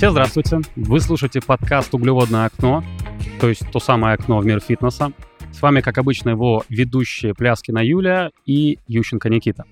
Всем 0.00 0.12
здравствуйте. 0.12 0.60
Вы 0.76 0.98
слушаете 0.98 1.42
подкаст 1.42 1.92
«Углеводное 1.92 2.46
окно», 2.46 2.82
то 3.38 3.50
есть 3.50 3.70
то 3.70 3.80
самое 3.80 4.14
окно 4.14 4.38
в 4.38 4.46
мир 4.46 4.58
фитнеса. 4.58 5.12
С 5.52 5.60
вами, 5.60 5.82
как 5.82 5.98
обычно, 5.98 6.30
его 6.30 6.64
ведущие 6.70 7.34
Пляскина 7.34 7.80
Юлия 7.80 8.30
и 8.46 8.78
Ющенко 8.86 9.28
Никита. 9.28 9.64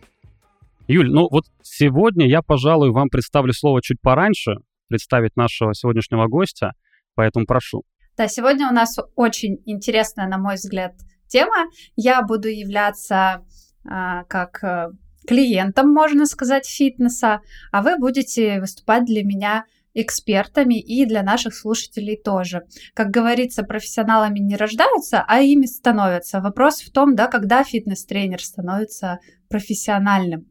Юль, 0.86 1.10
ну 1.10 1.28
вот 1.30 1.46
сегодня 1.62 2.28
я, 2.28 2.42
пожалуй, 2.42 2.90
вам 2.90 3.08
представлю 3.08 3.54
слово 3.54 3.80
чуть 3.80 4.02
пораньше, 4.02 4.56
представить 4.88 5.34
нашего 5.34 5.72
сегодняшнего 5.72 6.26
гостя, 6.26 6.72
поэтому 7.14 7.46
прошу. 7.46 7.84
Да, 8.18 8.28
сегодня 8.28 8.68
у 8.68 8.74
нас 8.74 8.98
очень 9.14 9.62
интересная, 9.64 10.28
на 10.28 10.36
мой 10.36 10.56
взгляд, 10.56 10.92
тема. 11.26 11.70
Я 11.96 12.20
буду 12.20 12.48
являться 12.48 13.46
а, 13.88 14.24
как 14.24 14.62
э, 14.62 14.90
клиентом, 15.26 15.90
можно 15.90 16.26
сказать, 16.26 16.66
фитнеса, 16.66 17.40
а 17.72 17.80
вы 17.80 17.96
будете 17.96 18.60
выступать 18.60 19.06
для 19.06 19.24
меня 19.24 19.64
экспертами 19.94 20.80
и 20.80 21.04
для 21.06 21.22
наших 21.22 21.54
слушателей 21.54 22.16
тоже. 22.16 22.62
Как 22.94 23.08
говорится, 23.10 23.62
профессионалами 23.62 24.38
не 24.38 24.56
рождаются, 24.56 25.24
а 25.26 25.40
ими 25.40 25.66
становятся. 25.66 26.40
Вопрос 26.40 26.80
в 26.80 26.92
том, 26.92 27.14
да, 27.14 27.26
когда 27.26 27.64
фитнес-тренер 27.64 28.42
становится 28.42 29.18
профессиональным. 29.48 30.46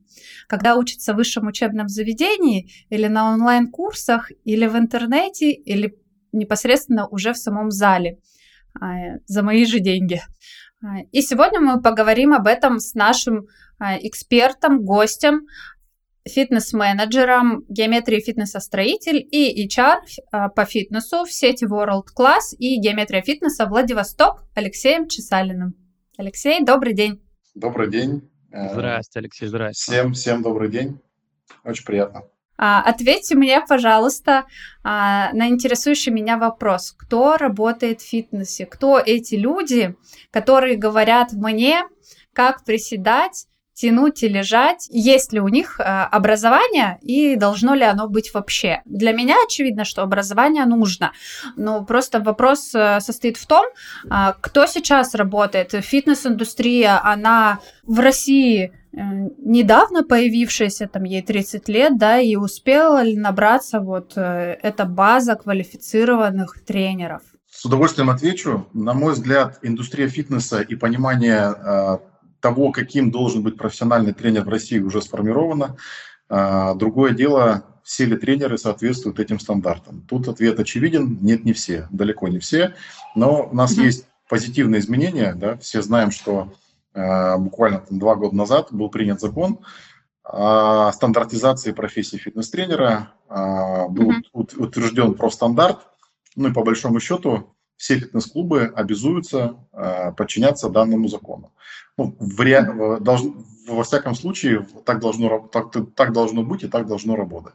Когда 0.48 0.76
учится 0.76 1.13
в 1.13 1.18
высшем 1.18 1.48
учебном 1.48 1.88
заведении 1.88 2.72
или 2.90 3.08
на 3.08 3.34
онлайн-курсах, 3.34 4.32
или 4.44 4.66
в 4.66 4.76
интернете, 4.76 5.52
или 5.52 5.96
непосредственно 6.32 7.08
уже 7.08 7.34
в 7.34 7.38
самом 7.38 7.72
зале 7.72 8.20
а, 8.80 9.18
за 9.26 9.44
мои 9.44 9.66
же 9.66 9.80
деньги. 9.80 10.22
А, 10.84 11.02
и 11.12 11.22
сегодня 11.22 11.60
мы 11.60 11.82
поговорим 11.82 12.34
об 12.34 12.48
этом 12.48 12.80
с 12.80 12.94
нашим 12.94 13.48
а, 13.79 13.98
экспертом, 13.98 14.84
гостем, 14.84 15.48
фитнес-менеджером, 16.27 17.63
геометрии 17.70 18.20
фитнеса-строитель 18.20 19.27
и 19.31 19.67
HR 19.67 19.99
а, 20.31 20.49
по 20.49 20.65
фитнесу 20.65 21.25
в 21.25 21.31
сети 21.31 21.65
World 21.65 22.07
Class 22.17 22.55
и 22.57 22.79
геометрия 22.79 23.21
фитнеса 23.21 23.65
Владивосток 23.65 24.43
Алексеем 24.55 25.07
Чесалиным. 25.07 25.75
Алексей, 26.17 26.63
добрый 26.63 26.93
день. 26.93 27.21
Добрый 27.55 27.89
день. 27.89 28.29
Э, 28.51 28.73
здрасте, 28.73 29.20
Алексей, 29.20 29.48
здрасте. 29.48 29.91
Всем, 29.91 30.13
всем 30.13 30.41
добрый 30.41 30.70
день. 30.70 30.99
Очень 31.63 31.85
приятно. 31.85 32.23
А, 32.57 32.81
ответьте 32.81 33.35
мне, 33.35 33.61
пожалуйста, 33.67 34.45
а, 34.83 35.31
на 35.33 35.48
интересующий 35.49 36.11
меня 36.11 36.37
вопрос. 36.37 36.91
Кто 36.98 37.37
работает 37.37 38.01
в 38.01 38.07
фитнесе? 38.09 38.65
Кто 38.65 38.99
эти 38.99 39.35
люди, 39.35 39.95
которые 40.31 40.75
говорят 40.75 41.33
мне, 41.33 41.83
как 42.33 42.63
приседать, 42.65 43.45
тянуть 43.77 44.23
и 44.23 44.27
лежать, 44.27 44.87
есть 44.89 45.33
ли 45.33 45.39
у 45.39 45.47
них 45.47 45.79
э, 45.79 45.83
образование 45.83 46.97
и 47.03 47.35
должно 47.35 47.75
ли 47.75 47.83
оно 47.83 48.09
быть 48.09 48.33
вообще. 48.33 48.81
Для 48.85 49.11
меня 49.11 49.35
очевидно, 49.45 49.85
что 49.85 50.01
образование 50.01 50.65
нужно, 50.65 51.11
но 51.55 51.85
просто 51.85 52.20
вопрос 52.20 52.73
э, 52.73 52.99
состоит 53.01 53.37
в 53.37 53.45
том, 53.45 53.65
э, 54.09 54.33
кто 54.41 54.65
сейчас 54.65 55.13
работает. 55.13 55.73
Фитнес-индустрия, 55.73 56.99
она 57.03 57.59
в 57.83 57.99
России 57.99 58.73
недавно 58.93 60.03
появившаяся, 60.03 60.87
там 60.87 61.03
ей 61.03 61.21
30 61.21 61.70
лет, 61.70 61.99
да, 61.99 62.20
и 62.20 62.35
успела 62.35 63.03
ли 63.03 63.15
набраться 63.15 63.79
вот 63.79 64.13
эта 64.17 64.85
база 64.85 65.35
квалифицированных 65.35 66.63
тренеров? 66.66 67.22
С 67.47 67.63
удовольствием 67.66 68.09
отвечу. 68.09 68.67
На 68.73 68.94
мой 68.94 69.13
взгляд, 69.13 69.59
индустрия 69.61 70.07
фитнеса 70.07 70.61
и 70.61 70.75
понимание 70.75 72.00
того, 72.47 72.72
каким 72.72 73.12
должен 73.12 73.44
быть 73.44 73.57
профессиональный 73.57 74.13
тренер 74.13 74.45
в 74.45 74.50
России, 74.50 74.79
уже 74.79 75.01
сформировано. 75.01 75.75
А, 76.29 76.75
другое 76.75 77.12
дело, 77.12 77.66
все 77.83 78.05
ли 78.05 78.16
тренеры 78.16 78.57
соответствуют 78.57 79.19
этим 79.19 79.38
стандартам. 79.38 80.05
Тут 80.07 80.29
ответ 80.29 80.57
очевиден, 80.57 81.17
нет, 81.22 81.44
не 81.44 81.51
все, 81.51 81.89
далеко 81.91 82.29
не 82.29 82.39
все, 82.39 82.73
но 83.16 83.49
у 83.51 83.55
нас 83.55 83.77
mm-hmm. 83.77 83.83
есть 83.83 84.07
позитивные 84.29 84.79
изменения, 84.79 85.33
да, 85.33 85.57
все 85.57 85.81
знаем, 85.81 86.11
что 86.11 86.53
э, 86.94 87.38
буквально 87.38 87.79
там, 87.79 87.99
два 87.99 88.16
года 88.16 88.35
назад 88.38 88.69
был 88.72 88.89
принят 88.89 89.19
закон 89.19 89.59
о 90.23 90.93
стандартизации 90.93 91.73
профессии 91.73 92.16
фитнес-тренера, 92.16 93.11
э, 93.29 93.88
был 93.89 94.11
mm-hmm. 94.11 94.63
утвержден 94.63 95.16
профстандарт, 95.16 95.79
ну 96.38 96.47
и 96.47 96.53
по 96.53 96.63
большому 96.63 97.01
счету 97.01 97.56
все 97.77 97.99
фитнес-клубы 97.99 98.71
обязуются 98.75 99.57
э, 99.71 100.11
подчиняться 100.13 100.69
данному 100.69 101.07
закону. 101.07 101.53
Ну, 101.97 102.15
в 102.19 102.39
ре... 102.41 102.63
должен... 102.99 103.45
Во 103.67 103.83
всяком 103.83 104.15
случае, 104.15 104.65
так 104.85 104.99
должно, 104.99 105.39
так, 105.51 105.73
так 105.95 106.13
должно 106.13 106.43
быть 106.43 106.63
и 106.63 106.67
так 106.67 106.87
должно 106.87 107.16
работать. 107.16 107.53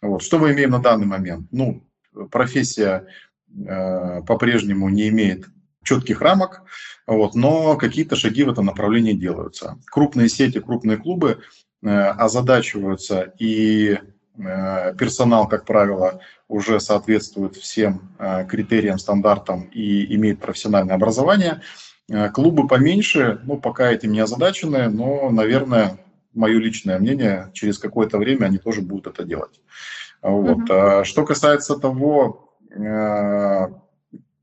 Вот. 0.00 0.22
Что 0.22 0.38
мы 0.38 0.52
имеем 0.52 0.70
на 0.70 0.78
данный 0.78 1.06
момент? 1.06 1.48
Ну, 1.50 1.82
профессия 2.30 3.06
э, 3.50 4.22
по-прежнему 4.22 4.88
не 4.88 5.08
имеет 5.08 5.46
четких 5.82 6.20
рамок, 6.20 6.62
вот, 7.06 7.34
но 7.34 7.76
какие-то 7.76 8.14
шаги 8.14 8.44
в 8.44 8.50
этом 8.50 8.66
направлении 8.66 9.14
делаются. 9.14 9.78
Крупные 9.86 10.28
сети, 10.28 10.60
крупные 10.60 10.96
клубы 10.96 11.40
э, 11.82 11.88
озадачиваются 11.88 13.32
и 13.38 13.98
Э, 14.38 14.94
персонал, 14.96 15.48
как 15.48 15.64
правило, 15.64 16.20
уже 16.48 16.80
соответствует 16.80 17.56
всем 17.56 18.10
э, 18.18 18.46
критериям, 18.46 18.98
стандартам 18.98 19.64
и 19.72 20.14
имеет 20.14 20.40
профессиональное 20.40 20.94
образование. 20.94 21.60
Э, 22.08 22.30
клубы 22.30 22.66
поменьше, 22.66 23.40
ну, 23.44 23.58
пока 23.58 23.92
этим 23.92 24.12
не 24.12 24.20
озадачены, 24.20 24.88
но, 24.88 25.30
наверное, 25.30 25.98
мое 26.32 26.58
личное 26.58 26.98
мнение, 26.98 27.50
через 27.52 27.78
какое-то 27.78 28.18
время 28.18 28.46
они 28.46 28.58
тоже 28.58 28.80
будут 28.80 29.08
это 29.08 29.24
делать. 29.24 29.60
Вот. 30.22 30.70
Mm-hmm. 30.70 31.04
Что 31.04 31.24
касается 31.24 31.76
того, 31.76 32.54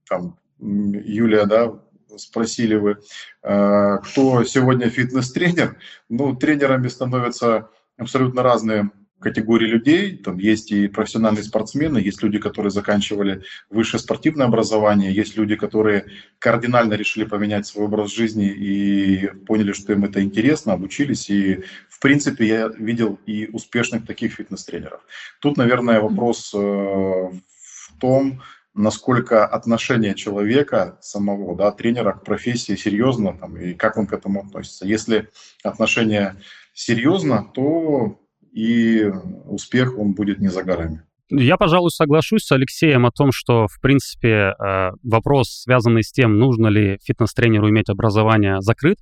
там, 0.07 0.37
Юлия, 0.59 1.45
да, 1.45 1.73
спросили 2.17 2.75
вы, 2.75 2.97
кто 3.41 4.43
сегодня 4.45 4.89
фитнес-тренер. 4.89 5.77
Ну, 6.09 6.35
тренерами 6.35 6.87
становятся 6.87 7.69
абсолютно 7.97 8.41
разные 8.41 8.89
категории 9.25 9.65
людей. 9.65 10.17
Там 10.17 10.37
есть 10.37 10.71
и 10.71 10.87
профессиональные 10.87 11.43
спортсмены, 11.43 11.97
есть 11.97 12.21
люди, 12.21 12.37
которые 12.37 12.69
заканчивали 12.69 13.41
высшее 13.71 13.99
спортивное 13.99 14.45
образование, 14.45 15.11
есть 15.11 15.35
люди, 15.35 15.55
которые 15.55 16.05
кардинально 16.37 16.93
решили 16.93 17.23
поменять 17.23 17.65
свой 17.65 17.85
образ 17.85 18.13
жизни 18.13 18.47
и 18.47 19.27
поняли, 19.47 19.73
что 19.73 19.93
им 19.93 20.05
это 20.05 20.21
интересно, 20.21 20.73
обучились. 20.73 21.27
И, 21.31 21.63
в 21.89 21.99
принципе, 21.99 22.45
я 22.45 22.67
видел 22.77 23.19
и 23.25 23.49
успешных 23.51 24.05
таких 24.05 24.33
фитнес-тренеров. 24.33 25.01
Тут, 25.41 25.57
наверное, 25.57 25.99
вопрос 26.01 26.53
э, 26.53 26.57
в 26.57 27.99
том, 27.99 28.43
насколько 28.75 29.43
отношение 29.47 30.13
человека 30.13 30.99
самого, 31.01 31.55
да, 31.55 31.71
тренера 31.71 32.11
к 32.11 32.23
профессии 32.23 32.75
серьезно, 32.75 33.35
там, 33.35 33.57
и 33.57 33.73
как 33.73 33.97
он 33.97 34.05
к 34.05 34.13
этому 34.13 34.41
относится. 34.41 34.85
Если 34.85 35.29
отношение 35.63 36.35
серьезно, 36.75 37.49
то 37.55 38.19
и 38.55 39.11
успех 39.45 39.97
он 39.97 40.13
будет 40.13 40.39
не 40.39 40.47
за 40.47 40.63
горами. 40.63 41.03
Я, 41.29 41.57
пожалуй, 41.57 41.91
соглашусь 41.91 42.45
с 42.45 42.51
Алексеем 42.51 43.05
о 43.05 43.11
том, 43.11 43.31
что, 43.33 43.67
в 43.67 43.81
принципе, 43.81 44.53
э, 44.53 44.91
вопрос, 45.03 45.63
связанный 45.63 46.03
с 46.03 46.11
тем, 46.11 46.37
нужно 46.37 46.67
ли 46.67 46.97
фитнес-тренеру 47.03 47.69
иметь 47.69 47.89
образование, 47.89 48.61
закрыт. 48.61 48.97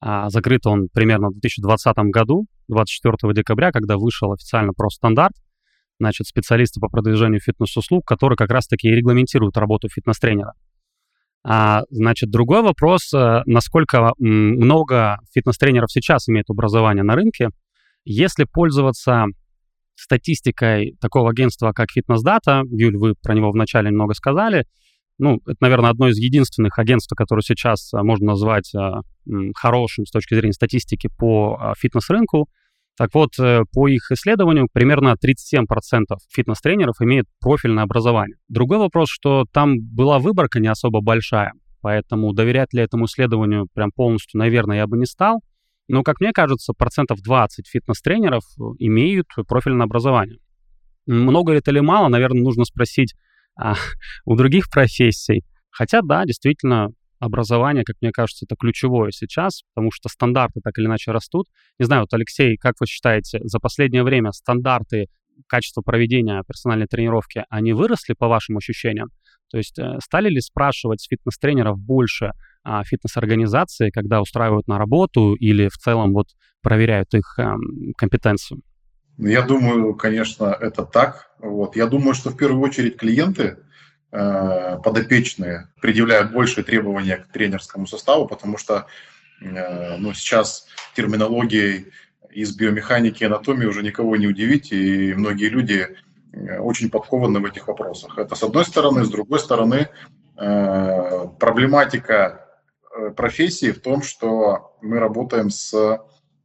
А, 0.00 0.30
закрыт 0.30 0.66
он 0.66 0.88
примерно 0.92 1.28
в 1.28 1.32
2020 1.32 1.96
году, 2.10 2.46
24 2.68 3.34
декабря, 3.34 3.72
когда 3.72 3.96
вышел 3.96 4.32
официально 4.32 4.72
профстандарт, 4.72 5.34
значит, 5.98 6.26
специалисты 6.26 6.80
по 6.80 6.88
продвижению 6.88 7.40
фитнес-услуг, 7.40 8.06
который 8.06 8.36
как 8.36 8.50
раз-таки 8.50 8.88
и 8.88 8.94
регламентирует 8.94 9.56
работу 9.56 9.88
фитнес-тренера. 9.88 10.54
А, 11.42 11.82
значит, 11.90 12.30
другой 12.30 12.62
вопрос, 12.62 13.12
э, 13.12 13.42
насколько 13.46 14.12
много 14.18 15.18
фитнес-тренеров 15.34 15.90
сейчас 15.90 16.28
имеют 16.28 16.48
образование 16.48 17.04
на 17.04 17.16
рынке– 17.16 17.50
если 18.04 18.44
пользоваться 18.44 19.26
статистикой 19.96 20.96
такого 21.00 21.30
агентства, 21.30 21.72
как 21.72 21.88
Fitness 21.96 22.18
Data, 22.26 22.62
Юль, 22.70 22.96
вы 22.96 23.14
про 23.14 23.34
него 23.34 23.50
вначале 23.50 23.90
немного 23.90 24.14
сказали, 24.14 24.66
ну, 25.18 25.40
это, 25.46 25.56
наверное, 25.60 25.90
одно 25.90 26.08
из 26.08 26.18
единственных 26.18 26.78
агентств, 26.78 27.12
которое 27.16 27.42
сейчас 27.42 27.92
а, 27.94 28.02
можно 28.02 28.26
назвать 28.26 28.74
а, 28.74 29.02
хорошим 29.54 30.06
с 30.06 30.10
точки 30.10 30.34
зрения 30.34 30.52
статистики 30.52 31.08
по 31.16 31.56
а, 31.60 31.74
фитнес-рынку. 31.78 32.48
Так 32.96 33.12
вот, 33.12 33.30
э, 33.40 33.62
по 33.72 33.88
их 33.88 34.12
исследованию, 34.12 34.68
примерно 34.72 35.16
37% 35.20 35.64
фитнес-тренеров 36.32 37.00
имеют 37.00 37.26
профильное 37.40 37.82
образование. 37.82 38.36
Другой 38.48 38.78
вопрос, 38.78 39.08
что 39.10 39.46
там 39.52 39.80
была 39.80 40.20
выборка 40.20 40.60
не 40.60 40.68
особо 40.68 41.00
большая, 41.00 41.54
поэтому 41.80 42.32
доверять 42.32 42.72
ли 42.72 42.82
этому 42.82 43.06
исследованию 43.06 43.66
прям 43.74 43.90
полностью, 43.90 44.38
наверное, 44.38 44.76
я 44.76 44.86
бы 44.86 44.96
не 44.96 45.06
стал. 45.06 45.40
Но, 45.88 46.02
как 46.02 46.20
мне 46.20 46.32
кажется, 46.32 46.72
процентов 46.72 47.20
20 47.20 47.66
фитнес-тренеров 47.68 48.44
э, 48.58 48.62
имеют 48.78 49.26
профильное 49.46 49.84
образование. 49.84 50.38
Много 51.06 51.52
ли 51.52 51.58
это 51.58 51.70
или 51.70 51.80
мало, 51.80 52.08
наверное, 52.08 52.42
нужно 52.42 52.64
спросить 52.64 53.14
а, 53.56 53.74
у 54.24 54.36
других 54.36 54.70
профессий. 54.70 55.44
Хотя, 55.70 56.00
да, 56.02 56.24
действительно, 56.24 56.88
образование, 57.18 57.84
как 57.84 57.96
мне 58.00 58.12
кажется, 58.12 58.46
это 58.46 58.56
ключевое 58.56 59.10
сейчас, 59.10 59.62
потому 59.74 59.90
что 59.92 60.08
стандарты 60.08 60.60
так 60.62 60.78
или 60.78 60.86
иначе 60.86 61.10
растут. 61.10 61.46
Не 61.78 61.86
знаю, 61.86 62.02
вот, 62.02 62.14
Алексей, 62.14 62.56
как 62.56 62.74
вы 62.80 62.86
считаете, 62.86 63.40
за 63.42 63.58
последнее 63.58 64.04
время 64.04 64.32
стандарты 64.32 65.08
качество 65.48 65.82
проведения 65.82 66.42
персональной 66.46 66.86
тренировки, 66.86 67.44
они 67.48 67.72
выросли 67.72 68.14
по 68.14 68.28
вашим 68.28 68.56
ощущениям? 68.56 69.08
То 69.54 69.58
есть 69.58 69.78
э, 69.78 70.00
стали 70.02 70.28
ли 70.30 70.40
спрашивать 70.40 71.06
фитнес-тренеров 71.08 71.78
больше 71.78 72.32
а, 72.64 72.82
фитнес-организации, 72.82 73.90
когда 73.90 74.20
устраивают 74.20 74.66
на 74.66 74.78
работу 74.78 75.34
или 75.34 75.68
в 75.68 75.76
целом 75.76 76.12
вот 76.12 76.26
проверяют 76.60 77.14
их 77.14 77.38
а, 77.38 77.54
компетенцию? 77.96 78.62
Я 79.16 79.42
думаю, 79.42 79.94
конечно, 79.94 80.46
это 80.46 80.84
так. 80.84 81.30
Вот. 81.38 81.76
Я 81.76 81.86
думаю, 81.86 82.14
что 82.14 82.30
в 82.30 82.36
первую 82.36 82.62
очередь 82.62 82.96
клиенты 82.96 83.58
э, 84.10 84.78
подопечные 84.82 85.68
предъявляют 85.80 86.32
большие 86.32 86.64
требования 86.64 87.18
к 87.18 87.28
тренерскому 87.28 87.86
составу, 87.86 88.26
потому 88.26 88.58
что 88.58 88.86
э, 89.40 89.98
ну, 89.98 90.14
сейчас 90.14 90.66
терминологией 90.96 91.92
из 92.28 92.56
биомеханики 92.56 93.22
и 93.22 93.26
анатомии 93.26 93.66
уже 93.66 93.84
никого 93.84 94.16
не 94.16 94.26
удивить, 94.26 94.72
и 94.72 95.14
многие 95.14 95.48
люди 95.48 95.96
очень 96.60 96.90
подкованы 96.90 97.40
в 97.40 97.44
этих 97.44 97.68
вопросах. 97.68 98.18
Это 98.18 98.34
с 98.34 98.42
одной 98.42 98.64
стороны. 98.64 99.04
С 99.04 99.10
другой 99.10 99.40
стороны, 99.40 99.88
э, 100.36 101.26
проблематика 101.38 102.46
э, 102.96 103.10
профессии 103.10 103.70
в 103.70 103.80
том, 103.80 104.02
что 104.02 104.76
мы 104.82 104.98
работаем 104.98 105.50
с 105.50 106.00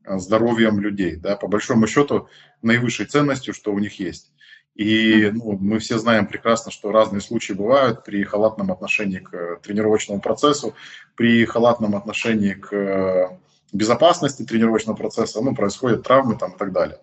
здоровьем 0.06 0.80
людей. 0.80 1.16
Да, 1.16 1.36
по 1.36 1.48
большому 1.48 1.88
счету, 1.88 2.28
наивысшей 2.62 3.06
ценностью, 3.06 3.54
что 3.54 3.74
у 3.74 3.80
них 3.80 4.00
есть. 4.00 4.32
И 4.76 5.30
ну, 5.34 5.58
мы 5.60 5.80
все 5.80 5.98
знаем 5.98 6.26
прекрасно, 6.26 6.72
что 6.72 6.92
разные 6.92 7.22
случаи 7.22 7.54
бывают 7.54 8.06
при 8.06 8.24
халатном 8.24 8.72
отношении 8.72 9.20
к 9.20 9.60
тренировочному 9.62 10.22
процессу, 10.22 10.74
при 11.16 11.44
халатном 11.46 11.96
отношении 11.96 12.54
к 12.54 13.38
безопасности 13.74 14.44
тренировочного 14.44 14.96
процесса, 14.96 15.42
ну, 15.42 15.54
происходят 15.54 16.04
травмы 16.04 16.38
там 16.38 16.52
и 16.52 16.58
так 16.58 16.72
далее. 16.72 17.00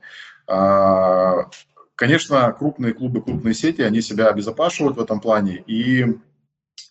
Конечно, 1.97 2.53
крупные 2.53 2.93
клубы, 2.93 3.23
крупные 3.23 3.55
сети, 3.55 3.81
они 3.81 4.03
себя 4.03 4.29
обезопашивают 4.29 4.99
в 4.99 5.01
этом 5.01 5.19
плане 5.19 5.65
и 5.67 6.05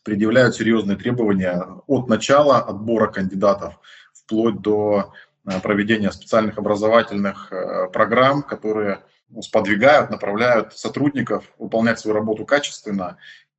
предъявляют 0.04 0.56
серьезные 0.56 0.98
требования 0.98 1.64
от 1.86 2.10
начала 2.10 2.58
отбора 2.58 3.08
кандидатов 3.12 3.80
вплоть 4.14 4.62
до 4.62 5.14
э, 5.46 5.60
проведения 5.62 6.12
специальных 6.12 6.58
образовательных 6.58 7.52
э, 7.52 7.88
программ, 7.94 8.42
которые 8.42 9.04
сподвигают, 9.42 10.10
направляют 10.10 10.74
сотрудников 10.74 11.46
выполнять 11.60 12.00
свою 12.00 12.16
работу 12.16 12.44
качественно. 12.44 13.18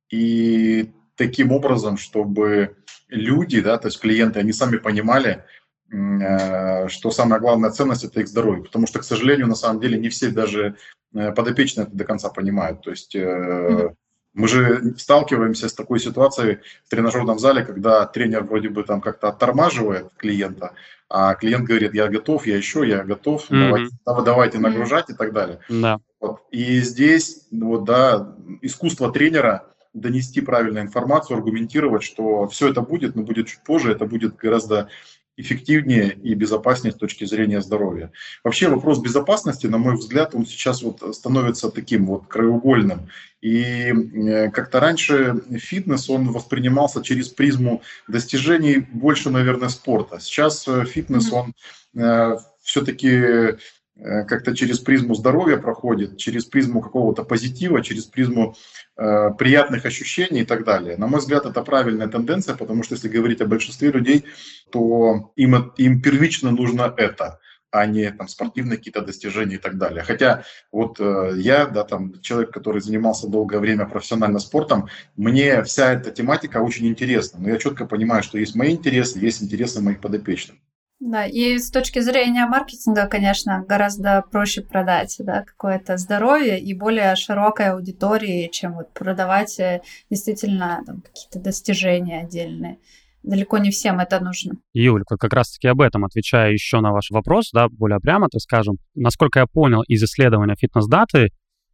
И 0.09 0.91
таким 1.15 1.53
образом, 1.53 1.97
чтобы 1.97 2.75
люди, 3.07 3.61
да, 3.61 3.77
то 3.77 3.87
есть 3.87 4.01
клиенты, 4.01 4.39
они 4.39 4.51
сами 4.51 4.77
понимали, 4.77 5.45
что 5.89 7.11
самая 7.11 7.39
главная 7.39 7.71
ценность– 7.71 8.03
это 8.05 8.19
их 8.19 8.27
здоровье. 8.27 8.63
Потому 8.63 8.87
что, 8.87 8.99
к 8.99 9.03
сожалению, 9.03 9.47
на 9.47 9.55
самом 9.55 9.79
деле 9.79 9.97
не 9.97 10.09
все 10.09 10.29
даже 10.29 10.75
э, 11.13 11.31
подопечные 11.31 11.85
это 11.85 11.95
до 11.95 12.03
конца 12.03 12.29
понимают. 12.29 12.81
То 12.81 12.91
есть 12.91 13.15
mm-hmm. 13.15 13.93
мы 14.33 14.47
же 14.47 14.95
сталкиваемся 14.97 15.69
с 15.69 15.73
такой 15.73 15.99
ситуацией 15.99 16.59
в 16.85 16.89
тренажерном 16.89 17.39
зале, 17.39 17.63
когда 17.63 18.05
тренер 18.05 18.43
вроде 18.43 18.69
бы 18.69 18.83
там 18.83 18.99
как-то 18.99 19.29
оттормаживает 19.29 20.09
клиента, 20.17 20.73
а 21.09 21.35
клиент 21.35 21.65
говорит, 21.65 21.93
я 21.93 22.07
готов, 22.07 22.45
я 22.47 22.57
еще, 22.57 22.85
я 22.87 23.03
готов, 23.05 23.49
mm-hmm. 23.49 23.89
давайте, 24.05 24.25
давайте 24.25 24.59
нагружать 24.59 25.09
и 25.09 25.13
так 25.13 25.31
далее. 25.31 25.59
Да. 25.69 25.99
Вот. 26.19 26.41
И 26.51 26.81
здесь, 26.81 27.47
вот, 27.51 27.85
да, 27.85 28.35
искусство 28.61 29.11
тренера 29.11 29.63
донести 29.93 30.41
правильную 30.41 30.85
информацию, 30.85 31.37
аргументировать, 31.37 32.03
что 32.03 32.47
все 32.47 32.69
это 32.69 32.81
будет, 32.81 33.15
но 33.15 33.23
будет 33.23 33.47
чуть 33.47 33.63
позже, 33.63 33.91
это 33.91 34.05
будет 34.05 34.35
гораздо 34.35 34.89
эффективнее 35.37 36.13
и 36.23 36.33
безопаснее 36.33 36.91
с 36.91 36.95
точки 36.95 37.23
зрения 37.23 37.61
здоровья. 37.61 38.11
Вообще 38.43 38.67
вопрос 38.67 38.99
безопасности, 38.99 39.67
на 39.67 39.77
мой 39.77 39.95
взгляд, 39.95 40.33
он 40.33 40.45
сейчас 40.45 40.81
вот 40.81 41.15
становится 41.15 41.69
таким 41.69 42.07
вот 42.07 42.27
краеугольным. 42.27 43.07
И 43.41 43.93
э, 43.93 44.49
как-то 44.49 44.79
раньше 44.79 45.43
фитнес, 45.59 46.09
он 46.09 46.31
воспринимался 46.31 47.03
через 47.03 47.29
призму 47.29 47.83
достижений 48.07 48.77
больше, 48.77 49.29
наверное, 49.29 49.69
спорта. 49.69 50.19
Сейчас 50.19 50.67
э, 50.67 50.85
фитнес, 50.85 51.31
он 51.31 51.53
э, 51.95 52.37
все-таки 52.63 53.57
как-то 53.99 54.55
через 54.55 54.79
призму 54.79 55.15
здоровья 55.15 55.57
проходит, 55.57 56.17
через 56.17 56.45
призму 56.45 56.81
какого-то 56.81 57.23
позитива, 57.23 57.81
через 57.83 58.05
призму 58.05 58.55
э, 58.95 59.31
приятных 59.37 59.85
ощущений 59.85 60.41
и 60.41 60.45
так 60.45 60.63
далее. 60.63 60.97
На 60.97 61.07
мой 61.07 61.19
взгляд, 61.19 61.45
это 61.45 61.61
правильная 61.63 62.07
тенденция, 62.07 62.55
потому 62.55 62.83
что 62.83 62.95
если 62.95 63.09
говорить 63.09 63.41
о 63.41 63.47
большинстве 63.47 63.91
людей, 63.91 64.25
то 64.71 65.31
им, 65.35 65.73
им 65.77 66.01
первично 66.01 66.51
нужно 66.51 66.93
это 66.97 67.39
а 67.69 67.85
не 67.85 68.11
там 68.11 68.27
спортивные 68.27 68.77
какие-то 68.77 69.01
достижения 69.01 69.55
и 69.55 69.59
так 69.59 69.77
далее. 69.77 70.03
Хотя 70.03 70.43
вот 70.71 70.99
э, 70.99 71.33
я, 71.37 71.65
да, 71.65 71.83
там 71.83 72.19
человек, 72.21 72.51
который 72.51 72.81
занимался 72.81 73.27
долгое 73.27 73.59
время 73.59 73.85
профессионально 73.85 74.39
спортом, 74.39 74.87
мне 75.15 75.63
вся 75.63 75.93
эта 75.93 76.11
тематика 76.11 76.57
очень 76.57 76.87
интересна, 76.87 77.39
но 77.39 77.49
я 77.49 77.57
четко 77.57 77.85
понимаю, 77.85 78.23
что 78.23 78.37
есть 78.37 78.55
мои 78.55 78.71
интересы, 78.71 79.19
есть 79.19 79.43
интересы 79.43 79.81
моих 79.81 79.99
подопечных. 79.99 80.57
Да, 80.99 81.27
и 81.27 81.59
с 81.59 81.69
точки 81.69 81.99
зрения 81.99 82.47
маркетинга, 82.47 83.05
конечно, 83.05 83.63
гораздо 83.67 84.23
проще 84.31 84.61
продать 84.63 85.15
да, 85.19 85.43
какое-то 85.43 85.95
здоровье 85.97 86.59
и 86.59 86.73
более 86.73 87.15
широкой 87.15 87.69
аудитории, 87.69 88.49
чем 88.51 88.73
вот 88.73 88.91
продавать 88.93 89.59
э, 89.59 89.81
действительно 90.09 90.81
там, 90.87 91.01
какие-то 91.01 91.39
достижения 91.39 92.21
отдельные. 92.21 92.79
Далеко 93.21 93.59
не 93.59 93.69
всем 93.69 93.99
это 93.99 94.19
нужно. 94.19 94.55
Юль, 94.73 95.03
как 95.03 95.33
раз-таки 95.33 95.67
об 95.67 95.81
этом 95.81 96.03
отвечая 96.03 96.51
еще 96.51 96.79
на 96.79 96.91
ваш 96.91 97.11
вопрос, 97.11 97.51
да, 97.53 97.67
более 97.69 97.99
прямо, 97.99 98.27
так 98.29 98.41
скажем. 98.41 98.77
Насколько 98.95 99.39
я 99.39 99.45
понял 99.45 99.83
из 99.83 100.03
исследования 100.03 100.55
фитнес-даты, 100.55 101.29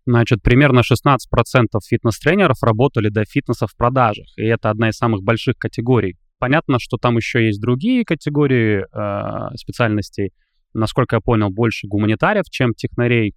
Значит, 0.06 0.42
примерно 0.44 0.81
16% 0.81 1.18
фитнес-тренеров 1.88 2.62
работали 2.62 3.08
до 3.08 3.24
фитнеса 3.24 3.68
в 3.68 3.76
продажах, 3.78 4.26
и 4.36 4.44
это 4.44 4.69
одна 4.69 4.90
из 4.90 4.98
самых 4.98 5.24
больших 5.24 5.56
категорий 5.58 6.18
Понятно, 6.44 6.78
что 6.78 6.98
там 6.98 7.16
еще 7.16 7.45
есть 7.45 7.62
другие 7.62 8.04
категории 8.04 8.84
э, 8.84 9.56
специальностей. 9.56 10.34
Насколько 10.74 11.16
я 11.16 11.19
понял, 11.22 11.50
больше 11.50 11.88
гуманитариев, 11.88 12.44
чем 12.50 12.74
технарей. 12.74 13.34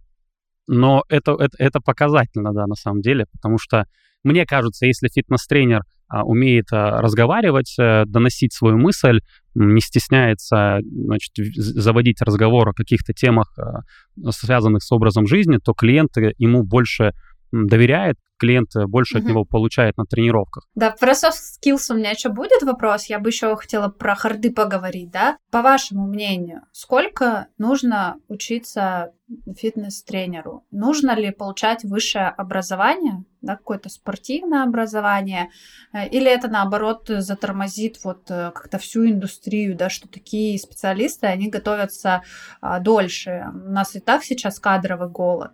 Но 0.66 1.04
это, 1.08 1.36
это, 1.38 1.56
это 1.56 1.80
показательно, 1.80 2.52
да, 2.52 2.66
на 2.66 2.74
самом 2.74 3.02
деле, 3.02 3.26
потому 3.30 3.58
что 3.58 3.84
мне 4.24 4.44
кажется, 4.44 4.86
если 4.86 5.06
фитнес-тренер 5.06 5.82
а, 6.08 6.24
умеет 6.24 6.72
а, 6.72 7.00
разговаривать, 7.00 7.76
а, 7.78 8.06
доносить 8.06 8.52
свою 8.52 8.76
мысль, 8.76 9.20
не 9.54 9.80
стесняется 9.80 10.80
значит, 10.82 11.30
заводить 11.54 12.20
разговор 12.22 12.70
о 12.70 12.72
каких-то 12.72 13.12
темах, 13.12 13.56
а, 13.56 13.82
связанных 14.32 14.82
с 14.82 14.90
образом 14.90 15.28
жизни, 15.28 15.58
то 15.58 15.74
клиент 15.74 16.16
ему 16.38 16.64
больше 16.64 17.12
доверяет, 17.52 18.16
клиент 18.38 18.70
больше 18.88 19.16
mm-hmm. 19.16 19.20
от 19.20 19.26
него 19.26 19.44
получает 19.44 19.96
на 19.96 20.04
тренировках. 20.04 20.66
Да, 20.74 20.90
про 20.90 21.12
soft 21.12 21.40
skills 21.60 21.90
у 21.90 21.94
меня 21.94 22.10
еще 22.10 22.28
будет 22.28 22.62
вопрос. 22.62 23.06
Я 23.06 23.18
бы 23.18 23.30
еще 23.30 23.54
хотела 23.56 23.88
про 23.88 24.14
харды 24.14 24.52
поговорить, 24.52 25.10
да? 25.10 25.38
По 25.50 25.62
вашему 25.62 26.06
мнению, 26.06 26.62
сколько 26.72 27.48
нужно 27.58 28.16
учиться 28.28 29.12
фитнес-тренеру? 29.58 30.64
Нужно 30.70 31.14
ли 31.16 31.30
получать 31.30 31.84
высшее 31.84 32.28
образование, 32.28 33.24
да, 33.40 33.56
какое-то 33.56 33.88
спортивное 33.88 34.62
образование, 34.62 35.50
э, 35.92 36.08
или 36.08 36.30
это 36.30 36.48
наоборот 36.48 37.06
затормозит 37.08 37.98
вот 38.04 38.30
э, 38.30 38.52
как-то 38.54 38.78
всю 38.78 39.06
индустрию, 39.06 39.76
да, 39.76 39.90
что 39.90 40.08
такие 40.08 40.58
специалисты, 40.58 41.26
они 41.26 41.48
готовятся 41.48 42.22
а, 42.60 42.80
дольше. 42.80 43.46
У 43.52 43.70
нас 43.70 43.96
и 43.96 44.00
так 44.00 44.22
сейчас 44.24 44.60
кадровый 44.60 45.08
голод. 45.08 45.52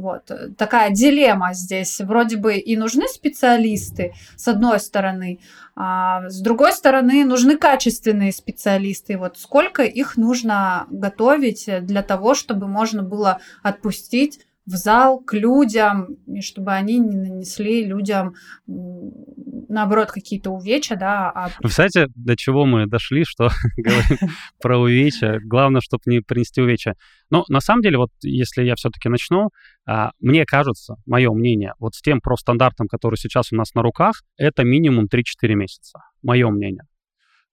Вот 0.00 0.30
такая 0.56 0.90
дилемма 0.90 1.54
здесь. 1.54 2.00
Вроде 2.00 2.36
бы 2.36 2.56
и 2.56 2.76
нужны 2.76 3.08
специалисты, 3.08 4.12
с 4.36 4.48
одной 4.48 4.80
стороны, 4.80 5.40
а 5.74 6.28
с 6.28 6.40
другой 6.40 6.72
стороны, 6.72 7.24
нужны 7.24 7.58
качественные 7.58 8.32
специалисты. 8.32 9.18
Вот 9.18 9.38
сколько 9.38 9.82
их 9.82 10.16
нужно 10.16 10.86
готовить 10.90 11.68
для 11.82 12.02
того, 12.02 12.34
чтобы 12.34 12.66
можно 12.66 13.02
было 13.02 13.40
отпустить 13.62 14.45
в 14.66 14.72
зал 14.72 15.20
к 15.20 15.32
людям, 15.34 16.16
и 16.26 16.40
чтобы 16.40 16.72
они 16.72 16.98
не 16.98 17.16
нанесли 17.16 17.84
людям, 17.84 18.34
наоборот, 18.66 20.10
какие-то 20.10 20.50
увечья, 20.50 20.96
да. 20.96 21.30
А... 21.30 21.50
Вы 21.62 21.68
знаете, 21.68 22.08
до 22.14 22.36
чего 22.36 22.66
мы 22.66 22.86
дошли, 22.86 23.24
что 23.24 23.48
говорим 23.76 24.18
про 24.60 24.78
увечья? 24.78 25.40
Главное, 25.44 25.80
чтобы 25.80 26.02
не 26.06 26.20
принести 26.20 26.60
увечья. 26.60 26.96
Но 27.30 27.44
на 27.48 27.60
самом 27.60 27.82
деле, 27.82 27.98
вот 27.98 28.10
если 28.22 28.64
я 28.64 28.74
все-таки 28.74 29.08
начну, 29.08 29.50
а, 29.86 30.10
мне 30.20 30.44
кажется, 30.44 30.96
мое 31.06 31.32
мнение, 31.32 31.74
вот 31.78 31.94
с 31.94 32.02
тем 32.02 32.20
профстандартом, 32.20 32.88
который 32.88 33.16
сейчас 33.16 33.52
у 33.52 33.56
нас 33.56 33.74
на 33.74 33.82
руках, 33.82 34.22
это 34.36 34.64
минимум 34.64 35.06
3-4 35.06 35.54
месяца. 35.54 36.00
Мое 36.22 36.50
мнение. 36.50 36.84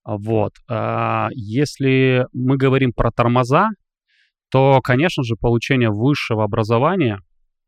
Вот. 0.04 0.54
А, 0.68 1.30
если 1.34 2.26
мы 2.34 2.58
говорим 2.58 2.92
про 2.92 3.12
тормоза, 3.12 3.70
то, 4.54 4.82
конечно 4.84 5.24
же, 5.24 5.36
получение 5.36 5.90
высшего 5.90 6.44
образования 6.44 7.20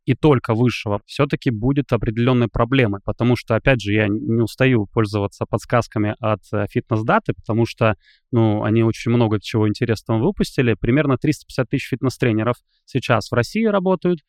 и 0.05 0.13
только 0.13 0.53
высшего 0.53 1.01
все-таки 1.07 1.49
будет 1.49 1.91
определенной 1.91 2.47
проблемой, 2.47 3.01
потому 3.03 3.35
что, 3.35 3.55
опять 3.55 3.81
же, 3.81 3.91
я 3.91 4.07
не 4.07 4.43
устаю 4.43 4.85
пользоваться 4.85 5.47
подсказками 5.49 6.15
от 6.19 6.41
э, 6.53 6.67
фитнес-даты, 6.69 7.33
потому 7.33 7.65
что, 7.65 7.95
ну, 8.31 8.61
они 8.61 8.83
очень 8.83 9.09
много 9.09 9.39
чего 9.41 9.67
интересного 9.67 10.19
выпустили. 10.19 10.75
Примерно 10.79 11.17
350 11.17 11.67
тысяч 11.67 11.87
фитнес-тренеров 11.89 12.57
сейчас 12.85 13.31
в 13.31 13.33
России 13.33 13.65
работают, 13.65 14.19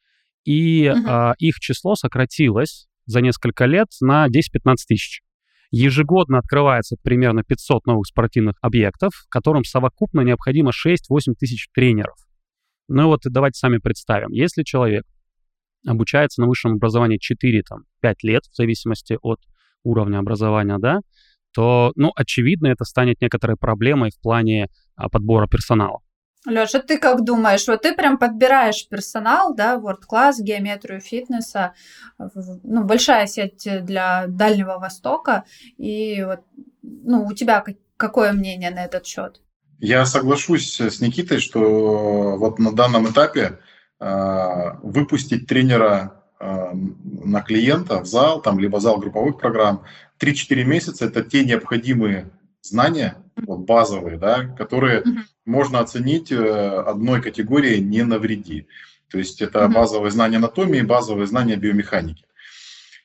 и 0.46 0.90
угу. 0.90 1.06
э, 1.06 1.34
их 1.38 1.56
число 1.60 1.94
сократилось 1.94 2.86
за 3.04 3.20
несколько 3.20 3.66
лет 3.66 3.88
на 4.00 4.28
10-15 4.28 4.76
тысяч. 4.88 5.20
Ежегодно 5.70 6.38
открывается 6.38 6.96
примерно 7.02 7.42
500 7.42 7.84
новых 7.84 8.06
спортивных 8.06 8.54
объектов, 8.62 9.12
которым 9.28 9.62
совокупно 9.64 10.22
необходимо 10.22 10.70
6-8 10.70 11.34
тысяч 11.38 11.68
тренеров. 11.74 12.16
Ну 12.88 13.06
вот 13.06 13.20
давайте 13.24 13.58
сами 13.58 13.78
представим. 13.78 14.30
Если 14.30 14.62
человек 14.62 15.04
обучается 15.86 16.40
на 16.40 16.48
высшем 16.48 16.74
образовании 16.74 17.18
4-5 17.18 18.14
лет, 18.22 18.44
в 18.50 18.56
зависимости 18.56 19.18
от 19.22 19.40
уровня 19.84 20.18
образования, 20.18 20.78
да, 20.78 21.00
то, 21.52 21.92
ну, 21.96 22.12
очевидно, 22.14 22.66
это 22.66 22.84
станет 22.84 23.20
некоторой 23.20 23.56
проблемой 23.56 24.10
в 24.10 24.20
плане 24.20 24.68
а, 24.94 25.08
подбора 25.08 25.46
персонала. 25.46 26.00
Леша, 26.44 26.80
ты 26.80 26.98
как 26.98 27.24
думаешь? 27.24 27.66
Вот 27.66 27.82
ты 27.82 27.94
прям 27.94 28.18
подбираешь 28.18 28.86
персонал, 28.88 29.54
да, 29.54 29.76
World 29.76 30.02
Class, 30.10 30.34
геометрию 30.38 31.00
фитнеса, 31.00 31.72
ну, 32.18 32.84
большая 32.84 33.26
сеть 33.26 33.66
для 33.82 34.26
Дальнего 34.28 34.78
Востока, 34.78 35.44
и 35.76 36.22
вот, 36.24 36.40
ну, 36.82 37.24
у 37.24 37.32
тебя 37.32 37.64
какое 37.96 38.32
мнение 38.32 38.70
на 38.70 38.84
этот 38.84 39.06
счет? 39.06 39.40
Я 39.78 40.06
соглашусь 40.06 40.80
с 40.80 41.00
Никитой, 41.00 41.38
что 41.38 42.36
вот 42.38 42.58
на 42.58 42.72
данном 42.72 43.10
этапе 43.10 43.58
э, 44.00 44.70
выпустить 44.82 45.46
тренера 45.46 46.22
э, 46.40 46.70
на 46.72 47.42
клиента 47.42 48.00
в 48.00 48.06
зал, 48.06 48.40
там, 48.40 48.58
либо 48.58 48.80
зал 48.80 48.98
групповых 48.98 49.38
программ, 49.38 49.84
3-4 50.18 50.64
месяца– 50.64 51.04
это 51.06 51.22
те 51.22 51.44
необходимые 51.44 52.30
знания, 52.62 53.16
вот 53.36 53.60
базовые, 53.60 54.18
да, 54.18 54.44
которые 54.56 55.00
mm-hmm. 55.00 55.20
можно 55.44 55.80
оценить 55.80 56.32
э, 56.32 56.36
одной 56.36 57.20
категорией 57.20 57.82
не 57.82 58.02
навреди. 58.02 58.66
То 59.10 59.18
есть 59.18 59.42
это 59.42 59.60
mm-hmm. 59.60 59.74
базовые 59.74 60.10
знания 60.10 60.38
анатомии, 60.38 60.80
базовые 60.80 61.26
знания 61.26 61.56
биомеханики. 61.56 62.24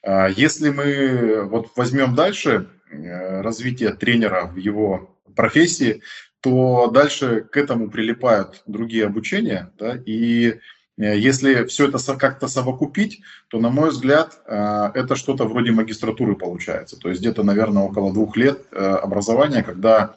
А 0.04 0.28
если 0.28 0.70
мы 0.70 1.44
вот 1.44 1.72
возьмем 1.76 2.16
дальше 2.16 2.70
э, 2.90 3.42
развитие 3.42 3.94
тренера 3.94 4.46
в 4.46 4.56
его 4.56 5.18
профессии, 5.36 6.02
то 6.42 6.90
дальше 6.92 7.42
к 7.42 7.58
этому 7.58 7.90
прилипают 7.90 8.64
другие 8.66 9.06
обучения, 9.06 9.72
да, 9.78 9.98
и 10.06 10.60
Э, 11.02 11.18
если 11.18 11.66
все 11.66 11.88
это 11.88 11.98
как-то 12.16 12.48
совокупить, 12.48 13.22
то, 13.50 13.60
на 13.60 13.70
мой 13.70 13.90
взгляд, 13.90 14.40
э, 14.46 14.92
это 14.94 15.16
что-то 15.16 15.46
вроде 15.46 15.72
магистратуры 15.72 16.36
получается. 16.36 16.98
То 16.98 17.10
есть 17.10 17.22
где-то, 17.22 17.44
наверное, 17.44 17.84
около 17.84 18.14
двух 18.14 18.38
лет 18.38 18.66
э, 18.72 18.78
образования, 18.78 19.64
когда 19.64 20.16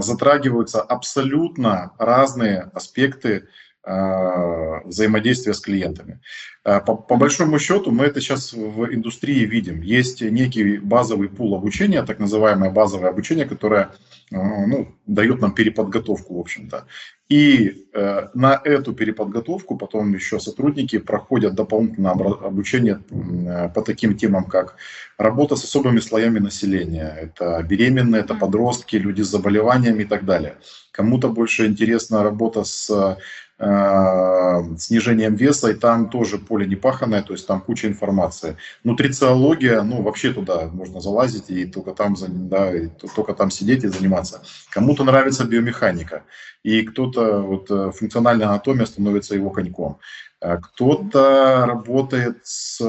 затрагиваются 0.00 0.80
абсолютно 0.80 1.92
разные 1.98 2.70
аспекты 2.72 3.48
взаимодействия 3.84 5.52
с 5.52 5.60
клиентами. 5.60 6.20
По, 6.62 6.80
по 6.80 7.16
большому 7.16 7.58
счету 7.58 7.90
мы 7.90 8.06
это 8.06 8.20
сейчас 8.20 8.54
в 8.54 8.94
индустрии 8.94 9.44
видим. 9.44 9.82
Есть 9.82 10.22
некий 10.22 10.78
базовый 10.78 11.28
пул 11.28 11.54
обучения, 11.54 12.02
так 12.02 12.18
называемое 12.18 12.70
базовое 12.70 13.10
обучение, 13.10 13.44
которое 13.44 13.90
ну, 14.30 14.88
дает 15.06 15.40
нам 15.40 15.52
переподготовку, 15.52 16.36
в 16.36 16.40
общем-то. 16.40 16.86
И 17.28 17.86
э, 17.94 18.28
на 18.34 18.60
эту 18.64 18.92
переподготовку 18.92 19.78
потом 19.78 20.12
еще 20.14 20.38
сотрудники 20.38 20.98
проходят 20.98 21.54
дополнительное 21.54 22.12
обучение 22.12 23.00
э, 23.10 23.70
по 23.70 23.80
таким 23.80 24.16
темам, 24.16 24.44
как 24.44 24.76
работа 25.16 25.56
с 25.56 25.64
особыми 25.64 26.00
слоями 26.00 26.38
населения. 26.38 27.16
Это 27.18 27.62
беременные, 27.62 28.20
это 28.20 28.34
подростки, 28.34 28.96
люди 28.96 29.22
с 29.22 29.28
заболеваниями 29.28 30.02
и 30.02 30.06
так 30.06 30.26
далее. 30.26 30.58
Кому-то 30.90 31.28
больше 31.30 31.66
интересна 31.66 32.22
работа 32.22 32.64
с 32.64 33.16
Э, 33.66 34.76
снижением 34.76 35.36
веса, 35.36 35.70
и 35.70 35.74
там 35.74 36.10
тоже 36.10 36.36
поле 36.36 36.66
непаханное, 36.66 37.22
то 37.22 37.32
есть 37.32 37.46
там 37.46 37.62
куча 37.62 37.88
информации. 37.88 38.58
Нутрициология, 38.82 39.80
ну, 39.82 40.02
вообще 40.02 40.34
туда 40.34 40.66
можно 40.66 41.00
залазить 41.00 41.48
и 41.48 41.64
только 41.64 41.92
там, 41.92 42.14
да, 42.18 42.76
и 42.76 42.88
только 43.16 43.32
там 43.32 43.50
сидеть 43.50 43.84
и 43.84 43.88
заниматься. 43.88 44.42
Кому-то 44.68 45.04
нравится 45.04 45.44
биомеханика, 45.44 46.24
и 46.62 46.82
кто-то, 46.82 47.40
вот, 47.40 47.70
э, 47.70 47.90
функциональная 47.92 48.48
анатомия 48.48 48.84
становится 48.84 49.34
его 49.34 49.48
коньком. 49.48 49.98
Э, 50.42 50.58
кто-то 50.58 51.64
работает 51.66 52.40
с 52.42 52.82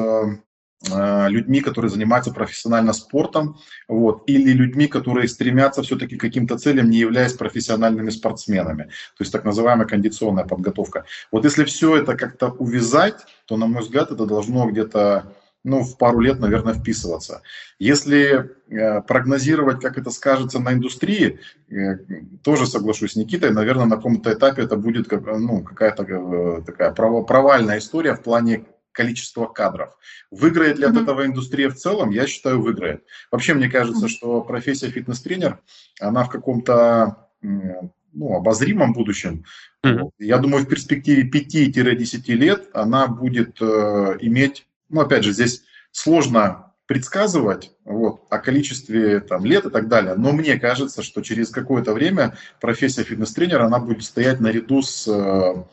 людьми, 1.30 1.62
которые 1.62 1.90
занимаются 1.90 2.32
профессионально 2.32 2.94
спортом, 2.94 3.58
вот, 3.88 4.24
или 4.28 4.52
людьми, 4.52 4.88
которые 4.88 5.28
стремятся 5.28 5.82
все-таки 5.82 6.18
к 6.18 6.22
каким-то 6.22 6.58
целям, 6.58 6.90
не 6.90 6.98
являясь 6.98 7.34
профессиональными 7.34 8.10
спортсменами. 8.10 8.84
То 8.84 9.22
есть 9.22 9.32
так 9.32 9.46
называемая 9.46 9.88
кондиционная 9.88 10.46
подготовка. 10.46 11.06
Вот 11.32 11.46
если 11.46 11.64
все 11.64 11.98
это 11.98 12.16
как-то 12.16 12.50
увязать, 12.50 13.26
то, 13.46 13.58
на 13.58 13.68
мой 13.68 13.82
взгляд, 13.82 14.12
это 14.12 14.26
должно 14.26 14.70
где-то 14.70 15.34
ну, 15.66 15.82
в 15.82 15.98
пару 15.98 16.20
лет, 16.20 16.40
наверное, 16.40 16.76
вписываться. 16.76 17.42
Если 17.80 18.52
э, 18.70 19.02
прогнозировать, 19.02 19.82
как 19.82 19.98
это 19.98 20.12
скажется 20.12 20.60
на 20.60 20.74
индустрии, 20.74 21.40
э, 21.70 21.98
тоже 22.44 22.68
соглашусь 22.68 23.14
с 23.14 23.16
Никитой, 23.16 23.52
наверное, 23.52 23.86
на 23.86 23.96
каком-то 23.96 24.32
этапе 24.32 24.62
это 24.62 24.78
будет 24.78 25.12
ну, 25.12 25.64
какая-то 25.64 26.04
э, 26.04 26.62
такая 26.68 26.92
провальная 26.92 27.80
история 27.80 28.14
в 28.14 28.22
плане 28.22 28.66
количество 28.96 29.46
кадров. 29.46 29.96
Выиграет 30.32 30.80
ли 30.80 30.86
mm-hmm. 30.86 30.98
от 30.98 31.04
этого 31.04 31.26
индустрия 31.26 31.70
в 31.70 31.76
целом? 31.76 32.10
Я 32.10 32.26
считаю, 32.26 32.62
выиграет. 32.62 33.04
Вообще, 33.32 33.54
мне 33.54 33.70
кажется, 33.70 34.06
mm-hmm. 34.06 34.10
что 34.10 34.42
профессия 34.42 34.90
фитнес-тренер, 34.90 35.60
она 36.00 36.24
в 36.24 36.30
каком-то 36.30 37.28
ну, 37.42 38.36
обозримом 38.36 38.94
будущем, 38.94 39.44
mm-hmm. 39.86 40.10
я 40.20 40.38
думаю, 40.38 40.64
в 40.64 40.68
перспективе 40.68 41.30
5-10 41.30 42.34
лет 42.34 42.70
она 42.74 43.08
будет 43.08 43.62
э, 43.62 44.18
иметь, 44.22 44.66
ну, 44.90 45.02
опять 45.02 45.24
же, 45.24 45.34
здесь 45.34 45.64
сложно 45.92 46.74
предсказывать 46.88 47.72
вот, 47.84 48.22
о 48.30 48.38
количестве 48.38 49.20
там, 49.20 49.44
лет 49.44 49.66
и 49.66 49.70
так 49.70 49.88
далее. 49.88 50.16
Но 50.16 50.32
мне 50.32 50.60
кажется, 50.60 51.02
что 51.02 51.22
через 51.22 51.50
какое-то 51.50 51.94
время 51.94 52.38
профессия 52.62 53.04
фитнес-тренера, 53.04 53.66
она 53.66 53.80
будет 53.80 54.04
стоять 54.04 54.40
наряду 54.40 54.82
с 54.82 55.08
э, 55.08 55.64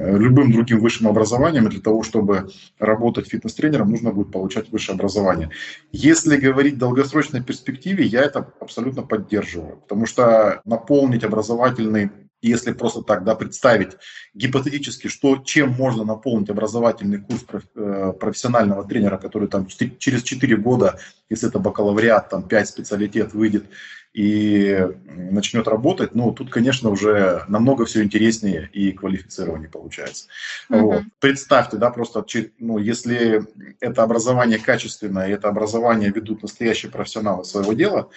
любым 0.00 0.52
другим 0.52 0.80
высшим 0.80 1.08
образованием, 1.08 1.68
для 1.68 1.80
того, 1.80 2.02
чтобы 2.02 2.50
работать 2.78 3.28
фитнес-тренером, 3.28 3.90
нужно 3.90 4.12
будет 4.12 4.32
получать 4.32 4.70
высшее 4.70 4.96
образование. 4.96 5.50
Если 5.92 6.36
говорить 6.36 6.74
в 6.74 6.78
долгосрочной 6.78 7.42
перспективе, 7.42 8.04
я 8.04 8.22
это 8.22 8.52
абсолютно 8.60 9.02
поддерживаю, 9.02 9.76
потому 9.76 10.06
что 10.06 10.60
наполнить 10.64 11.24
образовательный 11.24 12.10
если 12.42 12.72
просто 12.72 13.02
так 13.02 13.24
да, 13.24 13.34
представить 13.34 13.96
гипотетически, 14.34 15.08
что, 15.08 15.36
чем 15.36 15.72
можно 15.72 16.04
наполнить 16.04 16.48
образовательный 16.48 17.18
курс 17.18 17.44
э, 17.74 18.12
профессионального 18.18 18.86
тренера, 18.86 19.18
который 19.18 19.48
там 19.48 19.66
через 19.66 20.22
4 20.22 20.56
года, 20.56 20.98
если 21.28 21.48
это 21.48 21.58
бакалавриат, 21.58 22.30
там 22.30 22.42
5 22.48 22.68
специалитет 22.68 23.34
выйдет, 23.34 23.66
и 24.12 24.88
начнет 25.04 25.68
работать, 25.68 26.14
ну, 26.14 26.32
тут, 26.32 26.50
конечно, 26.50 26.90
уже 26.90 27.44
намного 27.48 27.84
все 27.84 28.02
интереснее 28.02 28.68
и 28.72 28.92
квалифицированнее 28.92 29.68
получается. 29.68 30.26
Mm-hmm. 30.68 30.80
Вот. 30.80 31.02
Представьте, 31.20 31.76
да, 31.76 31.90
просто, 31.90 32.24
ну, 32.58 32.78
если 32.78 33.44
это 33.80 34.02
образование 34.02 34.58
качественное, 34.58 35.28
и 35.28 35.32
это 35.32 35.48
образование 35.48 36.10
ведут 36.10 36.42
настоящие 36.42 36.90
профессионалы 36.90 37.44
своего 37.44 37.72
дела, 37.72 38.10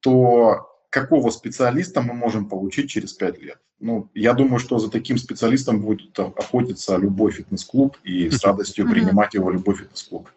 то 0.00 0.68
какого 0.90 1.30
специалиста 1.30 2.02
мы 2.02 2.12
можем 2.12 2.48
получить 2.48 2.90
через 2.90 3.14
5 3.14 3.38
лет? 3.40 3.58
Ну, 3.80 4.10
я 4.14 4.34
думаю, 4.34 4.58
что 4.60 4.78
за 4.78 4.90
таким 4.90 5.16
специалистом 5.16 5.80
будет 5.80 6.16
охотиться 6.18 6.96
любой 6.96 7.32
фитнес-клуб 7.32 7.96
и 8.04 8.30
с 8.30 8.44
радостью 8.44 8.88
принимать 8.88 9.34
его 9.34 9.50
любой 9.50 9.76
фитнес-клуб. 9.76 10.28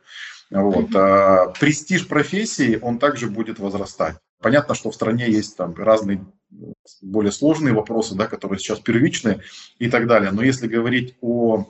Вот. 0.49 0.95
А 0.95 1.47
престиж 1.59 2.07
профессии, 2.07 2.79
он 2.81 2.97
также 2.97 3.29
будет 3.29 3.59
возрастать. 3.59 4.15
Понятно, 4.45 4.75
что 4.75 4.91
в 4.91 4.93
стране 4.93 5.25
есть 5.27 5.57
там 5.57 5.73
разные 5.73 6.23
более 7.01 7.31
сложные 7.31 7.73
вопросы, 7.73 8.13
да, 8.13 8.27
которые 8.27 8.59
сейчас 8.59 8.79
первичны 8.79 9.41
и 9.79 9.89
так 9.89 10.05
далее. 10.05 10.29
Но 10.29 10.43
если 10.43 10.67
говорить 10.67 11.15
о 11.19 11.65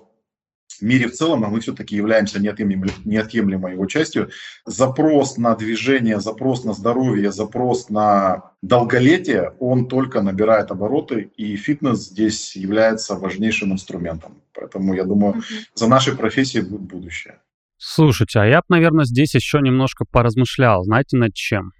мире 0.81 1.07
в 1.07 1.13
целом, 1.13 1.45
а 1.45 1.47
мы 1.47 1.61
все-таки 1.61 1.95
являемся 1.95 2.41
неотъемлемой, 2.41 2.89
неотъемлемой 3.05 3.75
его 3.75 3.85
частью, 3.85 4.29
запрос 4.65 5.37
на 5.37 5.55
движение, 5.55 6.19
запрос 6.19 6.65
на 6.65 6.73
здоровье, 6.73 7.31
запрос 7.31 7.89
на 7.89 8.51
долголетие, 8.61 9.53
он 9.59 9.87
только 9.87 10.21
набирает 10.21 10.69
обороты, 10.69 11.31
и 11.37 11.55
фитнес 11.55 11.99
здесь 12.09 12.57
является 12.57 13.15
важнейшим 13.15 13.71
инструментом. 13.71 14.41
Поэтому 14.53 14.93
я 14.95 15.05
думаю, 15.05 15.43
за 15.75 15.87
нашей 15.87 16.17
профессией 16.17 16.65
будет 16.65 16.81
будущее. 16.81 17.39
Слушайте, 17.77 18.39
а 18.39 18.45
я 18.45 18.57
бы, 18.57 18.65
наверное, 18.67 19.05
здесь 19.05 19.33
еще 19.33 19.59
немножко 19.61 20.03
поразмышлял. 20.03 20.83
Знаете, 20.83 21.15
над 21.15 21.33
чем? 21.33 21.71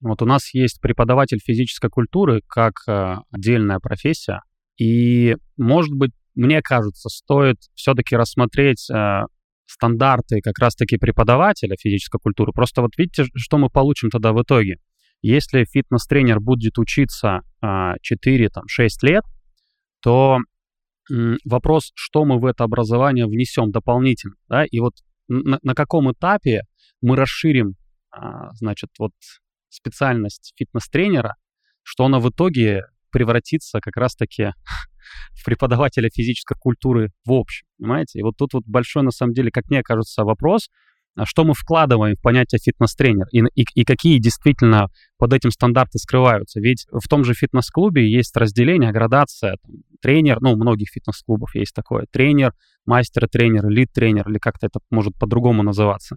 Вот 0.00 0.22
у 0.22 0.26
нас 0.26 0.54
есть 0.54 0.80
преподаватель 0.80 1.38
физической 1.44 1.90
культуры 1.90 2.42
как 2.46 2.74
э, 2.88 3.16
отдельная 3.30 3.78
профессия, 3.80 4.40
и, 4.78 5.36
может 5.58 5.92
быть, 5.92 6.12
мне 6.34 6.62
кажется, 6.62 7.10
стоит 7.10 7.58
все-таки 7.74 8.16
рассмотреть 8.16 8.88
э, 8.90 9.22
стандарты 9.66 10.40
как 10.40 10.58
раз-таки 10.58 10.96
преподавателя 10.96 11.76
физической 11.78 12.18
культуры. 12.18 12.52
Просто 12.52 12.80
вот 12.80 12.92
видите, 12.96 13.26
что 13.34 13.58
мы 13.58 13.68
получим 13.68 14.08
тогда 14.08 14.32
в 14.32 14.42
итоге. 14.42 14.78
Если 15.22 15.64
фитнес-тренер 15.64 16.40
будет 16.40 16.78
учиться 16.78 17.40
э, 17.62 17.66
4-6 18.10 18.48
лет, 19.02 19.24
то 20.02 20.38
вопрос, 21.44 21.92
что 21.94 22.24
мы 22.24 22.38
в 22.38 22.44
это 22.44 22.64
образование 22.64 23.26
внесем 23.26 23.70
дополнительно, 23.70 24.36
да, 24.48 24.64
и 24.64 24.78
вот 24.80 24.94
на, 25.28 25.58
на 25.62 25.74
каком 25.74 26.10
этапе 26.12 26.62
мы 27.02 27.16
расширим, 27.16 27.74
а, 28.10 28.52
значит, 28.54 28.90
вот 28.98 29.12
специальность 29.70 30.52
фитнес-тренера, 30.56 31.36
что 31.82 32.04
она 32.04 32.18
в 32.18 32.28
итоге 32.28 32.84
превратится 33.10 33.80
как 33.80 33.96
раз-таки 33.96 34.52
в 35.32 35.44
преподавателя 35.44 36.10
физической 36.12 36.56
культуры 36.58 37.10
в 37.24 37.32
общем, 37.32 37.66
понимаете? 37.78 38.18
И 38.18 38.22
вот 38.22 38.36
тут 38.36 38.54
вот 38.54 38.64
большой, 38.66 39.02
на 39.02 39.10
самом 39.10 39.32
деле, 39.32 39.50
как 39.50 39.68
мне 39.68 39.82
кажется, 39.82 40.24
вопрос, 40.24 40.68
а 41.16 41.26
что 41.26 41.44
мы 41.44 41.54
вкладываем 41.54 42.16
в 42.16 42.22
понятие 42.22 42.60
фитнес-тренер 42.62 43.26
и, 43.32 43.40
и, 43.54 43.64
и 43.74 43.84
какие 43.84 44.18
действительно 44.18 44.88
под 45.18 45.32
этим 45.32 45.50
стандарты 45.50 45.98
скрываются. 45.98 46.60
Ведь 46.60 46.86
в 46.92 47.08
том 47.08 47.24
же 47.24 47.34
фитнес-клубе 47.34 48.08
есть 48.10 48.36
разделение, 48.36 48.92
градация, 48.92 49.56
там, 49.62 49.72
тренер, 50.00 50.40
ну, 50.40 50.52
у 50.52 50.56
многих 50.56 50.88
фитнес-клубов 50.88 51.54
есть 51.54 51.74
такое, 51.74 52.06
тренер, 52.10 52.54
мастер-тренер, 52.86 53.68
лид-тренер, 53.68 54.28
или 54.28 54.38
как-то 54.38 54.66
это 54.66 54.80
может 54.90 55.14
по-другому 55.18 55.62
называться. 55.62 56.16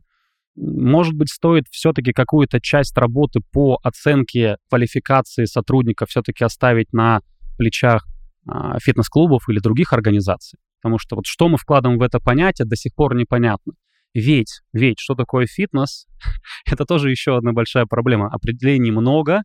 Может 0.55 1.13
быть, 1.15 1.29
стоит 1.29 1.65
все-таки 1.71 2.13
какую-то 2.13 2.61
часть 2.61 2.97
работы 2.97 3.39
по 3.51 3.79
оценке 3.81 4.57
квалификации 4.69 5.45
сотрудников 5.45 6.09
все-таки 6.09 6.43
оставить 6.43 6.93
на 6.93 7.21
плечах 7.57 8.05
а, 8.47 8.77
фитнес-клубов 8.79 9.49
или 9.49 9.59
других 9.59 9.93
организаций. 9.93 10.59
Потому 10.81 10.99
что 10.99 11.15
вот 11.15 11.25
что 11.25 11.47
мы 11.47 11.57
вкладываем 11.57 11.97
в 11.97 12.03
это 12.03 12.19
понятие, 12.19 12.67
до 12.67 12.75
сих 12.75 12.93
пор 12.93 13.15
непонятно. 13.15 13.73
Ведь, 14.13 14.61
ведь, 14.73 14.99
что 14.99 15.15
такое 15.15 15.47
фитнес, 15.47 16.05
это 16.71 16.85
тоже 16.85 17.09
еще 17.09 17.35
одна 17.37 17.51
большая 17.51 17.85
проблема. 17.85 18.27
Определений 18.27 18.91
много, 18.91 19.41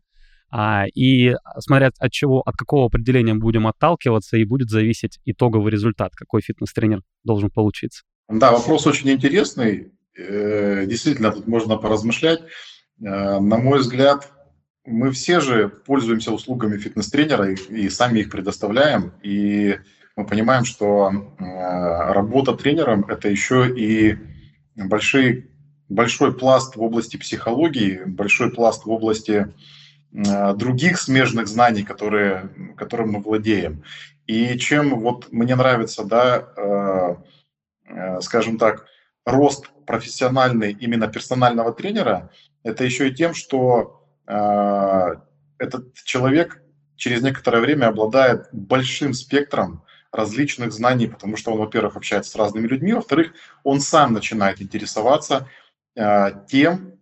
а, 0.51 0.85
и 0.93 1.33
смотря 1.59 1.91
от 1.97 2.11
чего, 2.11 2.41
от 2.41 2.55
какого 2.55 2.87
определения 2.87 3.33
будем 3.33 3.67
отталкиваться, 3.67 4.37
и 4.37 4.43
будет 4.43 4.69
зависеть 4.69 5.19
итоговый 5.25 5.71
результат, 5.71 6.13
какой 6.15 6.41
фитнес-тренер 6.41 7.01
должен 7.23 7.49
получиться. 7.49 8.03
Да, 8.27 8.51
вопрос 8.51 8.85
очень 8.85 9.09
интересный. 9.09 9.91
Э, 10.19 10.85
действительно, 10.85 11.31
тут 11.31 11.47
можно 11.47 11.77
поразмышлять. 11.77 12.41
Э, 12.41 13.39
на 13.39 13.57
мой 13.57 13.79
взгляд, 13.79 14.31
мы 14.85 15.11
все 15.11 15.39
же 15.39 15.69
пользуемся 15.69 16.31
услугами 16.31 16.77
фитнес-тренера 16.77 17.51
и, 17.51 17.55
и 17.55 17.89
сами 17.89 18.19
их 18.19 18.29
предоставляем. 18.29 19.13
И 19.23 19.77
мы 20.15 20.25
понимаем, 20.25 20.65
что 20.65 21.11
э, 21.11 22.13
работа 22.13 22.53
тренером– 22.53 23.05
это 23.07 23.29
еще 23.29 23.69
и 23.69 24.17
большой, 24.75 25.49
большой 25.87 26.37
пласт 26.37 26.75
в 26.75 26.81
области 26.81 27.17
психологии, 27.17 28.01
большой 28.05 28.51
пласт 28.51 28.85
в 28.85 28.91
области 28.91 29.53
других 30.11 30.99
смежных 30.99 31.47
знаний, 31.47 31.83
которые, 31.83 32.49
которым 32.75 33.11
мы 33.11 33.21
владеем. 33.21 33.83
И 34.25 34.57
чем 34.57 34.99
вот 35.01 35.31
мне 35.31 35.55
нравится, 35.55 36.03
да, 36.03 37.19
скажем 38.19 38.57
так, 38.57 38.87
рост 39.23 39.69
профессиональный 39.89 40.71
именно 40.71 41.07
персонального 41.07 41.73
тренера, 41.73 42.29
это 42.61 42.83
еще 42.83 43.09
и 43.09 43.15
тем, 43.15 43.33
что 43.33 44.05
э, 44.27 45.15
этот 45.57 45.95
человек 46.03 46.61
через 46.95 47.23
некоторое 47.23 47.59
время 47.59 47.87
обладает 47.87 48.49
большим 48.51 49.15
спектром 49.15 49.83
различных 50.11 50.73
знаний, 50.73 51.07
потому 51.07 51.37
что 51.37 51.53
он, 51.53 51.57
во-первых, 51.57 51.95
общается 51.95 52.29
с 52.29 52.35
разными 52.35 52.67
людьми, 52.67 52.93
во-вторых, 52.93 53.33
он 53.63 53.79
сам 53.79 54.13
начинает 54.13 54.61
интересоваться 54.61 55.47
э, 55.95 56.45
тем, 56.47 56.93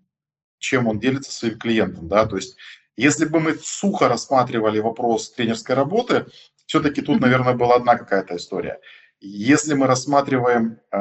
чем 0.58 0.88
он 0.88 0.98
делится 0.98 1.34
своим 1.34 1.60
клиентом. 1.60 2.08
Да? 2.08 2.26
То 2.26 2.38
есть, 2.38 2.56
если 2.96 3.26
бы 3.26 3.42
мы 3.42 3.56
сухо 3.62 4.08
рассматривали 4.08 4.80
вопрос 4.80 5.32
тренерской 5.32 5.76
работы, 5.76 6.28
все-таки 6.66 7.02
тут, 7.02 7.20
наверное, 7.20 7.54
была 7.54 7.76
одна 7.76 7.98
какая-то 7.98 8.38
история– 8.38 8.80
если 9.20 9.74
мы 9.74 9.88
рассматриваем 9.88 10.80
э, 10.92 10.98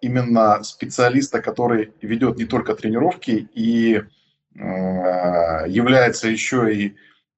именно 0.00 0.62
специалиста, 0.64 1.40
который 1.40 1.92
ведет 2.00 2.38
не 2.38 2.44
только 2.44 2.74
тренировки 2.74 3.48
и 3.54 4.02
э, 4.54 4.58
является 5.68 6.28
еще 6.28 6.74
и 6.74 6.96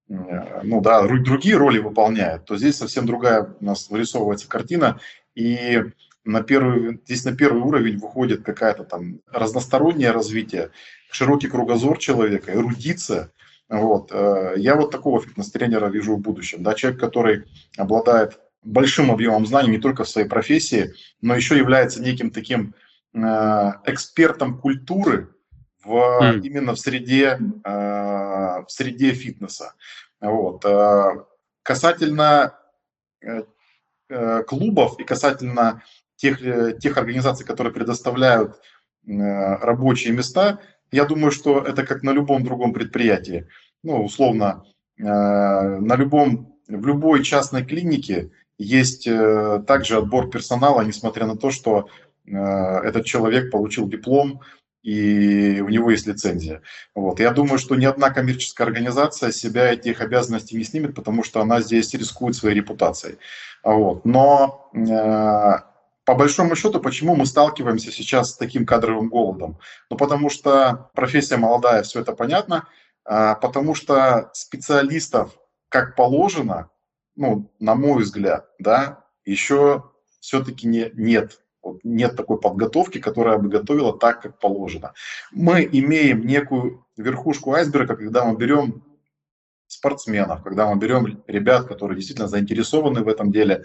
э, 0.09 0.63
ну 0.63 0.81
да, 0.81 1.07
другие 1.07 1.57
роли 1.57 1.79
выполняет, 1.79 2.47
то 2.47 2.57
здесь 2.57 2.77
совсем 2.77 3.07
другая 3.07 3.55
у 3.61 3.65
нас 3.65 3.91
вырисовывается 3.91 4.49
картина. 4.49 4.99
И 5.35 5.83
на 6.25 6.43
первый, 6.43 6.99
здесь 7.05 7.25
на 7.25 7.37
первый 7.37 7.61
уровень 7.61 7.99
выходит 7.99 8.43
какая-то 8.43 8.85
там 8.85 9.21
разностороннее 9.31 10.11
развитие, 10.11 10.71
широкий 11.11 11.49
кругозор 11.49 11.99
человека, 11.99 12.53
эрудиция. 12.53 13.31
Вот. 13.69 14.13
Я 14.57 14.77
вот 14.77 14.91
такого 14.93 15.21
фитнес-тренера 15.21 15.89
вижу 15.89 16.17
в 16.17 16.21
будущем. 16.21 16.63
Да? 16.63 16.75
Человек, 16.75 17.01
который 17.01 17.45
обладает 17.77 18.39
большим 18.63 19.11
объемом 19.11 19.47
знаний 19.47 19.71
не 19.71 19.79
только 19.79 20.05
в 20.05 20.09
своей 20.09 20.29
профессии, 20.29 20.95
но 21.21 21.35
еще 21.35 21.57
является 21.57 22.03
неким 22.03 22.31
таким 22.31 22.75
э, 23.15 23.19
экспертом 23.85 24.59
культуры 24.59 25.35
в, 25.85 25.93
mm. 25.93 26.41
именно 26.43 26.75
в 26.75 26.79
среде, 26.79 27.39
э, 27.65 27.71
в 27.71 28.67
среде 28.69 29.13
фитнеса. 29.13 29.75
Вот. 30.21 30.65
Э, 30.65 31.25
касательно 31.63 32.59
э, 33.23 33.43
э, 34.09 34.43
клубов 34.45 34.99
и 34.99 35.05
касательно 35.05 35.83
тех, 36.17 36.43
э, 36.45 36.77
тех 36.79 36.97
организаций, 36.97 37.47
которые 37.47 37.73
предоставляют 37.73 38.57
э, 39.07 39.13
рабочие 39.13 40.13
места, 40.13 40.61
я 40.93 41.05
думаю, 41.05 41.31
что 41.31 41.61
это 41.61 41.85
как 41.85 42.03
на 42.03 42.11
любом 42.11 42.45
другом 42.45 42.73
предприятии. 42.73 43.49
Ну, 43.83 44.05
условно, 44.05 44.65
э, 44.99 45.03
на 45.03 45.97
любом, 45.97 46.57
в 46.69 46.87
любой 46.87 47.23
частной 47.23 47.65
клинике 47.65 48.31
есть 48.59 49.07
э, 49.07 49.63
также 49.67 49.99
отбор 49.99 50.31
персонала, 50.31 50.83
несмотря 50.83 51.27
на 51.27 51.37
то, 51.37 51.51
что 51.51 51.89
э, 52.27 52.31
этот 52.37 53.05
человек 53.05 53.51
получил 53.51 53.89
диплом 53.89 54.41
и 54.87 55.61
у 55.61 55.69
него 55.69 55.91
есть 55.91 56.07
лицензия. 56.07 56.63
Вот. 56.95 57.19
Я 57.19 57.33
думаю, 57.33 57.59
что 57.59 57.75
ни 57.75 57.85
одна 57.85 58.11
коммерческая 58.11 58.69
организация 58.69 59.33
себя 59.33 59.73
этих 59.73 60.01
обязанностей 60.01 60.57
не 60.57 60.63
снимет, 60.63 60.95
потому 60.95 61.25
что 61.25 61.41
она 61.41 61.61
здесь 61.61 61.93
рискует 61.95 62.37
своей 62.37 62.55
репутацией. 62.55 63.19
Вот. 63.65 64.05
Но 64.05 64.71
э, 64.73 65.59
по 66.05 66.15
большому 66.15 66.55
счету, 66.55 66.79
почему 66.79 67.17
мы 67.17 67.27
сталкиваемся 67.27 67.91
сейчас 67.91 68.31
с 68.31 68.37
таким 68.37 68.65
кадровым 68.65 69.09
голодом? 69.09 69.59
Ну, 69.91 69.97
потому 69.97 70.31
что 70.31 70.89
профессия 70.95 71.37
молодая, 71.37 71.83
все 71.83 72.01
это 72.01 72.13
понятно, 72.13 72.69
э, 73.05 73.35
потому 73.43 73.75
что 73.75 74.31
специалистов, 74.35 75.33
как 75.69 75.97
положено, 75.97 76.71
ну, 77.17 77.51
на 77.59 77.75
мой 77.75 78.03
взгляд, 78.03 78.49
да, 78.59 79.05
еще 79.25 79.91
все-таки 80.21 80.67
не, 80.67 80.91
нет. 80.95 81.41
Вот 81.63 81.81
нет 81.83 82.17
такой 82.17 82.39
подготовки, 82.39 83.01
которая 83.01 83.39
бы 83.39 83.49
готовила 83.49 83.99
так, 83.99 84.23
как 84.23 84.39
положено. 84.39 84.93
Мы 85.33 85.69
имеем 85.71 86.25
некую 86.25 86.87
верхушку 86.97 87.55
айсберга, 87.55 87.97
когда 87.97 88.25
мы 88.25 88.37
берем 88.37 88.85
спортсменов, 89.67 90.43
когда 90.45 90.73
мы 90.73 90.79
берем 90.79 91.23
ребят, 91.27 91.67
которые 91.67 91.97
действительно 91.97 92.29
заинтересованы 92.29 93.03
в 93.03 93.09
этом 93.09 93.33
деле, 93.33 93.65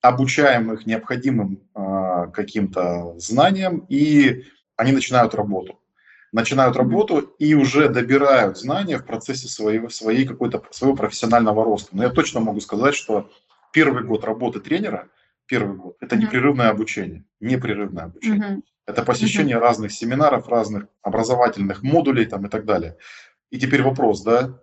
обучаем 0.00 0.72
их 0.72 0.86
необходимым 0.86 1.62
э, 1.74 2.30
каким-то 2.32 3.14
знаниям, 3.18 3.86
и 3.88 4.44
они 4.76 4.92
начинают 4.92 5.34
работу 5.34 5.78
начинают 6.32 6.76
работу 6.76 7.18
и 7.38 7.54
уже 7.54 7.88
добирают 7.88 8.58
знания 8.58 8.98
в 8.98 9.06
процессе 9.06 9.48
своего, 9.48 9.88
своей 9.88 10.26
какой-то, 10.26 10.62
своего 10.70 10.96
профессионального 10.96 11.64
роста. 11.64 11.90
Но 11.92 12.02
я 12.02 12.10
точно 12.10 12.40
могу 12.40 12.60
сказать, 12.60 12.94
что 12.94 13.30
первый 13.72 14.04
год 14.04 14.24
работы 14.24 14.60
тренера, 14.60 15.08
первый 15.46 15.76
год, 15.76 15.96
это 16.00 16.16
непрерывное 16.16 16.70
обучение, 16.70 17.24
непрерывное 17.40 18.04
обучение. 18.04 18.62
Это 18.86 19.02
посещение 19.02 19.58
разных 19.58 19.90
семинаров, 19.92 20.48
разных 20.48 20.86
образовательных 21.02 21.82
модулей 21.82 22.24
там, 22.26 22.46
и 22.46 22.48
так 22.48 22.64
далее. 22.64 22.96
И 23.50 23.58
теперь 23.58 23.82
вопрос, 23.82 24.22
да, 24.22 24.60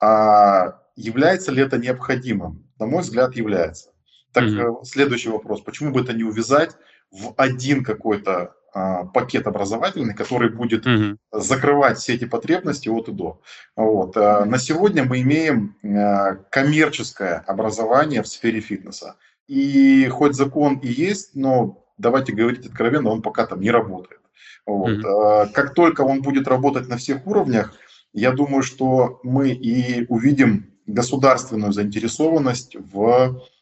а 0.00 0.82
является 0.96 1.50
ли 1.50 1.62
это 1.62 1.78
необходимым? 1.78 2.68
На 2.78 2.86
мой 2.86 3.02
взгляд, 3.02 3.36
является. 3.36 3.90
Так, 4.32 4.44
mm-hmm. 4.44 4.84
следующий 4.84 5.30
вопрос. 5.30 5.62
Почему 5.62 5.92
бы 5.92 6.00
это 6.00 6.12
не 6.12 6.24
увязать 6.24 6.76
в 7.10 7.32
один 7.36 7.84
какой-то 7.84 8.54
пакет 8.74 9.46
образовательный, 9.46 10.14
который 10.14 10.50
будет 10.50 10.84
угу. 10.86 11.16
закрывать 11.32 11.98
все 11.98 12.14
эти 12.14 12.24
потребности 12.24 12.88
от 12.88 13.08
и 13.08 13.12
до. 13.12 13.40
Вот. 13.76 14.16
А, 14.16 14.44
на 14.44 14.58
сегодня 14.58 15.04
мы 15.04 15.20
имеем 15.22 15.76
а, 15.84 16.34
коммерческое 16.50 17.38
образование 17.46 18.22
в 18.22 18.28
сфере 18.28 18.60
фитнеса. 18.60 19.16
И 19.46 20.08
хоть 20.08 20.34
закон 20.34 20.78
и 20.78 20.88
есть, 20.88 21.36
но 21.36 21.84
давайте 21.98 22.32
говорить 22.32 22.66
откровенно, 22.66 23.10
он 23.10 23.22
пока 23.22 23.46
там 23.46 23.60
не 23.60 23.70
работает. 23.70 24.20
Вот. 24.66 24.98
Угу. 24.98 25.52
Как 25.52 25.74
только 25.74 26.00
он 26.00 26.22
будет 26.22 26.48
работать 26.48 26.88
на 26.88 26.96
всех 26.96 27.26
уровнях, 27.26 27.74
я 28.12 28.32
думаю, 28.32 28.62
что 28.62 29.20
мы 29.22 29.50
и 29.50 30.04
увидим 30.08 30.72
государственную 30.86 31.72
заинтересованность 31.72 32.76
в 32.76 33.04
Э, 33.26 33.53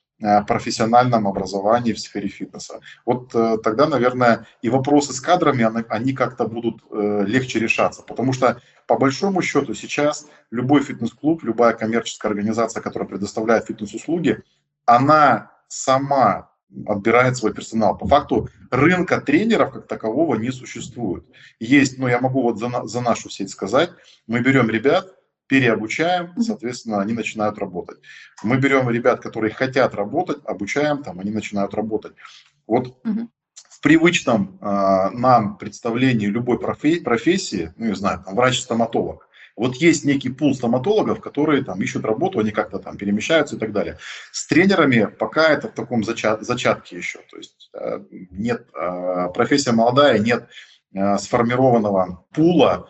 профессиональном 0.46 1.26
образовании 1.26 1.92
в 1.92 2.00
сфере 2.00 2.28
фитнеса. 2.28 2.80
Вот 3.04 3.35
э, 3.35 3.58
тогда, 3.62 3.88
наверное, 3.88 4.46
и 4.62 4.68
вопросы 4.68 5.12
с 5.12 5.20
кадрами, 5.20 5.68
они 5.88 6.12
как-то 6.12 6.46
будут 6.46 6.82
э, 6.90 7.24
легче 7.26 7.58
решаться, 7.58 8.02
потому 8.02 8.32
что 8.32 8.61
по 8.87 8.96
большому 8.96 9.42
счету 9.42 9.74
сейчас 9.74 10.28
любой 10.50 10.82
фитнес-клуб, 10.82 11.42
любая 11.42 11.72
коммерческая 11.74 12.30
организация, 12.30 12.80
которая 12.80 13.08
предоставляет 13.08 13.66
фитнес-услуги, 13.66 14.42
она 14.87 15.50
сама 15.68 16.50
отбирает 16.87 17.37
свой 17.37 17.52
персонал. 17.52 17.96
По 17.98 18.06
факту 18.06 18.48
рынка 18.70 19.20
тренеров 19.20 19.72
как 19.72 19.87
такового 19.87 20.37
не 20.37 20.50
существует. 20.50 21.24
Есть, 21.61 21.98
ну 21.98 22.08
я 22.08 22.20
могу 22.20 22.42
вот 22.42 22.58
за, 22.58 22.70
за 22.85 23.00
нашу 23.00 23.30
сеть 23.30 23.50
сказать, 23.50 23.90
мы 24.26 24.40
берем 24.40 24.70
ребят, 24.70 25.14
переобучаем, 25.52 26.32
соответственно, 26.40 27.02
они 27.02 27.12
начинают 27.12 27.58
работать. 27.58 27.98
Мы 28.42 28.56
берем 28.56 28.88
ребят, 28.88 29.20
которые 29.20 29.52
хотят 29.52 29.94
работать, 29.94 30.38
обучаем, 30.46 31.02
там 31.02 31.20
они 31.20 31.30
начинают 31.30 31.74
работать. 31.74 32.14
Вот 32.66 32.86
угу. 33.04 33.28
в 33.68 33.80
привычном 33.82 34.58
э, 34.62 35.10
нам 35.10 35.58
представлении 35.58 36.24
любой 36.24 36.58
профессии, 36.58 37.74
ну 37.76 37.88
не 37.88 37.94
знаю, 37.94 38.22
там 38.24 38.34
врач-стоматолог, 38.34 39.28
вот 39.54 39.76
есть 39.76 40.06
некий 40.06 40.30
пул 40.30 40.54
стоматологов, 40.54 41.20
которые 41.20 41.62
там 41.62 41.82
ищут 41.82 42.06
работу, 42.06 42.38
они 42.38 42.50
как-то 42.50 42.78
там 42.78 42.96
перемещаются 42.96 43.56
и 43.56 43.58
так 43.58 43.72
далее. 43.72 43.98
С 44.30 44.46
тренерами 44.46 45.04
пока 45.04 45.48
это 45.48 45.68
в 45.68 45.74
таком 45.74 46.02
зачат, 46.02 46.40
зачатке 46.40 46.96
еще. 46.96 47.18
То 47.30 47.36
есть 47.36 47.68
э, 47.74 48.00
нет, 48.30 48.68
э, 48.74 49.28
профессия 49.34 49.72
молодая, 49.72 50.18
нет 50.18 50.48
э, 50.94 51.18
сформированного 51.18 52.24
пула 52.32 52.88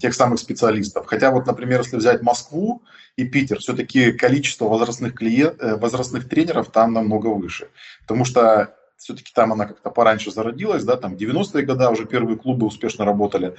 тех 0.00 0.14
самых 0.14 0.40
специалистов. 0.40 1.06
Хотя 1.06 1.30
вот, 1.30 1.46
например, 1.46 1.80
если 1.80 1.96
взять 1.96 2.22
Москву 2.22 2.82
и 3.16 3.24
Питер, 3.24 3.60
все-таки 3.60 4.12
количество 4.12 4.66
возрастных, 4.66 5.14
клиент, 5.14 5.56
возрастных 5.60 6.28
тренеров 6.28 6.70
там 6.70 6.92
намного 6.92 7.28
выше. 7.28 7.68
Потому 8.02 8.24
что 8.24 8.74
все-таки 8.98 9.32
там 9.32 9.52
она 9.52 9.66
как-то 9.66 9.90
пораньше 9.90 10.30
зародилась, 10.30 10.84
да, 10.84 10.96
там 10.96 11.14
90-е 11.14 11.64
годы 11.64 11.88
уже 11.88 12.04
первые 12.04 12.36
клубы 12.36 12.66
успешно 12.66 13.04
работали. 13.04 13.54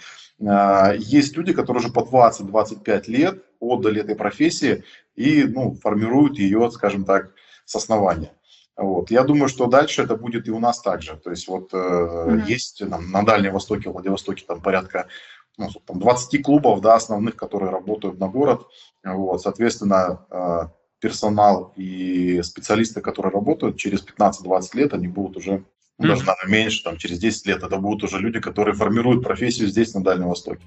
А, 0.45 0.93
есть 0.93 1.35
люди, 1.35 1.53
которые 1.53 1.81
уже 1.81 1.93
по 1.93 2.01
20-25 2.01 3.03
лет 3.07 3.43
отдали 3.59 4.01
этой 4.01 4.15
профессии 4.15 4.83
и 5.15 5.43
ну, 5.43 5.75
формируют 5.75 6.37
ее, 6.37 6.69
скажем 6.71 7.05
так, 7.05 7.31
с 7.65 7.75
основания. 7.75 8.33
Вот. 8.75 9.11
Я 9.11 9.23
думаю, 9.23 9.49
что 9.49 9.67
дальше 9.67 10.03
это 10.03 10.15
будет 10.15 10.47
и 10.47 10.51
у 10.51 10.59
нас 10.59 10.81
также. 10.81 11.17
То 11.17 11.31
есть 11.31 11.47
вот 11.47 11.73
mm-hmm. 11.73 12.45
есть 12.45 12.83
там, 12.89 13.11
на 13.11 13.23
Дальнем 13.23 13.53
Востоке, 13.53 13.89
Владивостоке 13.89 14.45
там 14.45 14.61
порядка 14.61 15.07
ну, 15.59 15.69
там, 15.85 15.99
20 15.99 16.41
клубов 16.41 16.81
да, 16.81 16.95
основных, 16.95 17.35
которые 17.35 17.69
работают 17.71 18.19
на 18.19 18.27
город. 18.27 18.65
Вот. 19.03 19.41
Соответственно, 19.41 20.25
а, 20.31 20.71
персонал 20.99 21.73
и 21.75 22.41
специалисты, 22.43 23.01
которые 23.01 23.33
работают, 23.33 23.77
через 23.77 24.01
15-20 24.01 24.75
лет 24.75 24.93
они 24.93 25.07
будут 25.07 25.37
уже, 25.37 25.63
ну, 25.97 26.07
даже, 26.07 26.23
наверное, 26.25 26.51
меньше, 26.51 26.83
там, 26.83 26.97
через 26.97 27.19
10 27.19 27.45
лет, 27.45 27.63
это 27.63 27.77
будут 27.77 28.03
уже 28.03 28.19
люди, 28.19 28.39
которые 28.39 28.73
формируют 28.73 29.23
профессию 29.23 29.67
здесь, 29.67 29.93
на 29.93 30.03
Дальнем 30.03 30.29
Востоке. 30.29 30.61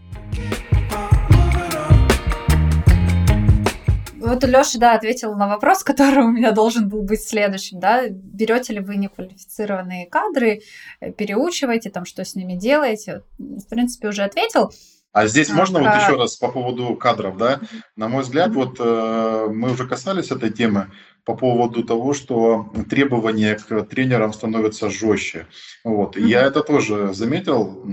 Вот 4.23 4.45
Леша, 4.45 4.79
да, 4.79 4.95
ответил 4.95 5.35
на 5.35 5.49
вопрос, 5.49 5.83
который 5.85 6.25
у 6.25 6.31
меня 6.31 6.53
должен 6.53 6.89
был 6.89 7.03
быть 7.03 7.23
следующим, 7.23 7.81
да, 7.81 8.09
берете 8.09 8.75
ли 8.75 8.81
вы 8.81 8.97
неквалифицированные 8.97 10.07
кадры, 10.07 10.63
э, 11.01 11.11
переучиваете, 11.13 11.91
там, 11.91 12.05
что 12.05 12.25
с 12.25 12.37
ними 12.37 12.55
делаете, 12.55 13.25
в 13.39 13.67
принципе, 13.69 14.09
уже 14.09 14.23
ответил. 14.23 14.71
А 15.13 15.27
здесь 15.27 15.51
а, 15.51 15.55
можно 15.55 15.79
а... 15.79 15.83
вот 15.83 16.03
еще 16.03 16.17
раз 16.17 16.37
по 16.37 16.49
поводу 16.49 16.95
кадров, 16.97 17.37
да? 17.37 17.61
На 17.97 18.09
мой 18.09 18.23
взгляд, 18.23 18.53
вот 18.55 18.77
э, 18.81 19.49
мы 19.53 19.73
уже 19.73 19.87
касались 19.87 20.31
этой 20.31 20.51
темы 20.51 20.89
по 21.25 21.37
поводу 21.37 21.85
того, 21.85 22.15
что 22.15 22.73
требования 22.91 23.55
к 23.57 23.83
тренерам 23.85 24.33
становятся 24.33 24.91
жестче. 24.91 25.47
Вот. 25.85 26.17
Mm-hmm. 26.17 26.27
Я 26.27 26.43
это 26.43 26.63
тоже 26.63 27.15
заметил, 27.15 27.85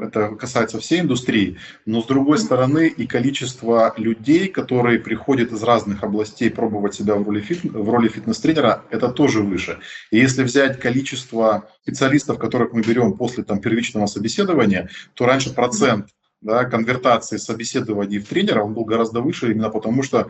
это 0.00 0.36
касается 0.36 0.78
всей 0.78 1.00
индустрии, 1.00 1.58
но 1.84 2.00
с 2.00 2.06
другой 2.06 2.38
стороны 2.38 2.86
и 2.86 3.06
количество 3.08 3.92
людей, 3.96 4.48
которые 4.48 5.00
приходят 5.00 5.50
из 5.50 5.62
разных 5.64 6.04
областей 6.04 6.48
пробовать 6.48 6.94
себя 6.94 7.16
в 7.16 7.24
роли, 7.24 7.40
фит, 7.40 7.64
в 7.64 7.90
роли 7.90 8.08
фитнес-тренера, 8.08 8.84
это 8.90 9.08
тоже 9.08 9.42
выше. 9.42 9.78
И 10.12 10.18
если 10.18 10.44
взять 10.44 10.78
количество 10.78 11.68
специалистов, 11.82 12.38
которых 12.38 12.72
мы 12.72 12.82
берем 12.82 13.14
после 13.14 13.42
там, 13.42 13.60
первичного 13.60 14.06
собеседования, 14.06 14.90
то 15.14 15.26
раньше 15.26 15.52
процент 15.52 16.06
да, 16.46 16.64
конвертации 16.64 17.36
собеседований 17.36 18.18
в 18.18 18.28
тренера, 18.28 18.62
он 18.62 18.72
был 18.72 18.84
гораздо 18.84 19.20
выше 19.20 19.50
именно 19.50 19.68
потому, 19.68 20.02
что 20.02 20.28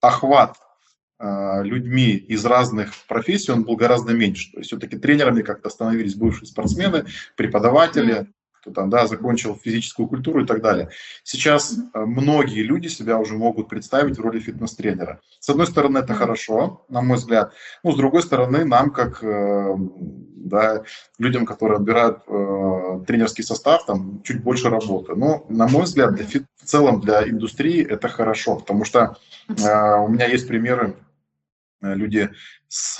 охват 0.00 0.56
э, 1.18 1.62
людьми 1.64 2.10
из 2.12 2.44
разных 2.44 2.92
профессий, 3.08 3.50
он 3.50 3.64
был 3.64 3.76
гораздо 3.76 4.12
меньше. 4.12 4.52
То 4.52 4.58
есть 4.58 4.68
все-таки 4.68 4.98
тренерами 4.98 5.42
как-то 5.42 5.70
становились 5.70 6.14
бывшие 6.14 6.46
спортсмены, 6.46 7.06
преподаватели, 7.36 8.26
кто 8.60 8.72
там, 8.72 8.90
да, 8.90 9.06
закончил 9.06 9.56
физическую 9.56 10.06
культуру 10.06 10.44
и 10.44 10.46
так 10.46 10.60
далее. 10.60 10.90
Сейчас 11.22 11.78
э, 11.78 11.98
многие 11.98 12.62
люди 12.62 12.88
себя 12.88 13.18
уже 13.18 13.34
могут 13.34 13.68
представить 13.68 14.18
в 14.18 14.20
роли 14.20 14.40
фитнес-тренера. 14.40 15.20
С 15.40 15.48
одной 15.48 15.66
стороны, 15.66 15.98
это 15.98 16.14
хорошо, 16.14 16.84
на 16.90 17.00
мой 17.00 17.16
взгляд. 17.16 17.54
Ну, 17.82 17.92
с 17.92 17.96
другой 17.96 18.22
стороны, 18.22 18.66
нам, 18.66 18.90
как 18.90 19.24
э, 19.24 19.76
да, 20.44 20.84
людям, 21.18 21.46
которые 21.46 21.76
отбирают 21.76 22.18
э, 22.26 23.00
тренерский 23.06 23.44
состав, 23.44 23.86
там 23.86 24.22
чуть 24.22 24.42
больше 24.42 24.70
работы. 24.70 25.14
Но, 25.14 25.44
на 25.48 25.66
мой 25.66 25.84
взгляд, 25.84 26.14
для 26.14 26.26
в 26.26 26.64
целом 26.64 27.00
для 27.00 27.28
индустрии 27.28 27.84
это 27.84 28.08
хорошо, 28.08 28.56
потому 28.56 28.84
что 28.84 29.16
э, 29.48 29.52
у 29.98 30.08
меня 30.08 30.26
есть 30.26 30.48
примеры 30.48 30.96
люди 31.80 32.30
с, 32.66 32.98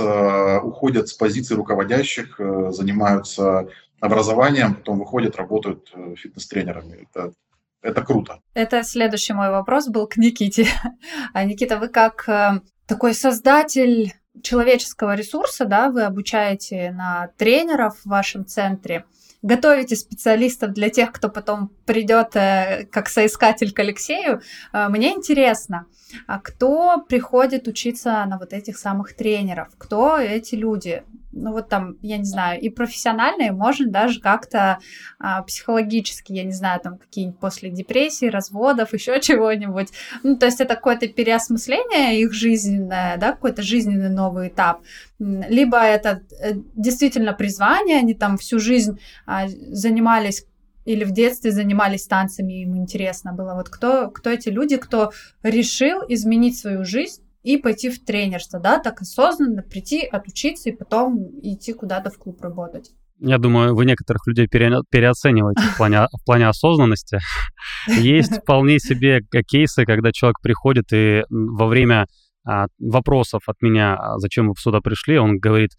уходят 0.63 1.09
с 1.09 1.15
позиций 1.15 1.57
руководящих, 1.57 2.39
занимаются 2.69 3.67
образованием, 4.05 4.75
потом 4.75 4.99
выходят, 4.99 5.37
работают 5.37 5.91
э, 5.95 6.15
фитнес-тренерами. 6.17 7.09
Это, 7.09 7.33
это 7.81 8.03
круто. 8.03 8.41
Это 8.53 8.83
следующий 8.83 9.33
мой 9.33 9.51
вопрос 9.51 9.89
был 9.89 10.07
к 10.07 10.17
Никите. 10.17 10.67
А 11.33 11.45
Никита, 11.45 11.79
вы 11.79 11.89
как 11.89 12.29
э, 12.29 12.61
такой 12.87 13.15
создатель 13.15 14.13
человеческого 14.43 15.15
ресурса, 15.15 15.65
да, 15.65 15.91
вы 15.91 16.03
обучаете 16.03 16.91
на 16.93 17.31
тренеров 17.37 17.99
в 17.99 18.07
вашем 18.07 18.45
центре, 18.47 19.05
готовите 19.43 19.97
специалистов 19.97 20.73
для 20.73 20.89
тех, 20.91 21.13
кто 21.13 21.29
потом 21.29 21.71
придет 21.87 22.35
э, 22.35 22.87
как 22.91 23.09
соискатель 23.09 23.73
к 23.73 23.79
Алексею. 23.79 24.41
Мне 24.73 25.13
интересно, 25.13 25.87
а 26.27 26.39
кто 26.39 27.03
приходит 27.09 27.69
учиться 27.69 28.25
на 28.27 28.39
вот 28.39 28.53
этих 28.53 28.79
самых 28.79 29.15
тренеров? 29.15 29.69
Кто 29.79 30.19
эти 30.19 30.55
люди? 30.55 31.03
Ну 31.35 31.53
вот 31.53 31.69
там, 31.69 31.97
я 32.03 32.19
не 32.19 32.25
знаю, 32.25 32.61
и 32.61 32.69
профессионально, 32.69 33.43
и 33.43 33.51
можно 33.51 33.89
даже 33.89 34.21
как-то 34.21 34.79
а, 35.19 35.43
психологически, 35.43 36.33
я 36.33 36.45
не 36.45 36.53
знаю, 36.53 36.81
там 36.81 36.99
какие-нибудь 36.99 37.39
после 37.39 37.71
депрессии, 37.71 38.27
разводов, 38.27 38.93
еще 38.95 39.21
чего-нибудь. 39.21 39.89
Ну, 40.23 40.37
то 40.37 40.47
есть 40.47 40.61
это 40.61 40.75
какое-то 40.75 41.09
переосмысление 41.09 42.21
их 42.21 42.33
жизненное, 42.33 43.17
да, 43.17 43.33
какой-то 43.33 43.63
жизненный 43.63 44.11
новый 44.11 44.49
этап. 44.49 44.83
Либо 45.19 45.79
это 45.79 46.23
э, 46.41 46.55
действительно 46.75 47.33
призвание, 47.33 47.99
они 47.99 48.15
там 48.15 48.37
всю 48.37 48.59
жизнь 48.59 48.99
а, 49.27 49.49
занимались 49.49 50.47
или 50.85 51.05
в 51.05 51.13
детстве 51.13 51.51
занимались 51.51 52.07
танцами, 52.07 52.63
им 52.63 52.77
интересно 52.77 53.33
было. 53.33 53.55
Вот 53.55 53.71
кто, 53.71 54.11
кто 54.11 54.31
эти 54.31 54.51
люди, 54.51 54.77
кто 54.77 55.13
решил 55.43 56.03
изменить 56.09 56.59
свою 56.59 56.85
жизнь 56.85 57.24
и 57.45 57.59
пойти 57.59 57.91
в 57.91 58.05
тренерство, 58.05 58.59
да, 58.59 58.79
так 58.79 59.03
осознанно 59.03 59.63
прийти, 59.63 60.05
отучиться 60.05 60.71
и 60.71 60.77
потом 60.77 61.39
идти 61.43 61.73
куда-то 61.75 62.11
в 62.11 62.19
клуб 62.19 62.41
работать. 62.41 62.91
Я 63.21 63.39
думаю, 63.39 63.77
вы 63.77 63.85
некоторых 63.85 64.27
людей 64.27 64.49
пере, 64.49 64.79
переоцениваете 64.91 65.63
в 65.63 65.77
плане, 65.77 66.09
в 66.13 66.25
плане 66.25 66.49
осознанности. 66.49 67.19
Есть 67.87 68.39
вполне 68.39 68.81
себе 68.81 69.21
кейсы, 69.47 69.85
когда 69.85 70.11
человек 70.11 70.41
приходит 70.41 70.87
и 70.93 71.23
во 71.31 71.67
время 71.67 72.07
а, 72.47 72.67
вопросов 72.79 73.43
от 73.47 73.61
меня, 73.63 73.95
а 73.95 74.19
зачем 74.19 74.49
вы 74.49 74.55
сюда 74.59 74.81
пришли, 74.81 75.19
он 75.19 75.39
говорит, 75.39 75.71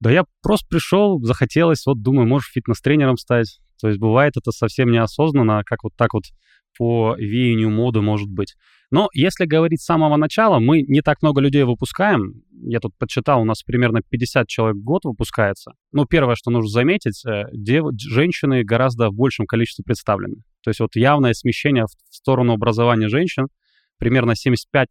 да 0.00 0.10
я 0.10 0.24
просто 0.42 0.66
пришел, 0.68 1.20
захотелось, 1.22 1.84
вот 1.86 2.00
думаю, 2.02 2.28
можешь 2.28 2.52
фитнес-тренером 2.52 3.16
стать. 3.16 3.58
То 3.80 3.88
есть 3.88 3.98
бывает 3.98 4.36
это 4.36 4.52
совсем 4.52 4.90
неосознанно, 4.90 5.62
как 5.64 5.82
вот 5.82 5.92
так 5.96 6.12
вот 6.12 6.24
по 6.76 7.16
веянию 7.16 7.70
моды 7.70 8.00
может 8.00 8.28
быть. 8.28 8.54
Но 8.90 9.08
если 9.12 9.44
говорить 9.44 9.82
с 9.82 9.84
самого 9.84 10.16
начала, 10.16 10.60
мы 10.60 10.82
не 10.82 11.02
так 11.02 11.20
много 11.20 11.40
людей 11.40 11.62
выпускаем. 11.64 12.42
Я 12.50 12.80
тут 12.80 12.96
подсчитал, 12.96 13.42
у 13.42 13.44
нас 13.44 13.62
примерно 13.62 14.00
50 14.08 14.48
человек 14.48 14.76
в 14.78 14.82
год 14.82 15.04
выпускается. 15.04 15.72
Ну, 15.92 16.06
первое, 16.06 16.36
что 16.36 16.50
нужно 16.50 16.70
заметить, 16.70 17.22
э, 17.26 17.44
дев... 17.52 17.86
женщины 17.98 18.64
гораздо 18.64 19.10
в 19.10 19.14
большем 19.14 19.46
количестве 19.46 19.82
представлены. 19.84 20.36
То 20.62 20.70
есть 20.70 20.80
вот 20.80 20.96
явное 20.96 21.34
смещение 21.34 21.84
в 21.84 22.14
сторону 22.14 22.54
образования 22.54 23.08
женщин. 23.08 23.48
Примерно 23.98 24.32
75% 24.32 24.86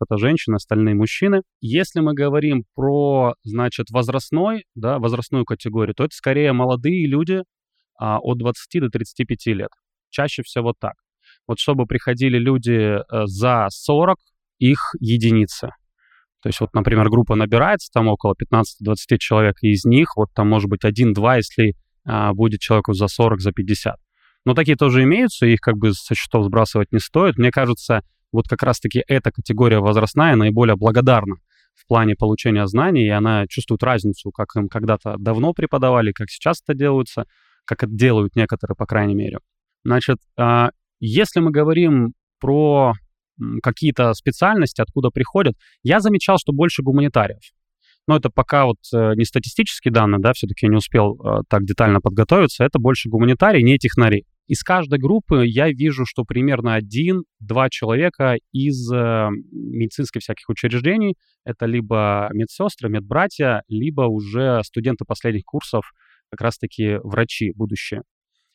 это 0.00 0.18
женщины, 0.18 0.56
остальные 0.56 0.94
мужчины. 0.94 1.42
Если 1.60 2.00
мы 2.00 2.14
говорим 2.14 2.64
про, 2.74 3.34
значит, 3.42 3.90
возрастной, 3.90 4.64
да, 4.74 4.98
возрастную 4.98 5.44
категорию, 5.44 5.94
то 5.94 6.04
это 6.04 6.14
скорее 6.14 6.52
молодые 6.52 7.06
люди 7.06 7.42
а, 7.98 8.18
от 8.18 8.38
20 8.38 8.82
до 8.82 8.90
35 8.90 9.46
лет. 9.46 9.70
Чаще 10.10 10.42
всего 10.42 10.74
так. 10.78 10.94
Вот 11.46 11.58
чтобы 11.58 11.86
приходили 11.86 12.38
люди 12.38 12.98
э, 12.98 13.26
за 13.26 13.66
40, 13.70 14.18
их 14.58 14.94
единицы. 15.00 15.70
То 16.42 16.48
есть 16.48 16.60
вот, 16.60 16.72
например, 16.74 17.08
группа 17.10 17.34
набирается, 17.34 17.90
там 17.92 18.08
около 18.08 18.34
15-20 18.34 19.18
человек, 19.18 19.56
и 19.62 19.72
из 19.72 19.84
них 19.84 20.16
вот 20.16 20.28
там 20.34 20.48
может 20.48 20.70
быть 20.70 20.84
один-два, 20.84 21.36
если 21.36 21.74
а, 22.04 22.32
будет 22.32 22.60
человеку 22.60 22.94
за 22.94 23.08
40, 23.08 23.40
за 23.40 23.52
50. 23.52 23.96
Но 24.46 24.54
такие 24.54 24.76
тоже 24.76 25.02
имеются, 25.02 25.46
их 25.46 25.60
как 25.60 25.76
бы 25.76 25.92
со 25.92 26.14
счетов 26.14 26.46
сбрасывать 26.46 26.92
не 26.92 26.98
стоит. 26.98 27.36
Мне 27.36 27.50
кажется, 27.50 28.02
вот 28.32 28.48
как 28.48 28.62
раз-таки 28.62 29.04
эта 29.06 29.30
категория 29.30 29.80
возрастная 29.80 30.34
наиболее 30.34 30.76
благодарна 30.76 31.36
в 31.74 31.86
плане 31.86 32.14
получения 32.14 32.66
знаний, 32.66 33.04
и 33.04 33.10
она 33.10 33.46
чувствует 33.46 33.82
разницу, 33.82 34.30
как 34.30 34.56
им 34.56 34.68
когда-то 34.68 35.16
давно 35.18 35.52
преподавали, 35.52 36.12
как 36.12 36.30
сейчас 36.30 36.62
это 36.66 36.76
делается, 36.76 37.24
как 37.66 37.82
это 37.82 37.92
делают 37.92 38.34
некоторые, 38.34 38.76
по 38.76 38.86
крайней 38.86 39.14
мере. 39.14 39.38
Значит, 39.84 40.18
а, 40.38 40.70
если 41.00 41.40
мы 41.40 41.50
говорим 41.50 42.12
про 42.38 42.92
какие-то 43.62 44.12
специальности, 44.14 44.80
откуда 44.80 45.10
приходят, 45.10 45.54
я 45.82 46.00
замечал, 46.00 46.38
что 46.38 46.52
больше 46.52 46.82
гуманитариев. 46.82 47.42
Но 48.06 48.16
это 48.16 48.30
пока 48.30 48.66
вот 48.66 48.78
э, 48.92 49.14
не 49.14 49.24
статистические 49.24 49.92
данные, 49.92 50.20
да, 50.20 50.32
все-таки 50.32 50.66
я 50.66 50.70
не 50.70 50.76
успел 50.76 51.14
э, 51.14 51.42
так 51.48 51.64
детально 51.64 52.00
подготовиться, 52.00 52.64
это 52.64 52.78
больше 52.78 53.08
гуманитарии, 53.08 53.62
не 53.62 53.78
технари. 53.78 54.24
Из 54.46 54.64
каждой 54.64 54.98
группы 54.98 55.46
я 55.46 55.68
вижу, 55.68 56.04
что 56.06 56.24
примерно 56.24 56.74
один-два 56.74 57.70
человека 57.70 58.36
из 58.52 58.90
э, 58.92 59.28
медицинских 59.52 60.22
всяких 60.22 60.48
учреждений, 60.48 61.14
это 61.44 61.66
либо 61.66 62.28
медсестры, 62.32 62.88
медбратья, 62.88 63.62
либо 63.68 64.02
уже 64.02 64.62
студенты 64.64 65.04
последних 65.04 65.44
курсов, 65.44 65.92
как 66.30 66.40
раз-таки 66.40 66.96
врачи 67.04 67.52
будущие. 67.54 68.02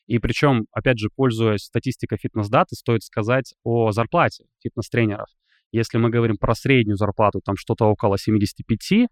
И 0.07 0.19
причем, 0.19 0.65
опять 0.71 0.99
же, 0.99 1.09
пользуясь 1.15 1.63
статистикой 1.63 2.17
фитнес-даты, 2.21 2.75
стоит 2.75 3.03
сказать 3.03 3.53
о 3.63 3.91
зарплате 3.91 4.45
фитнес-тренеров. 4.63 5.27
Если 5.71 5.97
мы 5.97 6.09
говорим 6.09 6.37
про 6.37 6.55
среднюю 6.55 6.97
зарплату, 6.97 7.41
там 7.43 7.55
что-то 7.57 7.85
около 7.85 8.17
75, 8.17 9.07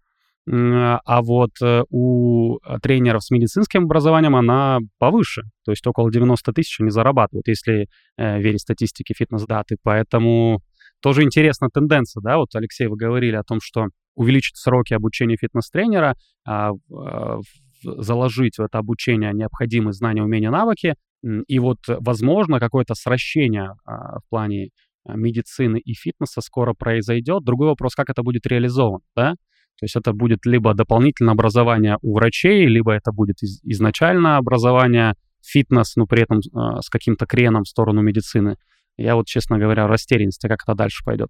а 0.46 1.22
вот 1.22 1.52
э, 1.62 1.84
у 1.88 2.58
тренеров 2.82 3.24
с 3.24 3.30
медицинским 3.30 3.84
образованием 3.84 4.36
она 4.36 4.80
повыше, 4.98 5.44
то 5.64 5.72
есть 5.72 5.86
около 5.86 6.12
90 6.12 6.52
тысяч 6.52 6.80
они 6.80 6.90
зарабатывают, 6.90 7.48
если 7.48 7.88
э, 8.18 8.40
верить 8.40 8.60
статистике 8.60 9.14
фитнес-даты. 9.16 9.78
Поэтому 9.82 10.60
тоже 11.00 11.22
интересная 11.22 11.70
тенденция, 11.70 12.20
да, 12.20 12.36
вот, 12.36 12.54
Алексей, 12.54 12.88
вы 12.88 12.96
говорили 12.96 13.36
о 13.36 13.42
том, 13.42 13.58
что 13.62 13.86
увеличить 14.14 14.56
сроки 14.56 14.92
обучения 14.92 15.36
фитнес-тренера, 15.36 16.14
а, 16.46 16.72
а, 16.92 17.38
заложить 17.84 18.58
в 18.58 18.62
это 18.62 18.78
обучение 18.78 19.32
необходимые 19.32 19.92
знания, 19.92 20.22
умения, 20.22 20.50
навыки, 20.50 20.94
и 21.22 21.58
вот, 21.58 21.78
возможно, 21.86 22.60
какое-то 22.60 22.94
сращение 22.94 23.76
а, 23.86 24.18
в 24.18 24.28
плане 24.28 24.70
медицины 25.06 25.78
и 25.78 25.94
фитнеса 25.94 26.40
скоро 26.40 26.74
произойдет. 26.74 27.44
Другой 27.44 27.68
вопрос, 27.68 27.94
как 27.94 28.10
это 28.10 28.22
будет 28.22 28.46
реализовано, 28.46 29.04
да? 29.16 29.32
То 29.78 29.84
есть 29.84 29.96
это 29.96 30.12
будет 30.12 30.46
либо 30.46 30.72
дополнительное 30.74 31.32
образование 31.32 31.98
у 32.00 32.14
врачей, 32.14 32.66
либо 32.66 32.92
это 32.92 33.12
будет 33.12 33.42
из, 33.42 33.60
изначально 33.64 34.36
образование 34.36 35.14
фитнес, 35.42 35.96
но 35.96 36.06
при 36.06 36.22
этом 36.22 36.38
э, 36.38 36.80
с 36.80 36.88
каким-то 36.88 37.26
креном 37.26 37.64
в 37.64 37.68
сторону 37.68 38.00
медицины. 38.00 38.56
Я 38.96 39.16
вот, 39.16 39.26
честно 39.26 39.58
говоря, 39.58 39.86
в 39.86 39.90
растерянности, 39.90 40.46
как 40.46 40.60
это 40.62 40.74
дальше 40.74 41.04
пойдет. 41.04 41.28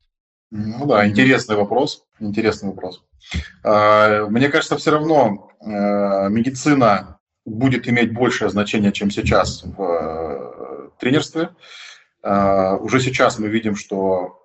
Ну 0.51 0.87
да, 0.87 1.07
интересный 1.07 1.57
вопрос. 1.57 2.05
Интересный 2.21 2.71
вопрос. 2.71 3.05
А, 3.63 4.27
мне 4.27 4.49
кажется, 4.49 4.77
все 4.77 4.91
равно 4.91 5.51
э, 5.61 5.67
медицина 6.29 7.19
будет 7.45 7.89
иметь 7.89 8.13
большее 8.13 8.51
значение, 8.51 8.93
чем 8.93 9.11
сейчас 9.11 9.63
в 9.65 9.83
э, 9.83 10.91
тренерстве. 10.99 11.51
А, 12.23 12.77
уже 12.77 13.01
сейчас 13.01 13.39
мы 13.39 13.49
видим, 13.49 13.77
что 13.77 14.41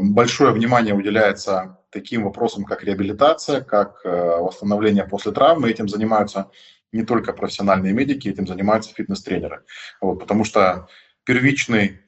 большое 0.00 0.52
внимание 0.52 0.94
уделяется 0.94 1.78
таким 1.90 2.24
вопросам, 2.24 2.64
как 2.64 2.84
реабилитация, 2.84 3.62
как 3.62 4.02
э, 4.04 4.10
восстановление 4.10 5.04
после 5.04 5.32
травмы. 5.32 5.70
Этим 5.70 5.88
занимаются 5.88 6.50
не 6.92 7.04
только 7.04 7.32
профессиональные 7.32 7.92
медики, 7.92 8.28
этим 8.28 8.46
занимаются 8.46 8.94
фитнес-тренеры. 8.94 9.62
Вот, 10.00 10.16
потому 10.20 10.44
что 10.44 10.88
первичный 11.24 11.86
а, 11.90 12.07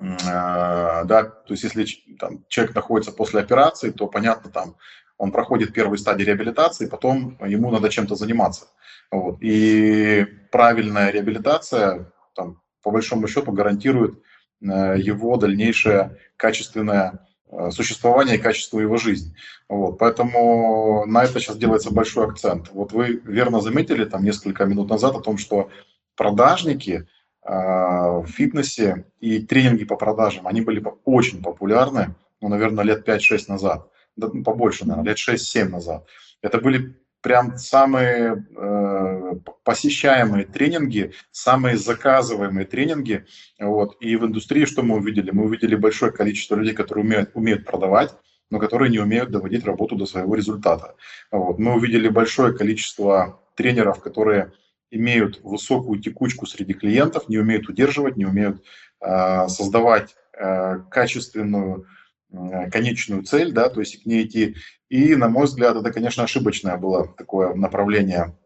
да, 0.00 1.24
то 1.24 1.52
есть 1.52 1.64
если 1.64 1.86
там, 2.18 2.44
человек 2.48 2.74
находится 2.74 3.12
после 3.12 3.40
операции, 3.40 3.90
то 3.90 4.06
понятно, 4.06 4.50
там 4.50 4.76
он 5.16 5.32
проходит 5.32 5.72
первые 5.72 5.98
стадии 5.98 6.22
реабилитации, 6.22 6.86
потом 6.86 7.36
ему 7.44 7.70
надо 7.70 7.90
чем-то 7.90 8.14
заниматься. 8.14 8.68
Вот. 9.10 9.38
И 9.40 10.24
правильная 10.52 11.10
реабилитация, 11.10 12.12
там, 12.34 12.62
по 12.82 12.90
большому 12.90 13.26
счету, 13.26 13.50
гарантирует 13.50 14.22
э, 14.62 14.94
его 14.98 15.36
дальнейшее 15.36 16.16
качественное 16.36 17.26
э, 17.50 17.70
существование 17.72 18.36
и 18.36 18.40
качество 18.40 18.78
его 18.78 18.96
жизни. 18.96 19.34
Вот. 19.68 19.98
Поэтому 19.98 21.04
на 21.06 21.24
это 21.24 21.40
сейчас 21.40 21.56
делается 21.56 21.92
большой 21.92 22.26
акцент. 22.26 22.70
Вот 22.72 22.92
вы 22.92 23.20
верно 23.24 23.60
заметили 23.60 24.04
там 24.04 24.22
несколько 24.22 24.66
минут 24.66 24.88
назад 24.88 25.16
о 25.16 25.20
том, 25.20 25.38
что 25.38 25.70
продажники– 26.14 27.08
а, 27.17 27.17
в 27.50 28.26
фитнесе 28.26 29.06
и 29.20 29.40
тренинги 29.40 29.84
по 29.84 29.96
продажам, 29.96 30.46
они 30.46 30.60
были 30.60 30.84
очень 31.04 31.42
популярны, 31.42 32.14
ну, 32.40 32.48
наверное, 32.48 32.84
лет 32.84 33.08
5-6 33.08 33.44
назад, 33.48 33.90
да, 34.16 34.28
ну, 34.32 34.42
побольше, 34.42 34.86
наверное, 34.86 35.10
лет 35.10 35.18
6-7 35.18 35.68
назад. 35.68 36.06
Это 36.42 36.58
были 36.58 36.94
прям 37.20 37.56
самые 37.56 38.46
э, 38.56 39.34
посещаемые 39.64 40.44
тренинги, 40.44 41.12
самые 41.30 41.76
заказываемые 41.76 42.66
тренинги. 42.66 43.26
Вот. 43.58 43.96
И 44.00 44.16
в 44.16 44.26
индустрии 44.26 44.64
что 44.64 44.82
мы 44.82 44.96
увидели? 44.96 45.30
Мы 45.30 45.44
увидели 45.44 45.74
большое 45.74 46.12
количество 46.12 46.54
людей, 46.54 46.74
которые 46.74 47.04
умеют, 47.04 47.30
умеют 47.34 47.64
продавать, 47.64 48.14
но 48.50 48.58
которые 48.58 48.90
не 48.90 48.98
умеют 48.98 49.30
доводить 49.30 49.64
работу 49.64 49.96
до 49.96 50.06
своего 50.06 50.34
результата. 50.34 50.94
Вот. 51.30 51.58
Мы 51.58 51.74
увидели 51.74 52.08
большое 52.08 52.56
количество 52.56 53.40
тренеров, 53.56 54.00
которые 54.00 54.52
имеют 54.90 55.40
высокую 55.42 56.00
текучку 56.00 56.46
среди 56.46 56.74
клиентов, 56.74 57.28
не 57.28 57.38
умеют 57.38 57.68
удерживать, 57.68 58.16
не 58.16 58.24
умеют 58.24 58.62
э, 59.00 59.48
создавать 59.48 60.16
э, 60.38 60.80
качественную 60.90 61.86
э, 62.32 62.70
конечную 62.70 63.22
цель, 63.22 63.52
да, 63.52 63.68
то 63.68 63.80
есть 63.80 64.02
к 64.02 64.06
ней 64.06 64.24
идти. 64.24 64.56
И, 64.88 65.14
на 65.16 65.28
мой 65.28 65.44
взгляд, 65.44 65.76
это, 65.76 65.92
конечно, 65.92 66.24
ошибочное 66.24 66.76
было 66.76 67.08
такое 67.16 67.54
направление 67.54 68.36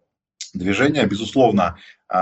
движения. 0.55 1.07
Безусловно, 1.07 1.78
э, 2.12 2.16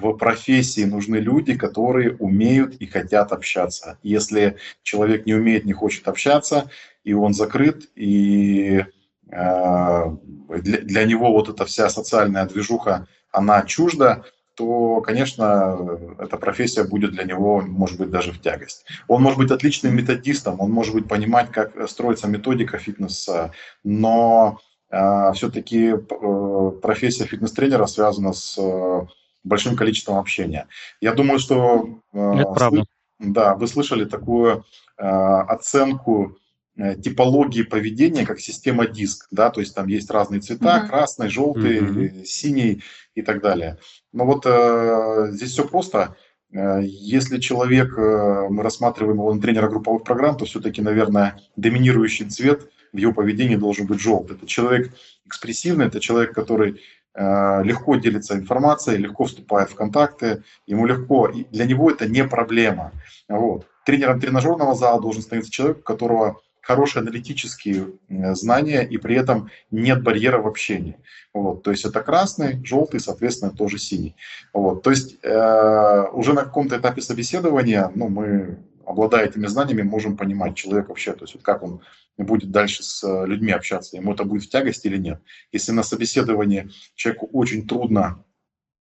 в 0.00 0.12
профессии 0.14 0.84
нужны 0.84 1.16
люди, 1.16 1.56
которые 1.56 2.16
умеют 2.16 2.76
и 2.76 2.86
хотят 2.86 3.32
общаться. 3.32 3.98
Если 4.02 4.56
человек 4.82 5.26
не 5.26 5.34
умеет, 5.34 5.64
не 5.64 5.72
хочет 5.72 6.08
общаться, 6.08 6.70
и 7.04 7.12
он 7.12 7.34
закрыт, 7.34 7.88
и 7.94 8.84
для, 9.30 10.78
для 10.78 11.04
него 11.04 11.32
вот 11.32 11.48
эта 11.48 11.64
вся 11.64 11.88
социальная 11.88 12.46
движуха, 12.46 13.06
она 13.32 13.62
чужда, 13.62 14.24
то, 14.54 15.00
конечно, 15.00 15.98
эта 16.18 16.36
профессия 16.36 16.84
будет 16.84 17.12
для 17.12 17.24
него, 17.24 17.62
может 17.62 17.98
быть, 17.98 18.10
даже 18.10 18.32
в 18.32 18.40
тягость. 18.40 18.84
Он 19.08 19.22
может 19.22 19.38
быть 19.38 19.50
отличным 19.50 19.96
методистом, 19.96 20.60
он 20.60 20.70
может 20.70 20.94
быть 20.94 21.08
понимать, 21.08 21.50
как 21.50 21.88
строится 21.88 22.28
методика 22.28 22.76
фитнеса, 22.78 23.52
но 23.84 24.58
э, 24.90 25.32
все-таки 25.32 25.94
э, 25.94 26.72
профессия 26.82 27.24
фитнес-тренера 27.24 27.86
связана 27.86 28.34
с 28.34 28.58
э, 28.58 29.06
большим 29.44 29.76
количеством 29.76 30.18
общения. 30.18 30.66
Я 31.00 31.14
думаю, 31.14 31.38
что... 31.38 32.00
Э, 32.12 32.34
Это 32.40 32.52
правда. 32.52 32.84
Да, 33.18 33.54
вы 33.54 33.66
слышали 33.66 34.04
такую 34.04 34.64
э, 34.98 35.02
оценку 35.04 36.36
типологии 36.76 37.62
поведения, 37.62 38.24
как 38.24 38.40
система 38.40 38.86
диск, 38.86 39.26
да, 39.30 39.50
то 39.50 39.60
есть 39.60 39.74
там 39.74 39.86
есть 39.86 40.10
разные 40.10 40.40
цвета, 40.40 40.82
uh-huh. 40.82 40.88
красный, 40.88 41.28
желтый, 41.28 41.78
uh-huh. 41.78 42.24
синий 42.24 42.82
и 43.14 43.22
так 43.22 43.42
далее. 43.42 43.78
Но 44.12 44.24
вот 44.24 44.44
э, 44.46 45.28
здесь 45.32 45.50
все 45.50 45.66
просто. 45.66 46.16
Э, 46.52 46.80
если 46.82 47.38
человек, 47.38 47.96
э, 47.96 48.46
мы 48.48 48.62
рассматриваем 48.62 49.18
его 49.18 49.32
на 49.32 49.40
тренера 49.40 49.68
групповых 49.68 50.04
программ, 50.04 50.36
то 50.36 50.44
все-таки, 50.44 50.82
наверное, 50.82 51.38
доминирующий 51.56 52.28
цвет 52.28 52.70
в 52.92 52.96
его 52.96 53.12
поведении 53.12 53.56
должен 53.56 53.86
быть 53.86 54.00
желтый. 54.00 54.36
Это 54.36 54.46
человек 54.46 54.92
экспрессивный, 55.26 55.86
это 55.86 56.00
человек, 56.00 56.34
который 56.34 56.80
э, 57.14 57.62
легко 57.62 57.96
делится 57.96 58.34
информацией, 58.34 58.98
легко 58.98 59.24
вступает 59.24 59.70
в 59.70 59.74
контакты, 59.74 60.42
ему 60.66 60.86
легко, 60.86 61.28
и 61.28 61.44
для 61.44 61.66
него 61.66 61.90
это 61.90 62.08
не 62.08 62.24
проблема. 62.24 62.92
Вот. 63.28 63.66
Тренером 63.86 64.20
тренажерного 64.20 64.74
зала 64.74 65.00
должен 65.00 65.22
становиться 65.22 65.52
человек, 65.52 65.78
у 65.78 65.82
которого 65.82 66.40
хорошие 66.70 67.00
аналитические 67.00 67.86
знания, 68.34 68.82
и 68.82 68.96
при 68.96 69.16
этом 69.16 69.50
нет 69.72 70.04
барьера 70.04 70.38
в 70.38 70.46
общении. 70.46 70.96
Вот, 71.34 71.64
то 71.64 71.72
есть 71.72 71.84
это 71.84 72.00
красный, 72.00 72.64
желтый, 72.64 73.00
соответственно, 73.00 73.50
тоже 73.50 73.78
синий. 73.78 74.14
Вот, 74.52 74.82
то 74.82 74.90
есть 74.90 75.18
э, 75.24 76.04
уже 76.12 76.32
на 76.32 76.44
каком-то 76.44 76.76
этапе 76.76 77.02
собеседования 77.02 77.90
ну, 77.94 78.08
мы, 78.08 78.58
обладая 78.86 79.26
этими 79.26 79.48
знаниями, 79.48 79.82
можем 79.82 80.16
понимать 80.16 80.54
человека 80.54 80.90
вообще, 80.90 81.12
то 81.12 81.24
есть 81.24 81.34
вот 81.34 81.42
как 81.42 81.64
он 81.64 81.80
будет 82.18 82.52
дальше 82.52 82.84
с 82.84 83.02
людьми 83.26 83.50
общаться, 83.50 83.96
ему 83.96 84.12
это 84.12 84.24
будет 84.24 84.44
в 84.44 84.50
тягость 84.50 84.86
или 84.86 84.96
нет. 84.96 85.20
Если 85.50 85.72
на 85.72 85.82
собеседовании 85.82 86.70
человеку 86.94 87.28
очень 87.32 87.66
трудно 87.66 88.24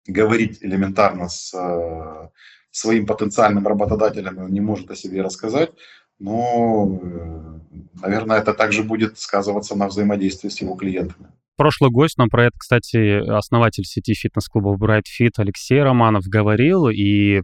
говорить 0.07 0.57
элементарно 0.61 1.29
с 1.29 1.53
э, 1.53 2.29
своим 2.71 3.05
потенциальным 3.05 3.65
работодателем, 3.65 4.39
он 4.39 4.51
не 4.51 4.61
может 4.61 4.91
о 4.91 4.95
себе 4.95 5.21
рассказать, 5.21 5.71
но, 6.19 6.99
э, 7.01 7.59
наверное, 8.01 8.39
это 8.39 8.53
также 8.53 8.83
будет 8.83 9.19
сказываться 9.19 9.75
на 9.75 9.87
взаимодействии 9.87 10.49
с 10.49 10.61
его 10.61 10.75
клиентами. 10.75 11.27
Прошлый 11.57 11.89
гость 11.89 12.19
нам 12.19 12.29
про 12.29 12.45
это, 12.45 12.57
кстати, 12.59 13.17
основатель 13.31 13.83
сети 13.83 14.13
фитнес-клубов 14.13 14.79
Bright 14.79 15.05
Fit 15.19 15.31
Алексей 15.37 15.81
Романов 15.81 16.25
говорил, 16.25 16.87
и, 16.87 17.41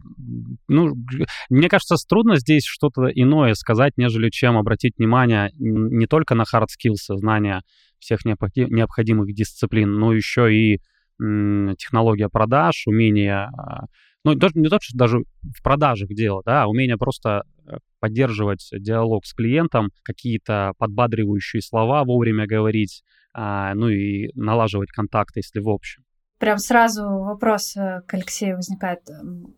ну, 0.68 0.94
мне 1.50 1.68
кажется, 1.68 1.96
трудно 2.08 2.36
здесь 2.36 2.64
что-то 2.64 3.08
иное 3.08 3.54
сказать, 3.54 3.94
нежели 3.96 4.30
чем 4.30 4.56
обратить 4.56 4.94
внимание 4.98 5.50
не 5.58 6.06
только 6.06 6.36
на 6.36 6.42
hard 6.42 6.66
skills, 6.66 7.16
знания 7.16 7.62
всех 7.98 8.24
необходимых 8.24 9.34
дисциплин, 9.34 9.92
но 9.98 10.12
еще 10.12 10.54
и 10.54 10.80
технология 11.18 12.28
продаж, 12.28 12.84
умение 12.86 13.48
а, 13.56 13.86
ну, 14.24 14.34
даже, 14.34 14.54
не 14.56 14.68
то, 14.68 14.78
что 14.80 14.96
даже 14.96 15.18
в 15.42 15.62
продажах 15.62 16.08
дело, 16.08 16.42
да, 16.44 16.62
а 16.62 16.66
умение 16.66 16.96
просто 16.96 17.44
э, 17.66 17.76
поддерживать 18.00 18.68
диалог 18.72 19.26
с 19.26 19.34
клиентом, 19.34 19.90
какие-то 20.02 20.72
подбадривающие 20.78 21.60
слова 21.60 22.04
вовремя 22.04 22.46
говорить, 22.46 23.02
а, 23.34 23.74
ну 23.74 23.88
и 23.88 24.30
налаживать 24.34 24.90
контакты, 24.90 25.40
если 25.40 25.60
в 25.60 25.68
общем. 25.68 26.02
Прям 26.38 26.58
сразу 26.58 27.04
вопрос 27.04 27.76
э, 27.76 28.00
к 28.06 28.14
Алексею 28.14 28.56
возникает. 28.56 29.00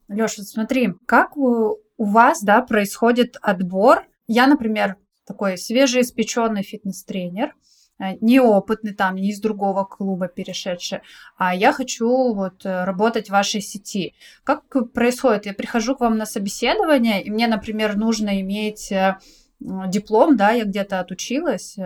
Леша, 0.09 0.43
смотри, 0.43 0.95
как 1.07 1.37
у, 1.37 1.79
у 1.97 2.05
вас, 2.05 2.43
да, 2.43 2.63
происходит 2.63 3.37
отбор? 3.41 4.03
Я, 4.27 4.47
например, 4.47 4.97
такой 5.27 5.59
свежеиспеченный 5.59 6.63
фитнес-тренер, 6.63 7.53
неопытный 7.99 8.95
там, 8.95 9.17
не 9.17 9.31
из 9.31 9.41
другого 9.41 9.85
клуба 9.85 10.29
перешедший, 10.29 11.01
а 11.37 11.55
я 11.55 11.73
хочу 11.73 12.35
вот 12.35 12.67
э, 12.67 12.85
работать 12.85 13.29
в 13.29 13.33
вашей 13.33 13.61
сети. 13.61 14.15
Как 14.45 14.65
происходит? 14.93 15.47
Я 15.47 15.55
прихожу 15.55 15.97
к 15.97 16.01
вам 16.01 16.19
на 16.19 16.27
собеседование, 16.27 17.23
и 17.23 17.31
мне, 17.31 17.47
например, 17.47 17.97
нужно 17.97 18.41
иметь 18.41 18.93
э, 18.93 19.17
диплом, 19.59 20.37
да, 20.37 20.51
я 20.51 20.65
где-то 20.65 21.01
отучилась, 21.01 21.77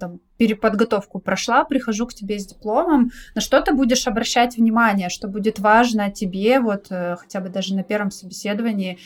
там, 0.00 0.18
переподготовку 0.36 1.20
прошла, 1.20 1.64
прихожу 1.64 2.08
к 2.08 2.14
тебе 2.14 2.40
с 2.40 2.46
дипломом, 2.46 3.12
на 3.36 3.40
что 3.40 3.60
ты 3.60 3.72
будешь 3.72 4.08
обращать 4.08 4.56
внимание, 4.56 5.10
что 5.10 5.28
будет 5.28 5.60
важно 5.60 6.10
тебе, 6.10 6.58
вот 6.58 6.88
хотя 6.88 7.40
бы 7.40 7.48
даже 7.48 7.76
на 7.76 7.84
первом 7.84 8.10
собеседовании, 8.10 8.98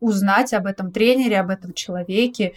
узнать 0.00 0.52
об 0.52 0.66
этом 0.66 0.92
тренере, 0.92 1.38
об 1.38 1.50
этом 1.50 1.72
человеке 1.72 2.54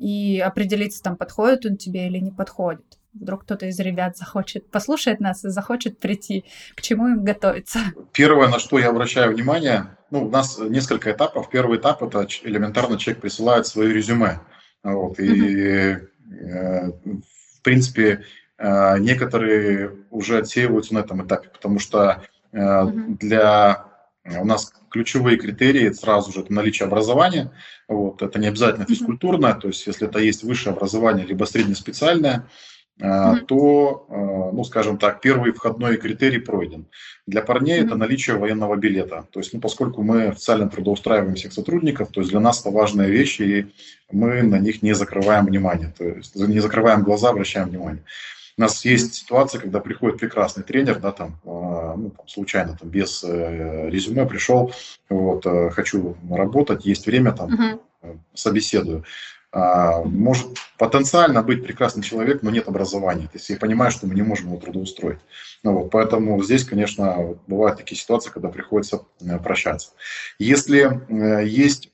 и 0.00 0.40
определиться, 0.40 1.02
там, 1.02 1.16
подходит 1.16 1.66
он 1.66 1.76
тебе 1.76 2.06
или 2.06 2.18
не 2.18 2.30
подходит. 2.30 2.98
Вдруг 3.14 3.42
кто-то 3.42 3.66
из 3.66 3.78
ребят 3.78 4.16
захочет 4.16 4.70
послушать 4.70 5.20
нас 5.20 5.44
и 5.44 5.50
захочет 5.50 5.98
прийти, 5.98 6.44
к 6.74 6.80
чему 6.80 7.08
им 7.08 7.24
готовиться. 7.24 7.80
Первое, 8.12 8.48
на 8.48 8.58
что 8.58 8.78
я 8.78 8.88
обращаю 8.88 9.32
внимание, 9.32 9.96
ну, 10.10 10.26
у 10.26 10.30
нас 10.30 10.58
несколько 10.58 11.12
этапов. 11.12 11.50
Первый 11.50 11.78
этап– 11.78 12.02
это 12.04 12.26
элементарно 12.42 12.98
человек 12.98 13.20
присылает 13.20 13.66
свое 13.66 13.92
резюме. 13.92 14.40
Вот, 14.82 15.20
и, 15.20 15.98
э, 15.98 15.98
в 16.88 17.62
принципе, 17.62 18.24
э, 18.58 18.98
некоторые 18.98 19.92
уже 20.10 20.38
отсеиваются 20.38 20.94
на 20.94 21.00
этом 21.00 21.24
этапе, 21.24 21.50
потому 21.50 21.78
что 21.78 22.22
э, 22.52 22.86
для 23.20 23.91
у 24.24 24.44
нас 24.44 24.72
ключевые 24.90 25.36
критерии 25.36 25.90
сразу 25.90 26.32
же 26.32 26.40
это 26.40 26.52
наличие 26.52 26.86
образования. 26.86 27.50
Вот, 27.88 28.22
это 28.22 28.38
не 28.38 28.46
обязательно 28.46 28.86
физкультурное, 28.86 29.54
то 29.54 29.68
есть 29.68 29.86
если 29.86 30.06
это 30.06 30.18
есть 30.18 30.44
высшее 30.44 30.74
образование 30.74 31.26
либо 31.26 31.44
среднеспециальное, 31.44 32.46
mm-hmm. 33.00 33.46
то, 33.46 34.06
э, 34.08 34.54
ну, 34.54 34.64
скажем 34.64 34.98
так, 34.98 35.20
первый 35.20 35.52
входной 35.52 35.96
критерий 35.96 36.38
пройден. 36.38 36.86
Для 37.26 37.42
парней 37.42 37.80
mm-hmm. 37.80 37.86
это 37.86 37.96
наличие 37.96 38.36
военного 38.36 38.76
билета. 38.76 39.26
То 39.30 39.40
есть, 39.40 39.52
ну, 39.52 39.60
поскольку 39.60 40.02
мы 40.02 40.28
официально 40.28 40.68
трудоустраиваем 40.68 41.34
всех 41.34 41.52
сотрудников, 41.52 42.10
то 42.10 42.20
есть 42.20 42.30
для 42.30 42.40
нас 42.40 42.60
это 42.60 42.70
важная 42.70 43.08
вещь, 43.08 43.40
и 43.40 43.72
мы 44.10 44.42
на 44.42 44.58
них 44.58 44.82
не 44.82 44.94
закрываем 44.94 45.46
внимание, 45.46 45.92
то 45.96 46.04
есть 46.04 46.36
не 46.36 46.60
закрываем 46.60 47.02
глаза, 47.02 47.30
обращаем 47.30 47.68
внимание. 47.68 48.04
У 48.58 48.60
нас 48.60 48.84
есть 48.84 49.14
ситуация, 49.14 49.60
когда 49.60 49.80
приходит 49.80 50.20
прекрасный 50.20 50.62
тренер, 50.62 51.00
да, 51.00 51.12
там, 51.12 51.38
а, 51.44 51.94
ну, 51.96 52.10
там 52.10 52.28
случайно, 52.28 52.76
там, 52.78 52.88
без 52.88 53.24
э, 53.24 53.88
резюме 53.88 54.26
пришел, 54.26 54.72
вот, 55.08 55.46
э, 55.46 55.70
хочу 55.70 56.16
работать, 56.30 56.84
есть 56.84 57.06
время, 57.06 57.32
там, 57.32 57.80
uh-huh. 58.02 58.18
собеседую. 58.34 59.04
А, 59.54 60.02
может 60.02 60.58
потенциально 60.78 61.42
быть 61.42 61.62
прекрасный 61.62 62.02
человек, 62.02 62.42
но 62.42 62.50
нет 62.50 62.68
образования. 62.68 63.26
То 63.26 63.34
есть 63.34 63.50
я 63.50 63.56
понимаю, 63.56 63.90
что 63.90 64.06
мы 64.06 64.14
не 64.14 64.22
можем 64.22 64.48
его 64.48 64.58
трудоустроить. 64.58 65.18
Ну, 65.62 65.74
вот, 65.74 65.90
поэтому 65.90 66.42
здесь, 66.42 66.64
конечно, 66.64 67.36
бывают 67.46 67.78
такие 67.78 67.98
ситуации, 67.98 68.30
когда 68.30 68.48
приходится 68.48 69.02
прощаться. 69.42 69.90
Если 70.38 71.00
есть 71.46 71.91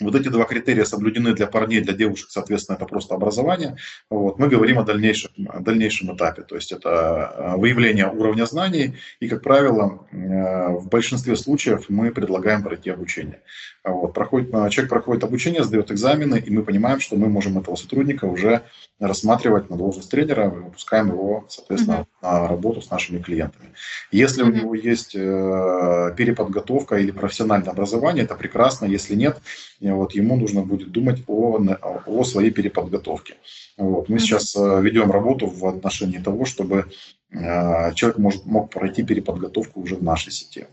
вот 0.00 0.14
эти 0.14 0.28
два 0.28 0.44
критерия 0.44 0.84
соблюдены 0.84 1.34
для 1.34 1.46
парней, 1.46 1.80
для 1.80 1.94
девушек, 1.94 2.28
соответственно, 2.30 2.76
это 2.76 2.86
просто 2.86 3.14
образование. 3.14 3.76
Вот. 4.10 4.38
Мы 4.38 4.48
говорим 4.48 4.78
о 4.78 4.84
дальнейшем, 4.84 5.30
о 5.48 5.60
дальнейшем 5.60 6.14
этапе, 6.14 6.42
то 6.42 6.54
есть 6.54 6.72
это 6.72 7.32
э, 7.34 7.56
выявление 7.56 8.08
уровня 8.08 8.44
знаний, 8.46 8.94
и, 9.20 9.28
как 9.28 9.42
правило, 9.42 10.06
э, 10.12 10.68
в 10.76 10.88
большинстве 10.88 11.36
случаев 11.36 11.86
мы 11.88 12.10
предлагаем 12.10 12.62
пройти 12.62 12.90
обучение. 12.90 13.40
Вот. 13.86 14.14
Проходит, 14.14 14.52
э, 14.52 14.68
человек 14.70 14.90
проходит 14.90 15.22
обучение, 15.22 15.62
сдает 15.62 15.92
экзамены, 15.92 16.42
и 16.44 16.50
мы 16.50 16.64
понимаем, 16.64 16.98
что 16.98 17.16
мы 17.16 17.28
можем 17.28 17.56
этого 17.58 17.76
сотрудника 17.76 18.24
уже 18.24 18.62
рассматривать 18.98 19.70
на 19.70 19.76
должность 19.76 20.10
тренера, 20.10 20.48
и 20.48 20.58
выпускаем 20.58 21.08
его, 21.08 21.44
соответственно, 21.48 22.06
uh-huh. 22.22 22.40
на 22.42 22.48
работу 22.48 22.82
с 22.82 22.90
нашими 22.90 23.22
клиентами. 23.22 23.74
Если 24.10 24.44
uh-huh. 24.44 24.48
у 24.48 24.52
него 24.52 24.74
есть 24.74 25.12
переподготовка 25.12 26.96
или 26.96 27.12
профессиональное 27.12 27.70
образование, 27.70 28.24
это 28.24 28.34
прекрасно. 28.34 28.86
Если 28.86 29.14
нет, 29.14 29.38
вот, 29.80 30.12
ему 30.12 30.36
нужно 30.36 30.62
будет 30.62 30.90
думать 30.90 31.22
о, 31.26 31.60
о 32.06 32.24
своей 32.24 32.50
переподготовке. 32.50 33.36
Вот. 33.76 34.08
Мы 34.08 34.18
сейчас 34.18 34.56
э, 34.56 34.80
ведем 34.82 35.10
работу 35.10 35.46
в 35.46 35.66
отношении 35.66 36.18
того, 36.18 36.44
чтобы 36.44 36.86
э, 37.30 37.94
человек 37.94 38.18
может, 38.18 38.46
мог 38.46 38.70
пройти 38.70 39.04
переподготовку 39.04 39.80
уже 39.80 39.96
в 39.96 40.02
нашей 40.02 40.32
сети. 40.32 40.66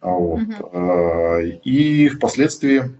Вот. 0.00 0.40
Uh-huh. 0.40 1.60
И 1.64 2.08
впоследствии 2.08 2.96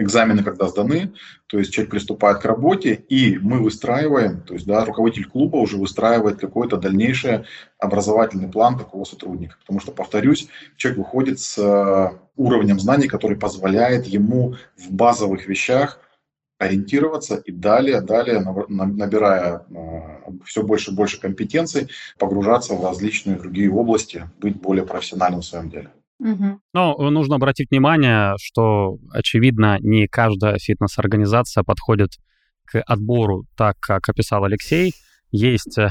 экзамены, 0.00 0.42
когда 0.42 0.68
сданы, 0.68 1.12
то 1.46 1.58
есть 1.58 1.72
человек 1.72 1.90
приступает 1.92 2.38
к 2.38 2.44
работе, 2.44 2.94
и 3.08 3.38
мы 3.38 3.62
выстраиваем, 3.62 4.42
то 4.42 4.54
есть 4.54 4.66
да, 4.66 4.84
руководитель 4.84 5.26
клуба 5.26 5.56
уже 5.56 5.76
выстраивает 5.76 6.40
какой-то 6.40 6.76
дальнейший 6.76 7.44
образовательный 7.78 8.48
план 8.48 8.78
такого 8.78 9.04
сотрудника. 9.04 9.56
Потому 9.60 9.80
что, 9.80 9.92
повторюсь, 9.92 10.48
человек 10.76 10.98
выходит 10.98 11.40
с 11.40 11.58
э, 11.58 12.18
уровнем 12.36 12.80
знаний, 12.80 13.08
который 13.08 13.36
позволяет 13.36 14.06
ему 14.06 14.54
в 14.76 14.90
базовых 14.90 15.46
вещах 15.46 16.00
ориентироваться 16.58 17.36
и 17.36 17.52
далее, 17.52 18.02
далее, 18.02 18.44
набирая 18.68 19.64
э, 19.70 20.30
все 20.44 20.62
больше 20.62 20.90
и 20.90 20.94
больше 20.94 21.18
компетенций, 21.20 21.88
погружаться 22.18 22.74
в 22.74 22.84
различные 22.84 23.36
другие 23.36 23.70
области, 23.70 24.28
быть 24.38 24.56
более 24.56 24.84
профессиональным 24.84 25.40
в 25.40 25.46
своем 25.46 25.70
деле. 25.70 25.90
Но 26.74 26.96
нужно 27.10 27.36
обратить 27.36 27.70
внимание, 27.70 28.34
что, 28.38 28.98
очевидно, 29.12 29.78
не 29.80 30.06
каждая 30.06 30.58
фитнес-организация 30.58 31.64
подходит 31.64 32.10
к 32.66 32.80
отбору 32.82 33.44
так, 33.56 33.76
как 33.80 34.08
описал 34.08 34.44
Алексей. 34.44 34.92
Есть 35.32 35.78
э, 35.78 35.88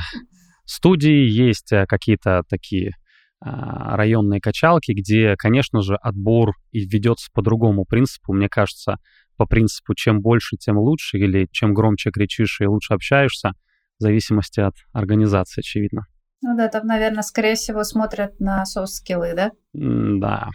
студии, 0.65 1.28
есть 1.28 1.72
э, 1.72 1.86
какие-то 1.88 2.44
такие 2.48 2.94
а, 3.42 3.96
районные 3.96 4.42
качалки, 4.42 4.92
где, 4.92 5.36
конечно 5.38 5.82
же, 5.82 5.96
отбор 5.96 6.56
и 6.72 6.86
ведется 6.86 7.30
по 7.34 7.42
другому 7.42 7.86
принципу. 7.86 8.34
Мне 8.34 8.50
кажется, 8.50 8.98
по 9.38 9.46
принципу 9.46 9.96
чем 9.96 10.20
больше, 10.20 10.58
тем 10.58 10.78
лучше, 10.78 11.18
или 11.18 11.48
чем 11.52 11.74
громче 11.74 12.12
кричишь 12.12 12.60
и 12.60 12.65
лучше 12.65 12.94
общаешься, 12.94 13.54
в 13.98 14.04
зависимости 14.04 14.60
от 14.60 14.76
организации, 14.92 15.62
очевидно. 15.62 16.08
Ну 16.41 16.56
да, 16.56 16.69
там, 16.69 16.88
наверное, 16.88 17.23
скорее 17.23 17.56
всего 17.56 17.84
смотрят 17.84 18.39
на 18.39 18.65
софт-скиллы, 18.65 19.34
да? 19.36 19.52
да. 19.73 20.49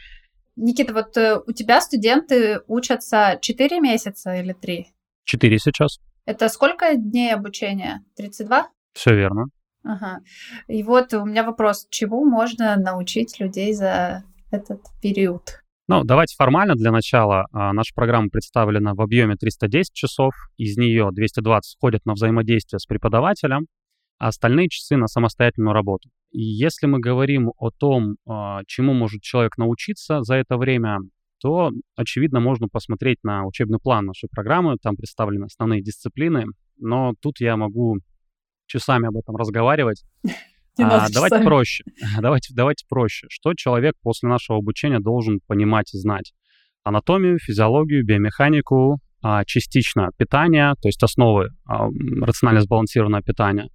Никита, 0.57 0.95
вот 0.95 1.17
э, 1.17 1.41
у 1.47 1.53
тебя 1.53 1.81
студенты 1.81 2.61
учатся 2.69 3.39
4 3.41 3.81
месяца 3.81 4.35
или 4.35 4.53
3? 4.53 4.87
4 5.25 5.59
сейчас. 5.59 5.99
Это 6.27 6.49
сколько 6.49 6.95
дней 6.95 7.35
обучения? 7.35 8.05
32? 8.17 8.69
Все 8.95 9.15
верно. 9.15 9.47
Ага. 9.83 10.21
И 10.69 10.83
вот 10.83 11.13
у 11.13 11.27
меня 11.27 11.45
вопрос, 11.45 11.87
чему 11.91 12.25
можно 12.25 12.77
научить 12.77 13.39
людей 13.39 13.75
за 13.75 14.25
этот 14.51 14.81
период? 15.03 15.61
Ну, 15.87 16.03
давайте 16.03 16.35
формально 16.37 16.77
для 16.77 16.91
начала. 16.91 17.47
А, 17.53 17.75
наша 17.75 17.93
программа 17.95 18.31
представлена 18.31 18.95
в 18.95 19.03
объеме 19.03 19.37
310 19.37 19.93
часов. 19.93 20.33
Из 20.57 20.79
нее 20.79 21.11
220 21.13 21.77
входят 21.77 22.07
на 22.07 22.15
взаимодействие 22.15 22.81
с 22.81 22.87
преподавателем, 22.87 23.67
а 24.19 24.29
остальные 24.29 24.69
часы 24.69 24.97
на 24.97 25.07
самостоятельную 25.07 25.73
работу. 25.73 26.09
И 26.31 26.43
если 26.43 26.87
мы 26.87 26.99
говорим 26.99 27.53
о 27.59 27.71
том, 27.71 28.17
а, 28.27 28.63
чему 28.67 28.93
может 28.93 29.23
человек 29.23 29.57
научиться 29.57 30.23
за 30.23 30.35
это 30.37 30.57
время, 30.57 30.99
то, 31.41 31.71
очевидно, 31.97 32.41
можно 32.41 32.69
посмотреть 32.69 33.19
на 33.23 33.45
учебный 33.47 33.79
план 33.79 34.07
нашей 34.07 34.29
программы, 34.31 34.77
там 34.83 34.97
представлены 34.97 35.45
основные 35.45 35.83
дисциплины, 35.83 36.47
но 36.79 37.13
тут 37.21 37.41
я 37.41 37.57
могу 37.57 37.99
часами 38.67 39.09
об 39.09 39.17
этом 39.17 39.37
разговаривать. 39.37 40.05
А, 40.77 41.07
давайте 41.09 41.39
проще. 41.39 41.85
Давайте, 42.21 42.53
давайте 42.53 42.85
проще. 42.89 43.29
Что 43.31 43.55
человек 43.55 43.95
после 44.03 44.29
нашего 44.29 44.59
обучения 44.59 44.99
должен 44.99 45.39
понимать 45.47 45.95
и 45.95 45.99
знать? 45.99 46.33
Анатомию, 46.83 47.39
физиологию, 47.39 48.05
биомеханику, 48.05 48.99
а, 49.23 49.45
частично 49.45 50.11
питание, 50.19 50.75
то 50.83 50.89
есть 50.89 51.03
основы 51.03 51.51
а, 51.65 51.89
рационально 52.21 52.63
сбалансированного 52.63 53.23
питания, 53.23 53.69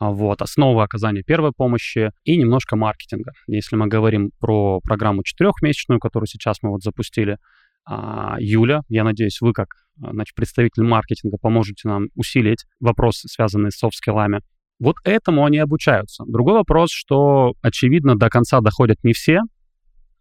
вот, 0.00 0.42
основы 0.42 0.82
оказания 0.82 1.22
первой 1.22 1.52
помощи 1.52 2.10
и 2.24 2.36
немножко 2.36 2.76
маркетинга. 2.76 3.32
Если 3.46 3.76
мы 3.76 3.88
говорим 3.88 4.30
про 4.38 4.80
программу 4.80 5.22
четырехмесячную, 5.24 5.98
которую 5.98 6.28
сейчас 6.28 6.58
мы 6.62 6.70
вот 6.70 6.82
запустили, 6.82 7.38
а, 7.84 8.36
Юля, 8.38 8.82
я 8.88 9.02
надеюсь, 9.02 9.40
вы 9.40 9.52
как 9.52 9.68
значит, 9.96 10.34
представитель 10.34 10.84
маркетинга 10.84 11.38
поможете 11.40 11.88
нам 11.88 12.08
усилить 12.14 12.64
вопросы, 12.80 13.28
связанные 13.28 13.70
с 13.70 13.76
софт-скиллами. 13.76 14.40
Вот 14.78 14.96
этому 15.04 15.44
они 15.44 15.58
обучаются. 15.58 16.24
Другой 16.26 16.54
вопрос, 16.54 16.90
что, 16.92 17.54
очевидно, 17.62 18.16
до 18.16 18.28
конца 18.28 18.60
доходят 18.60 18.98
не 19.02 19.12
все. 19.12 19.40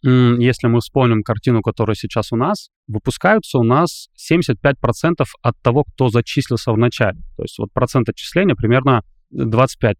Если 0.01 0.67
мы 0.67 0.79
вспомним 0.79 1.23
картину, 1.23 1.61
которая 1.61 1.95
сейчас 1.95 2.31
у 2.31 2.35
нас, 2.35 2.69
выпускаются 2.87 3.57
у 3.57 3.63
нас 3.63 4.09
75% 4.31 5.25
от 5.41 5.61
того, 5.61 5.83
кто 5.83 6.09
зачислился 6.09 6.71
в 6.71 6.77
начале. 6.77 7.19
То 7.35 7.43
есть 7.43 7.57
вот 7.59 7.71
процент 7.73 8.09
отчисления 8.09 8.55
примерно 8.55 9.03
25%. 9.33 9.93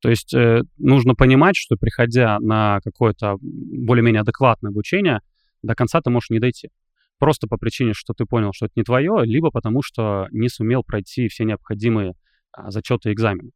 То 0.00 0.08
есть 0.08 0.34
э, 0.34 0.62
нужно 0.78 1.14
понимать, 1.14 1.56
что 1.56 1.76
приходя 1.76 2.38
на 2.40 2.80
какое-то 2.82 3.36
более-менее 3.40 4.20
адекватное 4.20 4.70
обучение, 4.70 5.20
до 5.62 5.74
конца 5.74 6.00
ты 6.00 6.10
можешь 6.10 6.30
не 6.30 6.38
дойти. 6.38 6.70
Просто 7.18 7.46
по 7.46 7.56
причине, 7.56 7.92
что 7.94 8.14
ты 8.14 8.24
понял, 8.24 8.50
что 8.52 8.66
это 8.66 8.72
не 8.76 8.82
твое, 8.82 9.24
либо 9.24 9.50
потому 9.50 9.82
что 9.82 10.26
не 10.30 10.48
сумел 10.48 10.82
пройти 10.82 11.28
все 11.28 11.44
необходимые 11.44 12.14
а, 12.52 12.70
зачеты 12.70 13.10
и 13.10 13.12
экзамены. 13.12 13.50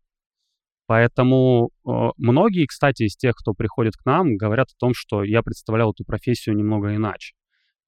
Поэтому 0.86 1.70
э, 1.84 1.90
многие, 2.16 2.66
кстати, 2.66 3.04
из 3.04 3.16
тех, 3.16 3.34
кто 3.34 3.54
приходит 3.54 3.96
к 3.96 4.04
нам, 4.04 4.36
говорят 4.36 4.68
о 4.68 4.78
том, 4.78 4.92
что 4.94 5.24
я 5.24 5.42
представлял 5.42 5.90
эту 5.90 6.04
профессию 6.04 6.56
немного 6.56 6.94
иначе. 6.94 7.34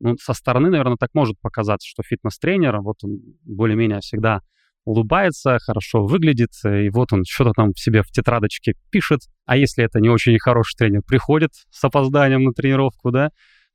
Ну, 0.01 0.17
со 0.19 0.33
стороны, 0.33 0.69
наверное, 0.69 0.97
так 0.97 1.11
может 1.15 1.41
показаться, 1.41 1.89
что 1.89 2.03
фитнес-тренер, 2.03 2.81
вот 2.81 2.97
он 3.05 3.21
более-менее 3.45 4.01
всегда 4.01 4.43
улыбается, 4.89 5.59
хорошо 5.61 6.07
выглядит, 6.07 6.53
и 6.65 6.89
вот 6.89 7.13
он 7.13 7.25
что-то 7.29 7.53
там 7.53 7.75
себе 7.77 8.03
в 8.03 8.07
тетрадочке 8.07 8.75
пишет. 8.91 9.21
А 9.45 9.57
если 9.57 9.85
это 9.85 10.01
не 10.01 10.09
очень 10.09 10.39
хороший 10.39 10.77
тренер, 10.79 11.03
приходит 11.07 11.51
с 11.71 11.85
опозданием 11.85 12.45
на 12.45 12.53
тренировку, 12.53 13.11
да, 13.11 13.29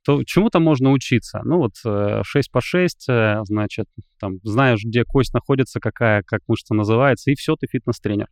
то 0.04 0.24
чему-то 0.24 0.58
можно 0.58 0.90
учиться. 0.90 1.40
Ну 1.44 1.58
вот 1.58 1.76
6 1.76 1.86
э, 1.86 2.50
по 2.50 2.60
6, 2.60 3.08
э, 3.08 3.40
значит, 3.44 3.86
там 4.18 4.38
знаешь, 4.42 4.80
где 4.84 5.04
кость 5.04 5.32
находится, 5.32 5.78
какая, 5.78 6.24
как 6.26 6.40
мышца 6.48 6.74
называется, 6.74 7.30
и 7.30 7.36
все, 7.36 7.54
ты 7.54 7.68
фитнес-тренер. 7.70 8.26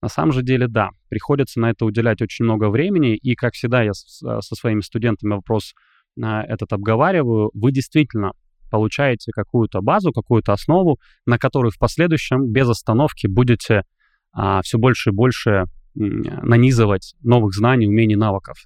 На 0.00 0.08
самом 0.08 0.32
же 0.32 0.42
деле, 0.42 0.66
да, 0.66 0.90
приходится 1.10 1.60
на 1.60 1.70
это 1.70 1.84
уделять 1.84 2.22
очень 2.22 2.46
много 2.46 2.70
времени, 2.70 3.16
и, 3.16 3.34
как 3.34 3.52
всегда, 3.52 3.82
я 3.82 3.92
со 3.92 4.40
своими 4.40 4.80
студентами 4.80 5.34
вопрос 5.34 5.74
этот 6.16 6.72
обговариваю, 6.72 7.50
вы 7.54 7.72
действительно 7.72 8.32
получаете 8.74 9.30
какую-то 9.30 9.82
базу, 9.82 10.12
какую-то 10.12 10.52
основу, 10.52 10.98
на 11.26 11.38
которую 11.38 11.70
в 11.70 11.78
последующем 11.78 12.50
без 12.50 12.68
остановки 12.68 13.28
будете 13.28 13.84
а, 14.32 14.62
все 14.62 14.78
больше 14.78 15.10
и 15.10 15.12
больше 15.12 15.66
нанизывать 15.94 17.14
новых 17.22 17.54
знаний, 17.54 17.86
умений, 17.86 18.16
навыков. 18.16 18.56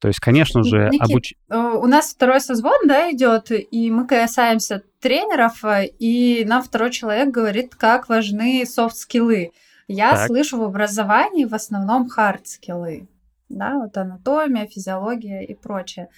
То 0.00 0.06
есть, 0.06 0.20
конечно 0.20 0.62
же, 0.62 0.90
Никит, 0.92 1.10
обуч... 1.10 1.34
Э, 1.50 1.56
у 1.56 1.86
нас 1.88 2.14
второй 2.14 2.40
созвон, 2.40 2.86
да, 2.86 3.10
идет, 3.10 3.50
и 3.50 3.90
мы 3.90 4.06
касаемся 4.06 4.84
тренеров, 5.00 5.64
и 5.98 6.44
нам 6.46 6.62
второй 6.62 6.92
человек 6.92 7.34
говорит, 7.34 7.74
как 7.74 8.08
важны 8.08 8.64
софт-скиллы. 8.64 9.50
Я 9.88 10.12
так. 10.12 10.28
слышу 10.28 10.56
в 10.56 10.62
образовании 10.62 11.46
в 11.46 11.54
основном 11.54 12.08
хард-скиллы 12.08 13.08
да, 13.48 13.78
вот 13.78 13.96
анатомия, 13.96 14.66
физиология 14.66 15.44
и 15.44 15.54
прочее. 15.54 16.08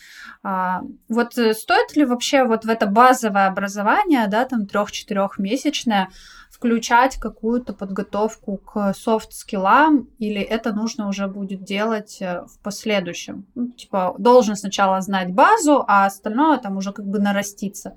А, 0.43 0.83
вот 1.09 1.39
э, 1.39 1.55
стоит 1.55 1.97
ли 1.97 2.05
вообще 2.05 2.45
вот 2.45 2.65
в 2.65 2.69
это 2.69 2.87
базовое 2.87 3.47
образование, 3.47 4.27
да, 4.29 4.45
там 4.45 4.67
трех-четырехмесячное, 4.67 6.09
включать 6.51 7.17
какую-то 7.17 7.73
подготовку 7.73 8.59
к 8.59 8.93
софт-скиллам, 8.95 10.09
или 10.19 10.41
это 10.41 10.73
нужно 10.73 11.09
уже 11.09 11.29
будет 11.29 11.63
делать 11.63 12.19
э, 12.21 12.43
в 12.43 12.59
последующем? 12.63 13.47
Ну, 13.55 13.69
типа, 13.69 14.15
должен 14.19 14.57
сначала 14.57 15.01
знать 15.01 15.33
базу, 15.33 15.85
а 15.87 16.07
остальное 16.07 16.59
там 16.59 16.77
уже 16.77 16.93
как 16.93 17.07
бы 17.07 17.19
нараститься. 17.19 17.95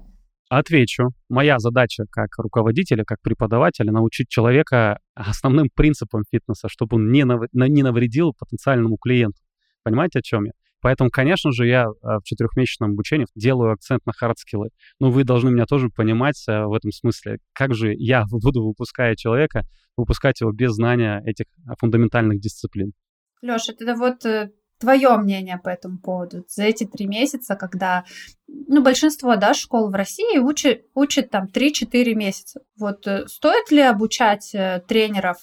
Отвечу. 0.57 1.09
Моя 1.29 1.57
задача 1.57 2.05
как 2.11 2.37
руководителя, 2.37 3.03
как 3.03 3.19
преподавателя 3.21 3.91
научить 3.91 4.29
человека 4.29 4.99
основным 5.15 5.69
принципам 5.73 6.21
фитнеса, 6.29 6.67
чтобы 6.69 6.97
он 6.97 7.11
не, 7.11 7.25
нав... 7.25 7.41
не 7.53 7.81
навредил 7.81 8.33
потенциальному 8.37 8.97
клиенту. 8.97 9.39
Понимаете, 9.83 10.19
о 10.19 10.21
чем 10.21 10.45
я? 10.45 10.51
Поэтому, 10.79 11.09
конечно 11.09 11.51
же, 11.51 11.65
я 11.65 11.85
а, 11.85 12.19
в 12.19 12.23
четырехмесячном 12.23 12.91
обучении 12.91 13.25
делаю 13.33 13.71
акцент 13.71 14.05
на 14.05 14.13
хардскиллы. 14.13 14.69
Но 14.99 15.09
вы 15.09 15.23
должны 15.23 15.49
меня 15.49 15.65
тоже 15.65 15.89
понимать 15.89 16.43
э, 16.47 16.65
в 16.65 16.73
этом 16.73 16.91
смысле. 16.91 17.39
Как 17.53 17.73
же 17.73 17.91
я 17.91 18.25
буду, 18.31 18.63
выпуская 18.63 19.15
человека, 19.15 19.63
выпускать 19.97 20.41
его 20.41 20.51
без 20.51 20.73
знания 20.73 21.23
этих 21.25 21.45
фундаментальных 21.79 22.39
дисциплин? 22.39 22.91
Леша, 23.41 23.73
это 23.73 23.95
вот 23.95 24.23
э, 24.25 24.51
твое 24.83 25.15
мнение 25.15 25.57
по 25.57 25.69
этому 25.69 25.97
поводу? 25.97 26.43
За 26.49 26.63
эти 26.63 26.83
три 26.85 27.07
месяца, 27.07 27.55
когда 27.55 28.03
ну, 28.47 28.83
большинство 28.83 29.37
да, 29.37 29.53
школ 29.53 29.89
в 29.89 29.95
России 29.95 30.37
учат, 30.39 30.81
учат 30.93 31.29
там 31.29 31.47
3-4 31.47 32.13
месяца. 32.13 32.59
Вот 32.77 33.07
э, 33.07 33.25
стоит 33.27 33.71
ли 33.71 33.81
обучать 33.81 34.53
э, 34.53 34.81
тренеров 34.85 35.37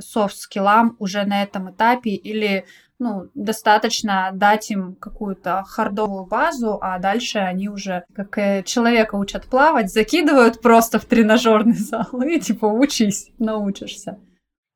софт-скиллам 0.00 0.96
уже 0.98 1.24
на 1.24 1.42
этом 1.42 1.70
этапе 1.70 2.10
или 2.10 2.66
ну, 2.98 3.30
достаточно 3.34 4.30
дать 4.34 4.70
им 4.70 4.94
какую-то 4.94 5.64
хардовую 5.66 6.26
базу, 6.26 6.78
а 6.80 6.98
дальше 6.98 7.38
они 7.38 7.68
уже, 7.70 8.04
как 8.14 8.36
э, 8.36 8.62
человека 8.62 9.14
учат 9.14 9.46
плавать, 9.46 9.90
закидывают 9.90 10.60
просто 10.60 10.98
в 10.98 11.06
тренажерный 11.06 11.74
зал 11.78 12.20
и 12.20 12.38
типа 12.38 12.66
учись, 12.66 13.30
научишься. 13.38 14.18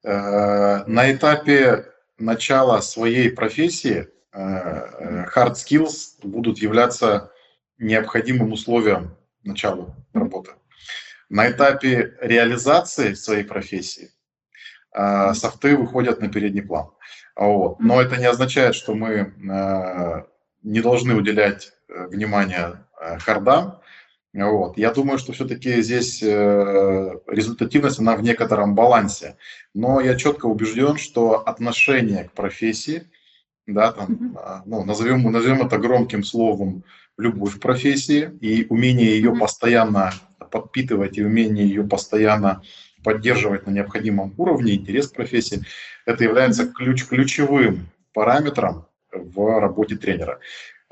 На 0.03 1.13
этапе 1.13 1.85
начала 2.19 2.81
своей 2.81 3.31
профессии 3.31 4.09
э, 4.33 4.39
э, 4.39 5.27
hard 5.35 5.55
skills 5.55 6.17
будут 6.23 6.59
являться 6.59 7.33
необходимым 7.79 8.53
условием 8.53 9.17
начала 9.45 9.95
работы. 10.13 10.53
На 11.29 11.51
этапе 11.51 12.17
реализации 12.21 13.15
своей 13.15 13.45
профессии 13.45 14.11
э, 14.95 15.35
софты 15.35 15.77
выходят 15.77 16.21
на 16.21 16.29
передний 16.29 16.63
план. 16.63 16.91
Вот. 17.35 17.81
Но 17.81 18.01
это 18.01 18.17
не 18.17 18.27
означает, 18.27 18.75
что 18.75 18.95
мы 18.95 19.35
не 20.63 20.81
должны 20.81 21.15
уделять 21.15 21.73
внимание 21.87 22.87
хардам. 23.19 23.83
Вот. 24.45 24.77
Я 24.77 24.93
думаю, 24.93 25.19
что 25.19 25.33
все-таки 25.33 25.81
здесь 25.81 26.23
э, 26.23 27.11
результативность, 27.27 27.99
она 27.99 28.17
в 28.17 28.23
некотором 28.23 28.75
балансе. 28.75 29.37
Но 29.73 29.99
я 30.01 30.15
четко 30.15 30.45
убежден, 30.45 30.99
что 30.99 31.39
отношение 31.39 32.25
к 32.25 32.33
профессии, 32.33 33.11
да, 33.67 33.93
там, 33.93 34.37
а, 34.39 34.63
ну, 34.67 34.85
назовем, 34.85 35.23
назовем 35.23 35.63
это 35.63 35.79
громким 35.79 36.23
словом, 36.23 36.85
любовь 37.17 37.57
к 37.57 37.61
профессии 37.61 38.31
и 38.43 38.67
умение 38.69 39.17
ее 39.17 39.35
постоянно 39.35 40.13
подпитывать 40.51 41.17
и 41.17 41.25
умение 41.25 41.67
ее 41.67 41.85
постоянно 41.85 42.63
поддерживать 43.03 43.67
на 43.67 43.71
необходимом 43.71 44.35
уровне, 44.37 44.75
интерес 44.75 45.09
к 45.09 45.15
профессии, 45.15 45.63
это 46.05 46.25
является 46.25 46.67
ключ, 46.67 47.07
ключевым 47.07 47.89
параметром 48.13 48.87
в 49.11 49.61
работе 49.61 49.97
тренера. 49.97 50.41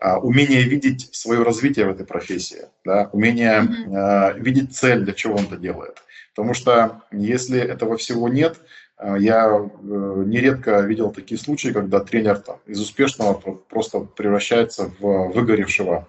А, 0.01 0.19
умение 0.19 0.63
видеть 0.63 1.09
свое 1.15 1.43
развитие 1.43 1.87
в 1.87 1.91
этой 1.91 2.05
профессии, 2.05 2.67
да, 2.85 3.09
умение 3.13 3.63
mm-hmm. 3.63 4.41
видеть 4.41 4.77
цель, 4.77 5.05
для 5.05 5.13
чего 5.13 5.37
он 5.37 5.45
это 5.45 5.57
делает. 5.57 6.03
Потому 6.35 6.53
что 6.53 7.03
если 7.13 7.61
этого 7.61 7.97
всего 7.97 8.29
нет, 8.29 8.59
а, 8.97 9.17
я 9.17 9.47
э, 9.47 10.23
нередко 10.27 10.81
видел 10.81 11.11
такие 11.11 11.39
случаи, 11.39 11.69
когда 11.69 12.01
тренер 12.01 12.39
там, 12.39 12.59
из 12.67 12.81
успешного 12.81 13.35
просто 13.35 14.01
превращается 14.01 14.91
в 14.99 15.33
выгоревшего 15.33 16.09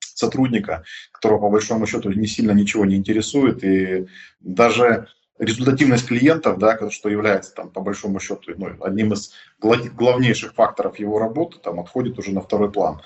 сотрудника, 0.00 0.84
которого 1.10 1.40
по 1.40 1.50
большому 1.50 1.86
счету 1.86 2.10
не 2.10 2.26
сильно 2.26 2.52
ничего 2.52 2.84
не 2.84 2.96
интересует, 2.96 3.64
и 3.64 4.06
даже 4.40 5.08
результативность 5.38 6.06
клиентов, 6.06 6.58
да, 6.58 6.90
что 6.90 7.08
является 7.08 7.54
там, 7.54 7.70
по 7.70 7.80
большому 7.80 8.20
счету 8.20 8.52
ну, 8.56 8.76
одним 8.80 9.12
из 9.12 9.32
главнейших 9.60 10.54
факторов 10.54 10.98
его 10.98 11.18
работы, 11.18 11.58
там, 11.58 11.80
отходит 11.80 12.18
уже 12.18 12.32
на 12.32 12.40
второй 12.40 12.70
план. 12.70 13.00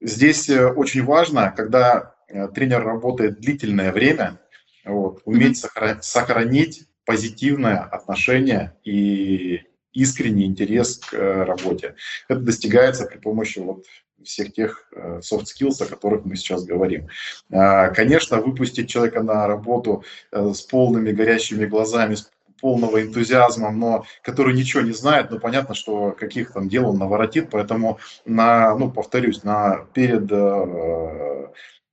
Здесь 0.00 0.48
э, 0.48 0.66
очень 0.66 1.04
важно, 1.04 1.52
когда 1.56 2.14
э, 2.28 2.48
тренер 2.48 2.84
работает 2.84 3.40
длительное 3.40 3.92
время, 3.92 4.40
вот, 4.84 5.22
уметь 5.24 5.64
сохранить 6.00 6.86
позитивное 7.04 7.80
отношение 7.80 8.76
и 8.84 9.62
искренний 9.92 10.46
интерес 10.46 10.98
к 10.98 11.14
э, 11.14 11.42
работе. 11.44 11.96
Это 12.28 12.40
достигается 12.40 13.06
при 13.06 13.18
помощи 13.18 13.58
вот 13.58 13.84
всех 14.24 14.52
тех 14.52 14.86
э, 14.92 15.20
soft 15.20 15.44
skills, 15.44 15.82
о 15.82 15.86
которых 15.86 16.24
мы 16.24 16.36
сейчас 16.36 16.64
говорим. 16.64 17.08
А, 17.52 17.88
конечно, 17.88 18.40
выпустить 18.40 18.88
человека 18.88 19.22
на 19.22 19.46
работу 19.46 20.04
э, 20.32 20.52
с 20.52 20.62
полными 20.62 21.12
горящими 21.12 21.66
глазами, 21.66 22.14
с 22.14 22.30
полного 22.60 23.02
энтузиазма, 23.02 23.70
но 23.70 24.04
который 24.22 24.54
ничего 24.54 24.82
не 24.82 24.92
знает, 24.92 25.30
ну 25.30 25.38
понятно, 25.38 25.74
что 25.74 26.12
каких 26.12 26.52
там 26.52 26.68
дел 26.68 26.90
он 26.90 26.98
наворотит, 26.98 27.48
поэтому 27.50 27.98
на, 28.26 28.76
ну 28.76 28.90
повторюсь, 28.90 29.44
на 29.44 29.86
перед 29.94 30.30
э, 30.30 31.46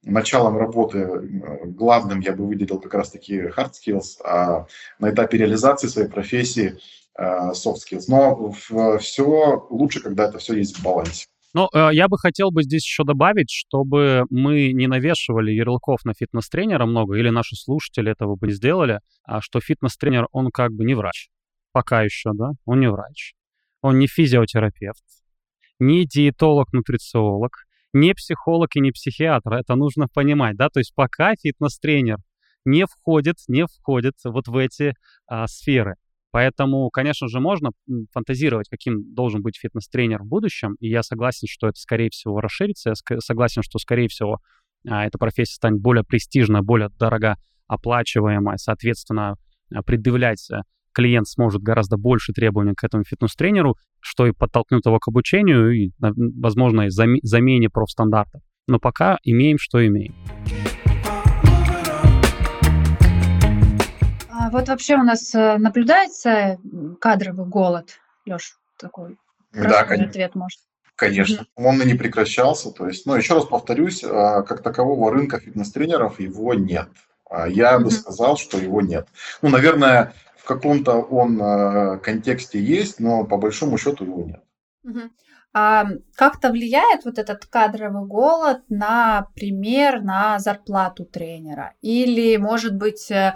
началом 0.04 0.58
работы 0.58 1.06
главным 1.66 2.20
я 2.20 2.34
бы 2.34 2.46
выделил 2.46 2.80
как 2.80 2.94
раз 2.94 3.12
таки 3.12 3.40
hard 3.40 3.72
skills, 3.72 4.22
а 4.26 4.68
на 5.00 5.12
этапе 5.12 5.38
реализации 5.38 5.88
своей 5.88 6.10
профессии 6.10 6.78
soft 7.20 7.78
skills. 7.78 8.04
Но 8.08 8.52
все 9.00 9.68
лучше, 9.70 10.02
когда 10.02 10.28
это 10.28 10.38
все 10.38 10.54
есть 10.54 10.78
в 10.78 10.84
балансе. 10.84 11.28
Ну, 11.58 11.70
я 11.74 12.08
бы 12.08 12.20
хотел 12.20 12.52
бы 12.52 12.62
здесь 12.62 12.86
еще 12.86 13.04
добавить, 13.04 13.50
чтобы 13.50 14.26
мы 14.30 14.74
не 14.74 14.86
навешивали 14.86 15.52
ярлыков 15.52 16.06
на 16.06 16.14
фитнес-тренера 16.14 16.86
много, 16.86 17.16
или 17.16 17.30
наши 17.30 17.56
слушатели 17.56 18.12
этого 18.12 18.36
бы 18.36 18.46
не 18.46 18.54
сделали, 18.54 19.00
а 19.24 19.42
что 19.42 19.60
фитнес-тренер, 19.60 20.28
он 20.32 20.52
как 20.52 20.72
бы 20.72 20.86
не 20.86 20.94
врач. 20.94 21.30
Пока 21.72 22.04
еще, 22.04 22.34
да, 22.36 22.52
он 22.66 22.80
не 22.80 22.92
врач. 22.92 23.34
Он 23.82 23.98
не 23.98 24.06
физиотерапевт, 24.06 25.04
не 25.80 26.06
диетолог-нутрициолог, 26.06 27.66
не 27.92 28.14
психолог 28.14 28.76
и 28.76 28.80
не 28.80 28.92
психиатр. 28.92 29.54
Это 29.54 29.74
нужно 29.74 30.08
понимать, 30.08 30.58
да, 30.58 30.70
то 30.70 30.80
есть 30.80 30.94
пока 30.94 31.34
фитнес-тренер 31.34 32.18
не 32.66 32.86
входит, 32.86 33.38
не 33.48 33.66
входит 33.66 34.14
вот 34.26 34.48
в 34.48 34.58
эти 34.58 34.94
а, 35.26 35.48
сферы. 35.48 35.96
Поэтому, 36.38 36.92
конечно 36.92 37.28
же, 37.28 37.40
можно 37.40 37.72
фантазировать, 38.14 38.70
каким 38.70 39.12
должен 39.16 39.42
быть 39.42 39.58
фитнес-тренер 39.58 40.22
в 40.22 40.28
будущем, 40.28 40.76
и 40.80 40.88
я 40.88 41.02
согласен, 41.02 41.48
что 41.50 41.68
это, 41.68 41.80
скорее 41.80 42.12
всего, 42.12 42.40
расширится, 42.42 42.94
я 43.10 43.20
согласен, 43.22 43.64
что, 43.64 43.80
скорее 43.80 44.08
всего, 44.08 44.38
а, 44.88 45.08
эта 45.08 45.18
профессия 45.18 45.56
станет 45.56 45.82
более 45.82 46.04
престижной, 46.04 46.62
более 46.62 46.90
дорого 46.90 47.38
оплачиваемой, 47.66 48.60
соответственно, 48.60 49.38
а, 49.74 49.82
предъявлять 49.82 50.48
э, 50.52 50.62
клиент 50.94 51.28
сможет 51.28 51.64
гораздо 51.64 51.98
больше 51.98 52.34
требований 52.34 52.76
к 52.76 52.84
этому 52.84 53.04
фитнес-тренеру, 53.04 53.76
что 54.00 54.28
и 54.28 54.32
подтолкнет 54.32 54.86
его 54.86 55.00
к 55.00 55.08
обучению 55.08 55.72
и, 55.72 55.90
возможно, 55.98 56.86
замене 56.88 57.72
профстандартов. 57.72 58.44
Но 58.68 58.78
пока 58.78 59.18
имеем, 59.24 59.58
что 59.58 59.84
имеем. 59.84 60.14
Вот 64.58 64.70
вообще 64.70 64.96
у 64.96 65.04
нас 65.04 65.36
э, 65.36 65.58
наблюдается 65.58 66.58
кадровый 67.00 67.46
голод, 67.46 68.00
Леш, 68.26 68.58
такой 68.78 69.18
да, 69.54 69.84
конечно. 69.84 70.10
ответ 70.10 70.36
может. 70.36 70.60
Конечно, 70.96 71.46
он 71.56 71.80
и 71.82 71.86
не 71.86 71.94
прекращался. 71.94 72.72
То 72.72 72.88
есть, 72.88 73.06
ну, 73.06 73.14
еще 73.14 73.36
раз 73.36 73.46
повторюсь, 73.46 74.04
а, 74.04 74.42
как 74.42 74.64
такового 74.64 75.12
рынка 75.12 75.40
фитнес-тренеров 75.40 76.20
его 76.20 76.56
нет. 76.56 76.90
А 77.30 77.48
я 77.48 77.78
бы 77.78 77.92
сказал, 77.92 78.38
что 78.38 78.58
его 78.58 78.82
нет. 78.82 79.08
Ну, 79.44 79.50
наверное, 79.50 80.14
в 80.38 80.46
каком-то 80.46 80.94
он 80.94 81.40
э, 81.40 82.00
контексте 82.00 82.60
есть, 82.60 83.00
но 83.00 83.26
по 83.26 83.38
большому 83.38 83.78
счету 83.78 84.06
его 84.06 84.24
нет. 84.24 84.42
А 84.84 85.10
как-то 85.54 86.52
влияет 86.52 87.06
вот 87.06 87.18
этот 87.18 87.46
кадровый 87.46 88.06
голод, 88.06 88.62
например, 88.70 90.02
на 90.02 90.40
зарплату 90.40 91.06
тренера? 91.06 91.74
Или, 91.82 92.38
может 92.38 92.76
быть, 92.76 93.10
э, 93.10 93.36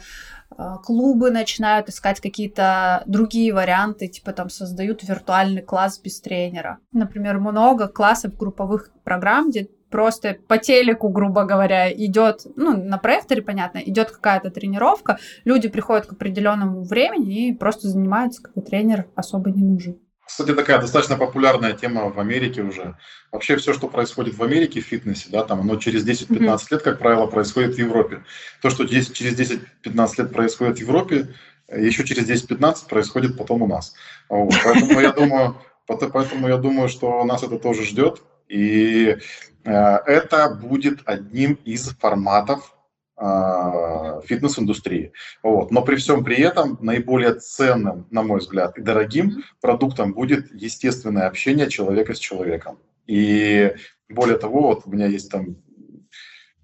а, 0.58 0.78
клубы 0.78 1.32
начинают 1.32 1.90
искать 1.90 2.20
какие-то 2.20 3.04
другие 3.06 3.54
варианты, 3.54 4.08
типа 4.08 4.34
там 4.34 4.50
создают 4.50 5.04
виртуальный 5.04 5.62
класс 5.62 6.00
без 6.00 6.22
тренера. 6.22 6.80
Например, 6.92 7.40
много 7.40 7.88
классов 7.88 8.38
групповых 8.38 8.92
программ, 9.04 9.50
где 9.50 9.70
просто 9.90 10.38
по 10.48 10.58
телеку, 10.58 11.10
грубо 11.10 11.44
говоря, 11.44 11.92
идет, 11.92 12.46
ну, 12.56 12.78
на 12.78 12.98
проекторе, 12.98 13.42
понятно, 13.42 13.80
идет 13.80 14.12
какая-то 14.12 14.50
тренировка, 14.50 15.20
люди 15.44 15.68
приходят 15.68 16.06
к 16.06 16.14
определенному 16.14 16.84
времени 16.84 17.50
и 17.50 17.54
просто 17.54 17.88
занимаются, 17.88 18.42
как 18.42 18.58
и 18.58 18.62
тренер 18.62 19.08
особо 19.16 19.52
не 19.52 19.64
нужен. 19.64 20.00
Кстати, 20.26 20.54
такая 20.54 20.80
достаточно 20.80 21.18
популярная 21.18 21.74
тема 21.74 22.10
в 22.10 22.20
Америке 22.20 22.62
уже. 22.62 22.96
Вообще 23.32 23.58
все, 23.58 23.74
что 23.74 23.88
происходит 23.88 24.36
в 24.36 24.44
Америке 24.44 24.82
в 24.82 24.86
фитнесе, 24.86 25.28
да, 25.30 25.44
там 25.44 25.62
оно 25.62 25.76
через 25.76 26.08
10-15 26.08 26.28
mm-hmm. 26.30 26.68
лет, 26.72 26.82
как 26.82 27.00
правило, 27.00 27.28
происходит 27.28 27.76
в 27.76 27.80
Европе. 27.80 28.24
То, 28.62 28.70
что 28.70 28.88
здесь 28.88 29.12
через 29.12 29.38
10-15 29.38 30.14
лет 30.18 30.34
происходит 30.34 30.78
в 30.78 30.82
Европе, 30.82 31.36
еще 31.76 32.04
через 32.04 32.30
10-15 32.30 32.88
происходит 32.90 33.38
потом 33.38 33.64
у 33.64 33.68
нас. 33.68 33.94
Вот. 34.30 34.54
Поэтому 34.64 35.00
я 35.00 35.12
думаю, 35.12 35.58
поэтому 35.88 36.48
я 36.48 36.58
думаю, 36.58 36.90
что 36.90 37.24
нас 37.24 37.44
это 37.44 37.58
тоже 37.58 37.84
ждет. 37.84 38.22
И 38.48 39.18
э, 39.64 39.72
это 40.06 40.50
будет 40.50 41.00
одним 41.06 41.54
из 41.66 41.90
форматов 41.98 42.76
фитнес-индустрии. 43.22 45.14
Вот. 45.44 45.72
Но 45.72 45.84
при 45.84 45.96
всем 45.96 46.24
при 46.24 46.38
этом 46.38 46.78
наиболее 46.82 47.36
ценным, 47.36 48.08
на 48.10 48.24
мой 48.24 48.40
взгляд, 48.40 48.78
и 48.78 48.82
дорогим 48.82 49.44
продуктом 49.62 50.14
будет 50.14 50.52
естественное 50.54 51.28
общение 51.28 51.70
человека 51.70 52.16
с 52.16 52.20
человеком. 52.20 52.80
И 53.06 53.74
более 54.10 54.38
того, 54.38 54.62
вот 54.62 54.84
у 54.86 54.92
меня 54.92 55.06
есть 55.06 55.30
там 55.30 55.58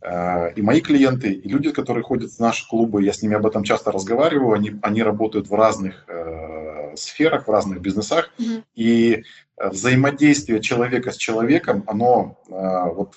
э, 0.01 0.53
и 0.53 0.61
мои 0.61 0.81
клиенты, 0.81 1.31
и 1.31 1.47
люди, 1.47 1.71
которые 1.71 2.03
ходят 2.03 2.31
в 2.31 2.39
наши 2.39 2.67
клубы, 2.67 3.03
я 3.03 3.13
с 3.13 3.21
ними 3.21 3.35
об 3.35 3.45
этом 3.45 3.63
часто 3.63 3.91
разговариваю, 3.91 4.53
они, 4.53 4.79
они 4.81 5.03
работают 5.03 5.49
в 5.49 5.53
разных 5.53 6.05
э, 6.07 6.95
сферах, 6.95 7.47
в 7.47 7.51
разных 7.51 7.81
бизнесах, 7.81 8.31
mm-hmm. 8.39 8.63
и 8.75 9.23
взаимодействие 9.57 10.61
человека 10.61 11.11
с 11.11 11.17
человеком, 11.17 11.83
оно 11.87 12.39
э, 12.47 12.93
вот 12.93 13.15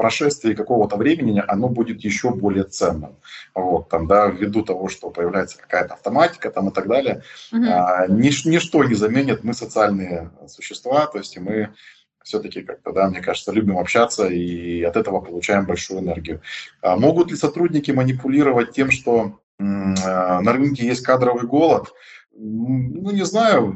прошествии 0.00 0.54
какого-то 0.54 0.96
времени 0.96 1.44
оно 1.46 1.68
будет 1.68 2.00
еще 2.00 2.30
более 2.30 2.64
ценным. 2.64 3.16
Вот, 3.54 3.90
там, 3.90 4.06
да, 4.06 4.28
ввиду 4.28 4.62
того, 4.62 4.88
что 4.88 5.10
появляется 5.10 5.58
какая-то 5.58 5.92
автоматика 5.92 6.50
там, 6.50 6.70
и 6.70 6.72
так 6.72 6.88
далее. 6.88 7.22
Угу. 7.52 7.64
А, 7.68 8.06
нич, 8.08 8.46
ничто 8.46 8.82
не 8.84 8.94
заменит 8.94 9.44
мы 9.44 9.52
социальные 9.52 10.30
существа, 10.48 11.06
то 11.06 11.18
есть 11.18 11.38
мы 11.38 11.68
все-таки 12.22 12.62
как-то, 12.62 12.92
да, 12.92 13.10
мне 13.10 13.20
кажется, 13.20 13.52
любим 13.52 13.76
общаться 13.76 14.26
и 14.26 14.82
от 14.82 14.96
этого 14.96 15.20
получаем 15.20 15.66
большую 15.66 16.00
энергию. 16.00 16.40
А 16.80 16.96
могут 16.96 17.30
ли 17.30 17.36
сотрудники 17.36 17.90
манипулировать 17.90 18.72
тем, 18.72 18.90
что 18.90 19.38
а, 19.58 20.40
на 20.40 20.52
рынке 20.54 20.86
есть 20.86 21.04
кадровый 21.04 21.46
голод? 21.46 21.92
Ну, 22.32 23.10
не 23.10 23.24
знаю, 23.24 23.74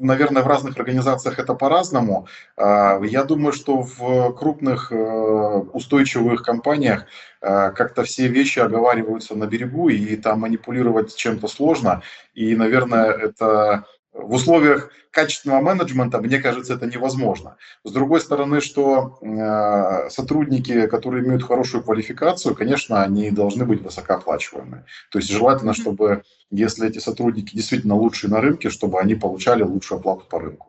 наверное, 0.00 0.42
в 0.42 0.46
разных 0.46 0.76
организациях 0.78 1.38
это 1.38 1.54
по-разному. 1.54 2.26
А, 2.56 3.00
я 3.02 3.24
думаю, 3.24 3.52
что 3.52 3.82
в 3.82 4.32
крупных 4.34 4.92
э, 4.92 4.96
устойчивых 4.96 6.42
компаниях 6.42 7.06
э, 7.42 7.70
как-то 7.72 8.04
все 8.04 8.28
вещи 8.28 8.60
оговариваются 8.60 9.34
на 9.34 9.46
берегу, 9.46 9.88
и 9.88 10.16
там 10.16 10.40
манипулировать 10.40 11.16
чем-то 11.16 11.48
сложно. 11.48 12.02
И, 12.34 12.54
наверное, 12.54 13.10
это 13.10 13.84
в 14.18 14.32
условиях 14.32 14.90
качественного 15.10 15.60
менеджмента, 15.60 16.18
мне 16.18 16.38
кажется, 16.38 16.74
это 16.74 16.86
невозможно. 16.86 17.56
С 17.84 17.92
другой 17.92 18.20
стороны, 18.20 18.60
что 18.60 19.18
э, 19.22 20.10
сотрудники, 20.10 20.86
которые 20.86 21.24
имеют 21.24 21.44
хорошую 21.44 21.82
квалификацию, 21.82 22.54
конечно, 22.54 23.02
они 23.02 23.30
должны 23.30 23.64
быть 23.64 23.80
высокооплачиваемые. 23.80 24.84
То 25.10 25.18
есть 25.18 25.30
желательно, 25.30 25.72
чтобы, 25.72 26.22
если 26.50 26.88
эти 26.88 26.98
сотрудники 26.98 27.54
действительно 27.54 27.94
лучшие 27.94 28.30
на 28.30 28.40
рынке, 28.40 28.70
чтобы 28.70 29.00
они 29.00 29.14
получали 29.14 29.62
лучшую 29.62 30.00
оплату 30.00 30.24
по 30.28 30.40
рынку. 30.40 30.66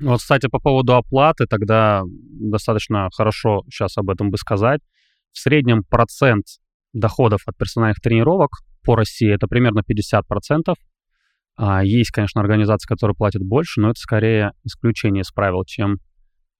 Вот, 0.00 0.20
кстати, 0.20 0.48
по 0.48 0.58
поводу 0.58 0.94
оплаты, 0.94 1.46
тогда 1.46 2.02
достаточно 2.06 3.08
хорошо 3.14 3.62
сейчас 3.70 3.98
об 3.98 4.10
этом 4.10 4.30
бы 4.30 4.38
сказать. 4.38 4.80
В 5.32 5.38
среднем 5.38 5.82
процент 5.84 6.44
доходов 6.92 7.42
от 7.46 7.56
персональных 7.56 8.00
тренировок 8.00 8.50
по 8.84 8.96
России 8.96 9.32
это 9.32 9.46
примерно 9.46 9.80
50%. 9.80 10.74
А, 11.56 11.84
есть, 11.84 12.10
конечно, 12.10 12.40
организации, 12.40 12.88
которые 12.88 13.14
платят 13.14 13.42
больше, 13.42 13.80
но 13.80 13.90
это 13.90 14.00
скорее 14.00 14.52
исключение 14.64 15.22
из 15.22 15.30
правил, 15.30 15.64
чем 15.64 15.98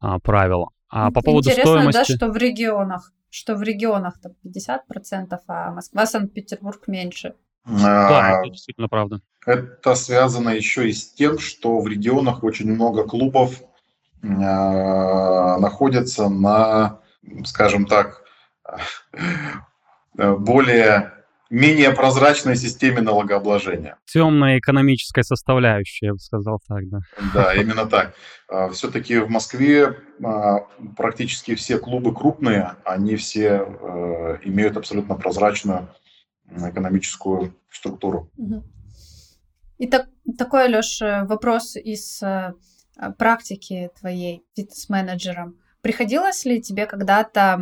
а, 0.01 0.18
правило. 0.18 0.68
А 0.88 1.11
по 1.11 1.22
поводу 1.22 1.49
Интересно, 1.49 1.72
стоимости... 1.72 2.12
да, 2.12 2.16
что 2.16 2.30
в 2.30 2.36
регионах, 2.36 3.12
что 3.30 3.55
в 3.55 3.62
регионах 3.62 4.20
там 4.20 4.32
50%, 4.45 5.38
а 5.49 5.72
Москва, 5.72 6.07
Санкт-Петербург 6.07 6.86
меньше. 6.86 7.34
Да, 7.64 8.40
это 8.40 8.51
действительно 8.51 8.88
правда. 8.88 9.20
Это 9.47 9.95
связано 9.95 10.51
еще 10.51 10.88
и 10.88 10.93
с 10.93 11.12
тем, 11.14 11.38
что 11.38 11.80
в 11.80 11.86
регионах 11.86 12.45
очень 12.45 12.70
много 12.70 13.05
клубов 13.05 13.62
э, 14.22 14.26
находятся 14.26 16.28
на, 16.28 17.01
скажем 17.45 17.86
так, 17.86 18.22
более 20.14 21.22
менее 21.53 21.91
прозрачной 21.91 22.57
системе 22.57 23.03
налогообложения. 23.03 23.99
Темная 24.07 24.59
экономическая 24.59 25.23
составляющая, 25.23 26.07
я 26.07 26.13
бы 26.13 26.19
сказал 26.19 26.59
так, 26.67 26.89
да. 26.89 26.99
Да, 27.35 27.55
именно 27.55 27.85
так. 27.85 28.15
А, 28.49 28.71
Все-таки 28.71 29.19
в 29.19 29.29
Москве 29.29 29.99
а, 30.25 30.61
практически 30.97 31.55
все 31.55 31.79
клубы 31.79 32.15
крупные, 32.15 32.77
они 32.85 33.17
все 33.17 33.67
э, 33.69 34.39
имеют 34.45 34.79
абсолютно 34.79 35.15
прозрачную 35.15 35.89
экономическую 36.51 37.55
структуру. 37.71 38.31
И 39.77 39.87
так, 39.89 40.07
такой, 40.39 40.69
Леш, 40.69 41.01
вопрос 41.01 41.77
из 41.77 42.23
э, 42.23 42.55
практики 43.19 43.91
твоей 44.01 44.43
фитнес-менеджером. 44.57 45.59
Приходилось 45.83 46.47
ли 46.47 46.63
тебе 46.63 46.87
когда-то 46.87 47.61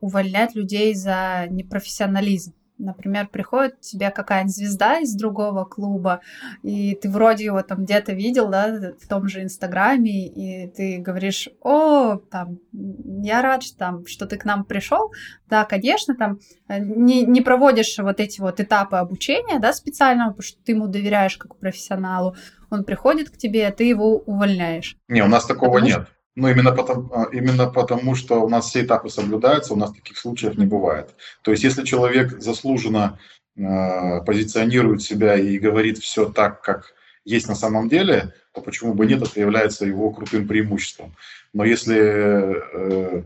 увольнять 0.00 0.54
людей 0.54 0.94
за 0.94 1.46
непрофессионализм? 1.50 2.54
Например, 2.78 3.28
приходит 3.28 3.80
тебе 3.80 4.10
какая-нибудь 4.10 4.54
звезда 4.54 4.98
из 4.98 5.14
другого 5.14 5.64
клуба, 5.64 6.20
и 6.62 6.94
ты 6.94 7.08
вроде 7.08 7.44
его 7.44 7.62
там 7.62 7.84
где-то 7.84 8.12
видел, 8.12 8.48
да, 8.48 8.92
в 9.00 9.06
том 9.06 9.28
же 9.28 9.42
Инстаграме, 9.42 10.26
и 10.26 10.68
ты 10.68 10.98
говоришь, 10.98 11.48
о, 11.60 12.16
там, 12.16 12.58
я 12.72 13.42
рад, 13.42 13.62
что, 13.62 13.78
там, 13.78 14.06
что 14.06 14.26
ты 14.26 14.36
к 14.36 14.44
нам 14.44 14.64
пришел. 14.64 15.12
Да, 15.48 15.64
конечно, 15.64 16.16
там 16.16 16.40
э, 16.68 16.80
не, 16.80 17.22
не 17.24 17.42
проводишь 17.42 17.96
вот 17.98 18.18
эти 18.18 18.40
вот 18.40 18.58
этапы 18.58 18.96
обучения, 18.96 19.60
да, 19.60 19.72
специального, 19.72 20.30
потому 20.30 20.42
что 20.42 20.62
ты 20.64 20.72
ему 20.72 20.88
доверяешь 20.88 21.36
как 21.36 21.56
профессионалу. 21.56 22.34
Он 22.70 22.84
приходит 22.84 23.30
к 23.30 23.36
тебе, 23.36 23.68
а 23.68 23.72
ты 23.72 23.84
его 23.84 24.18
увольняешь. 24.18 24.96
Не, 25.06 25.22
у 25.22 25.28
нас 25.28 25.46
такого 25.46 25.74
потому 25.74 25.86
нет. 25.92 26.08
Ну, 26.36 26.48
именно 26.48 26.72
потому, 26.72 27.12
а, 27.14 27.28
именно 27.32 27.68
потому, 27.68 28.16
что 28.16 28.44
у 28.44 28.48
нас 28.48 28.66
все 28.66 28.82
этапы 28.82 29.08
соблюдаются, 29.08 29.72
у 29.72 29.76
нас 29.76 29.92
таких 29.92 30.18
случаев 30.18 30.58
не 30.58 30.66
бывает. 30.66 31.14
То 31.42 31.52
есть, 31.52 31.62
если 31.62 31.84
человек 31.84 32.40
заслуженно 32.40 33.18
э, 33.56 34.20
позиционирует 34.26 35.02
себя 35.02 35.36
и 35.36 35.58
говорит 35.58 35.98
все 35.98 36.28
так, 36.28 36.60
как 36.60 36.94
есть 37.24 37.48
на 37.48 37.54
самом 37.54 37.88
деле, 37.88 38.34
то 38.52 38.60
почему 38.60 38.94
бы 38.94 39.06
нет, 39.06 39.22
это 39.22 39.38
является 39.38 39.86
его 39.86 40.10
крутым 40.10 40.48
преимуществом. 40.48 41.14
Но 41.52 41.64
если 41.64 41.98
э, 41.98 43.22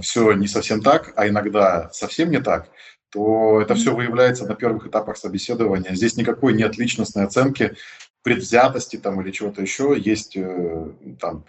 все 0.00 0.32
не 0.32 0.46
совсем 0.46 0.82
так, 0.82 1.12
а 1.16 1.28
иногда 1.28 1.90
совсем 1.92 2.30
не 2.30 2.40
так, 2.40 2.70
то 3.10 3.60
это 3.60 3.74
все 3.74 3.94
выявляется 3.94 4.46
на 4.46 4.54
первых 4.54 4.86
этапах 4.86 5.16
собеседования. 5.16 5.94
Здесь 5.94 6.16
никакой 6.16 6.54
нет 6.54 6.76
личностной 6.78 7.24
оценки, 7.24 7.74
предвзятости 8.22 8.96
там 8.96 9.20
или 9.20 9.30
чего-то 9.30 9.62
еще. 9.62 9.96
Есть 9.98 10.36
э, 10.36 10.90
там 11.20 11.44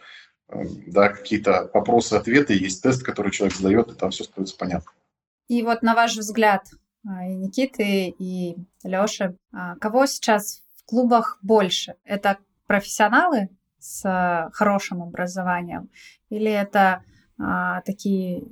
да, 0.50 1.10
какие-то 1.10 1.70
вопросы-ответы, 1.74 2.54
есть 2.54 2.82
тест, 2.82 3.04
который 3.04 3.32
человек 3.32 3.56
задает, 3.56 3.91
и 3.91 3.95
там 3.95 4.12
все 4.12 4.24
становится 4.24 4.58
понятно. 4.58 4.91
И 5.48 5.64
вот 5.64 5.82
на 5.82 5.93
ваш 5.93 6.16
взгляд, 6.16 6.68
а, 7.06 7.26
и 7.26 7.36
Никиты, 7.36 8.14
и 8.18 8.56
Лёши, 8.84 9.38
а, 9.54 9.76
кого 9.76 10.06
сейчас 10.06 10.64
в 10.76 10.86
клубах 10.86 11.39
больше? 11.41 11.95
Это 12.04 12.38
профессионалы 12.66 13.50
с 13.80 14.50
хорошим 14.54 15.04
образованием 15.04 15.89
или 16.30 16.52
это 16.52 17.04
а, 17.39 17.82
такие 17.82 18.43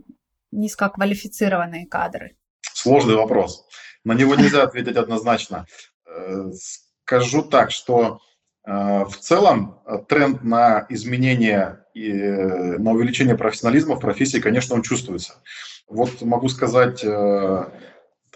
низкоквалифицированные 0.52 1.88
кадры? 1.88 2.38
Сложный 2.62 3.16
вопрос. 3.16 3.66
На 4.04 4.14
него 4.14 4.36
нельзя 4.36 4.64
ответить 4.64 4.96
однозначно. 4.96 5.66
Э, 6.06 6.52
скажу 7.04 7.41
так, 7.43 7.72
что 7.72 8.20
в 8.66 9.13
целом 9.20 9.80
э, 9.86 9.99
тренд 10.07 10.43
на 10.43 10.86
изменение 10.89 11.80
и 11.93 12.11
э, 12.11 12.78
на 12.78 12.91
увеличение 12.91 13.38
профессионализма 13.38 13.95
в 13.95 13.99
профессии, 13.99 14.39
конечно, 14.39 14.76
он 14.76 14.82
чувствуется. 14.82 15.36
Вот 15.88 16.22
могу 16.22 16.49
сказать, 16.49 17.05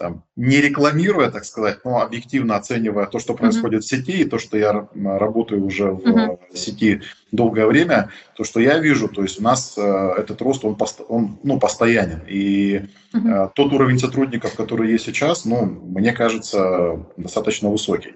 там, 0.00 0.22
не 0.36 0.60
рекламируя, 0.60 1.30
так 1.32 1.44
сказать, 1.44 1.84
но 1.84 2.00
объективно 2.00 2.54
оценивая 2.54 3.06
то, 3.06 3.18
что 3.18 3.34
происходит 3.34 3.80
mm-hmm. 3.80 3.84
в 3.84 3.88
сети, 3.88 4.12
и 4.20 4.24
то, 4.24 4.38
что 4.38 4.56
я 4.56 4.88
работаю 4.94 5.64
уже 5.64 5.90
в 5.90 5.98
mm-hmm. 5.98 6.56
сети 6.56 7.02
долгое 7.32 7.66
время, 7.66 8.10
то, 8.36 8.44
что 8.44 8.60
я 8.60 8.78
вижу, 8.78 9.08
то 9.08 9.22
есть 9.22 9.40
у 9.40 9.42
нас 9.42 9.76
этот 9.76 10.40
рост, 10.42 10.64
он, 10.64 10.78
он 11.08 11.40
ну, 11.42 11.58
постоянен. 11.58 12.22
И 12.28 12.82
mm-hmm. 13.12 13.50
тот 13.56 13.72
уровень 13.72 13.98
сотрудников, 13.98 14.54
который 14.54 14.92
есть 14.92 15.06
сейчас, 15.06 15.44
ну, 15.44 15.66
мне 15.66 16.12
кажется, 16.12 17.04
достаточно 17.16 17.68
высокий. 17.68 18.14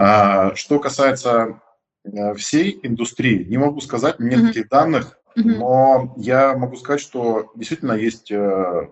А, 0.00 0.54
что 0.54 0.78
касается 0.78 1.60
э, 2.04 2.34
всей 2.34 2.78
индустрии, 2.84 3.42
не 3.42 3.58
могу 3.58 3.80
сказать, 3.80 4.20
нет 4.20 4.38
mm-hmm. 4.38 4.46
таких 4.46 4.68
данных, 4.68 5.18
mm-hmm. 5.36 5.42
но 5.58 6.14
я 6.16 6.56
могу 6.56 6.76
сказать, 6.76 7.00
что 7.00 7.50
действительно 7.56 7.94
есть 7.94 8.30
э, 8.30 8.88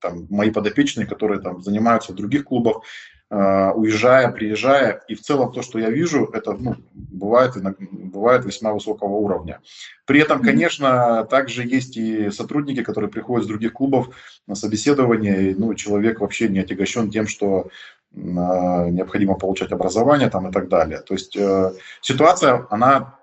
там, 0.00 0.26
мои 0.30 0.50
подопечные, 0.50 1.06
которые 1.06 1.40
там 1.40 1.62
занимаются 1.62 2.10
в 2.10 2.16
других 2.16 2.46
клубах, 2.46 2.82
э, 3.30 3.70
уезжая, 3.70 4.32
приезжая, 4.32 5.04
и 5.06 5.14
в 5.14 5.20
целом 5.20 5.52
то, 5.52 5.62
что 5.62 5.78
я 5.78 5.90
вижу, 5.90 6.24
это 6.32 6.54
ну, 6.54 6.74
бывает, 6.92 7.52
бывает 7.78 8.44
весьма 8.44 8.72
высокого 8.72 9.14
уровня. 9.14 9.60
При 10.06 10.18
этом, 10.18 10.42
конечно, 10.42 11.24
также 11.30 11.64
есть 11.64 11.96
и 11.96 12.32
сотрудники, 12.32 12.82
которые 12.82 13.12
приходят 13.12 13.44
с 13.44 13.48
других 13.48 13.74
клубов 13.74 14.12
на 14.48 14.56
собеседование, 14.56 15.52
и, 15.52 15.54
ну, 15.54 15.72
человек 15.74 16.18
вообще 16.18 16.48
не 16.48 16.58
отягощен 16.58 17.12
тем, 17.12 17.28
что 17.28 17.68
необходимо 18.14 19.34
получать 19.34 19.72
образование 19.72 20.28
там 20.28 20.48
и 20.48 20.52
так 20.52 20.68
далее. 20.68 21.00
То 21.00 21.14
есть 21.14 21.36
э, 21.36 21.72
ситуация, 22.00 22.66
она, 22.70 23.18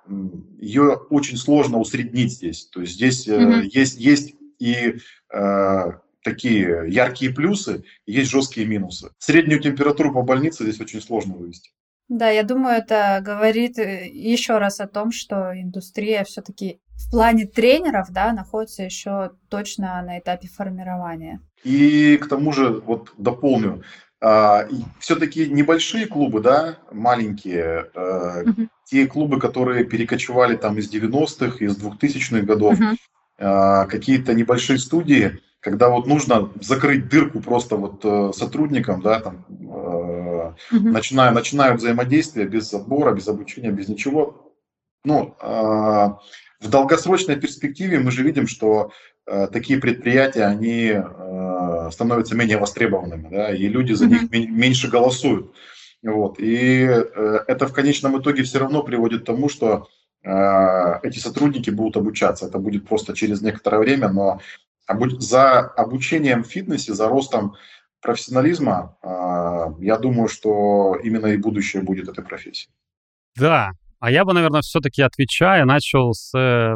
ее 0.60 0.96
очень 1.10 1.38
сложно 1.38 1.78
усреднить 1.78 2.34
здесь. 2.34 2.66
То 2.66 2.82
есть 2.82 2.94
здесь 2.94 3.28
mm-hmm. 3.28 3.70
есть, 3.72 4.00
есть 4.00 4.36
и 4.58 4.96
э, 5.32 5.92
такие 6.24 6.86
яркие 6.88 7.32
плюсы, 7.32 7.84
есть 8.06 8.32
жесткие 8.32 8.68
минусы. 8.68 9.12
Среднюю 9.20 9.62
температуру 9.62 10.14
по 10.14 10.24
больнице 10.24 10.64
здесь 10.64 10.82
очень 10.82 11.02
сложно 11.02 11.36
вывести. 11.36 11.72
Да, 12.08 12.30
я 12.32 12.42
думаю, 12.42 12.78
это 12.78 13.22
говорит 13.24 13.78
э, 13.78 14.08
еще 14.12 14.58
раз 14.58 14.80
о 14.80 14.88
том, 14.88 15.12
что 15.12 15.54
индустрия 15.54 16.24
все-таки 16.24 16.80
в 16.96 17.12
плане 17.12 17.46
тренеров, 17.46 18.08
да, 18.10 18.34
находится 18.34 18.84
еще 18.84 19.32
точно 19.50 20.02
на 20.02 20.20
этапе 20.20 20.48
формирования. 20.48 21.40
И 21.64 22.18
к 22.18 22.28
тому 22.28 22.52
же, 22.52 22.70
вот 22.70 23.14
дополню, 23.18 23.84
все-таки 24.20 25.49
небольшие 25.49 26.05
клубы, 26.05 26.41
да, 26.41 26.78
маленькие, 26.91 27.89
mm-hmm. 27.93 28.67
те 28.84 29.07
клубы, 29.07 29.39
которые 29.39 29.86
перекочевали 29.86 30.57
там 30.57 30.78
из 30.78 30.93
90-х, 30.93 31.63
из 31.63 31.78
2000-х 31.82 32.41
годов, 32.41 32.78
mm-hmm. 32.78 33.88
какие-то 33.88 34.34
небольшие 34.34 34.78
студии, 34.78 35.39
когда 35.61 35.89
вот 35.89 36.05
нужно 36.05 36.51
закрыть 36.59 37.07
дырку 37.07 37.39
просто 37.39 37.78
вот 37.78 38.01
э, 38.03 38.32
сотрудникам, 38.36 39.01
да, 39.01 39.22
там, 39.22 39.45
mm-hmm. 39.49 40.53
начиная, 40.82 41.32
начинают 41.32 41.80
взаимодействие 41.80 42.45
без 42.45 42.74
отбора, 42.74 43.13
без 43.13 43.28
обучения, 43.30 43.72
без 43.72 43.88
ничего. 43.88 44.53
Ну, 45.05 45.36
в 45.39 46.67
долгосрочной 46.67 47.38
перспективе 47.38 47.99
мы 47.99 48.11
же 48.11 48.22
видим, 48.22 48.47
что 48.47 48.91
такие 49.52 49.80
предприятия, 49.80 50.46
они 50.46 50.96
становятся 51.92 52.36
менее 52.36 52.58
востребованными, 52.58 53.30
да, 53.30 53.54
и 53.54 53.68
люди 53.68 53.94
за 53.94 54.08
них 54.08 54.32
меньше 54.32 54.90
голосуют. 54.90 55.54
Вот. 56.02 56.40
И 56.40 56.84
э, 56.84 57.40
это 57.48 57.68
в 57.68 57.74
конечном 57.74 58.20
итоге 58.20 58.44
все 58.44 58.60
равно 58.60 58.84
приводит 58.84 59.24
к 59.24 59.26
тому, 59.26 59.50
что 59.50 59.88
э, 60.24 61.00
эти 61.04 61.20
сотрудники 61.20 61.70
будут 61.70 61.98
обучаться. 61.98 62.46
Это 62.46 62.58
будет 62.58 62.88
просто 62.88 63.14
через 63.14 63.42
некоторое 63.42 63.80
время, 63.80 64.10
но 64.10 64.40
за 64.88 65.60
обучением 65.60 66.44
в 66.44 66.48
фитнесе, 66.48 66.94
за 66.94 67.10
ростом 67.10 67.56
профессионализма, 68.02 68.98
э, 69.04 69.84
я 69.84 69.98
думаю, 69.98 70.30
что 70.30 70.98
именно 71.04 71.28
и 71.28 71.38
будущее 71.38 71.84
будет 71.84 72.08
этой 72.08 72.24
профессии. 72.24 72.70
Да, 73.36 73.72
а 74.00 74.12
я 74.12 74.24
бы, 74.24 74.34
наверное, 74.34 74.62
все-таки 74.62 75.02
отвечая, 75.02 75.66
начал 75.66 76.14
с 76.14 76.32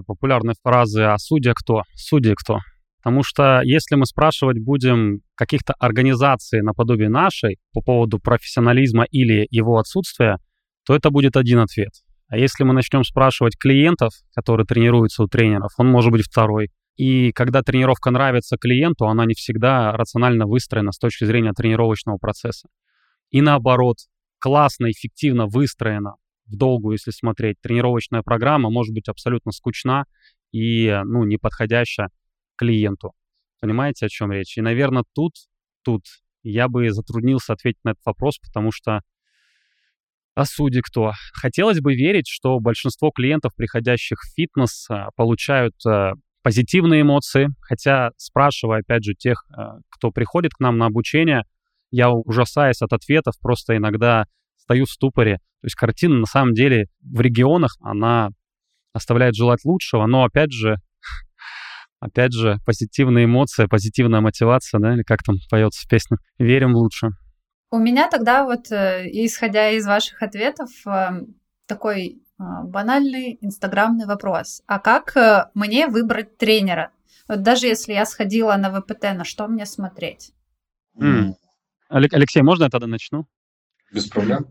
популярной 0.05 0.55
фразы 0.61 1.03
«А 1.03 1.17
судья 1.17 1.53
кто? 1.53 1.83
Судьи 1.95 2.33
кто?» 2.35 2.59
Потому 3.03 3.23
что 3.23 3.61
если 3.63 3.95
мы 3.95 4.05
спрашивать 4.05 4.59
будем 4.59 5.19
каких-то 5.35 5.73
организаций 5.73 6.61
наподобие 6.61 7.09
нашей 7.09 7.57
по 7.73 7.81
поводу 7.81 8.17
профессионализма 8.19 9.03
или 9.03 9.45
его 9.51 9.77
отсутствия, 9.77 10.37
то 10.85 10.95
это 10.95 11.09
будет 11.09 11.35
один 11.35 11.59
ответ. 11.59 11.91
А 12.29 12.37
если 12.37 12.63
мы 12.63 12.73
начнем 12.73 13.03
спрашивать 13.03 13.57
клиентов, 13.57 14.13
которые 14.33 14.65
тренируются 14.65 15.23
у 15.23 15.27
тренеров, 15.27 15.71
он 15.77 15.87
может 15.87 16.11
быть 16.11 16.25
второй. 16.25 16.69
И 16.95 17.31
когда 17.33 17.61
тренировка 17.61 18.09
нравится 18.09 18.57
клиенту, 18.57 19.07
она 19.07 19.25
не 19.25 19.33
всегда 19.33 19.91
рационально 19.91 20.45
выстроена 20.45 20.91
с 20.91 20.97
точки 20.97 21.25
зрения 21.25 21.51
тренировочного 21.51 22.17
процесса. 22.17 22.69
И 23.31 23.41
наоборот, 23.41 23.97
классно, 24.39 24.89
эффективно 24.89 25.47
выстроена 25.47 26.13
в 26.53 26.57
долгую, 26.57 26.93
если 26.93 27.11
смотреть, 27.11 27.57
тренировочная 27.61 28.21
программа 28.21 28.69
может 28.69 28.93
быть 28.93 29.09
абсолютно 29.09 29.51
скучна 29.51 30.05
и 30.51 31.01
ну, 31.05 31.23
не 31.23 31.37
подходящая 31.37 32.09
клиенту. 32.55 33.13
Понимаете, 33.59 34.05
о 34.05 34.09
чем 34.09 34.31
речь? 34.31 34.57
И, 34.57 34.61
наверное, 34.61 35.03
тут, 35.13 35.33
тут 35.83 36.03
я 36.43 36.67
бы 36.67 36.89
затруднился 36.91 37.53
ответить 37.53 37.83
на 37.83 37.91
этот 37.91 38.05
вопрос, 38.05 38.37
потому 38.39 38.71
что 38.71 39.01
а 40.35 40.45
судьи 40.45 40.81
кто? 40.81 41.11
Хотелось 41.33 41.79
бы 41.79 41.93
верить, 41.93 42.27
что 42.27 42.59
большинство 42.59 43.11
клиентов, 43.11 43.53
приходящих 43.55 44.17
в 44.19 44.33
фитнес, 44.35 44.87
а, 44.89 45.09
получают 45.15 45.75
а, 45.85 46.13
позитивные 46.41 47.01
эмоции, 47.01 47.49
хотя 47.61 48.09
спрашивая, 48.17 48.79
опять 48.79 49.03
же, 49.03 49.13
тех, 49.13 49.45
кто 49.89 50.11
приходит 50.11 50.53
к 50.53 50.59
нам 50.59 50.77
на 50.77 50.87
обучение, 50.87 51.43
я 51.89 52.11
ужасаюсь 52.11 52.81
от 52.81 52.91
ответов, 52.91 53.35
просто 53.39 53.77
иногда 53.77 54.25
стою 54.57 54.85
в 54.85 54.89
ступоре. 54.89 55.37
То 55.61 55.67
есть 55.67 55.75
картина 55.75 56.17
на 56.19 56.25
самом 56.25 56.53
деле 56.53 56.87
в 57.01 57.21
регионах, 57.21 57.77
она 57.81 58.29
оставляет 58.93 59.35
желать 59.35 59.65
лучшего, 59.65 60.05
но 60.05 60.23
опять 60.23 60.51
же, 60.51 60.77
опять 61.99 62.33
же, 62.33 62.57
позитивные 62.65 63.25
эмоции, 63.25 63.65
позитивная 63.65 64.21
мотивация, 64.21 64.79
да, 64.79 64.93
или 64.93 65.03
как 65.03 65.23
там 65.23 65.37
поется 65.49 65.85
в 65.85 65.89
песне, 65.89 66.17
верим 66.37 66.73
в 66.73 66.77
лучшее. 66.77 67.11
У 67.71 67.77
меня 67.77 68.07
тогда 68.07 68.45
вот, 68.45 68.71
э, 68.71 69.09
исходя 69.11 69.71
из 69.71 69.87
ваших 69.87 70.21
ответов, 70.21 70.69
эм, 70.85 71.35
такой 71.65 72.21
э, 72.39 72.43
банальный 72.65 73.39
инстаграмный 73.41 74.05
вопрос. 74.05 74.61
А 74.67 74.77
как 74.77 75.17
э, 75.17 75.49
мне 75.55 75.87
выбрать 75.87 76.37
тренера? 76.37 76.91
Вот 77.27 77.41
даже 77.41 77.65
если 77.65 77.93
я 77.93 78.05
сходила 78.05 78.55
на 78.57 78.69
ВПТ, 78.69 79.15
на 79.15 79.23
что 79.23 79.47
мне 79.47 79.65
смотреть? 79.65 80.33
Mm. 80.99 81.33
Алексей, 81.89 82.43
можно 82.43 82.65
я 82.65 82.69
тогда 82.69 82.85
начну? 82.85 83.25
Без 83.93 84.07
проблем. 84.07 84.47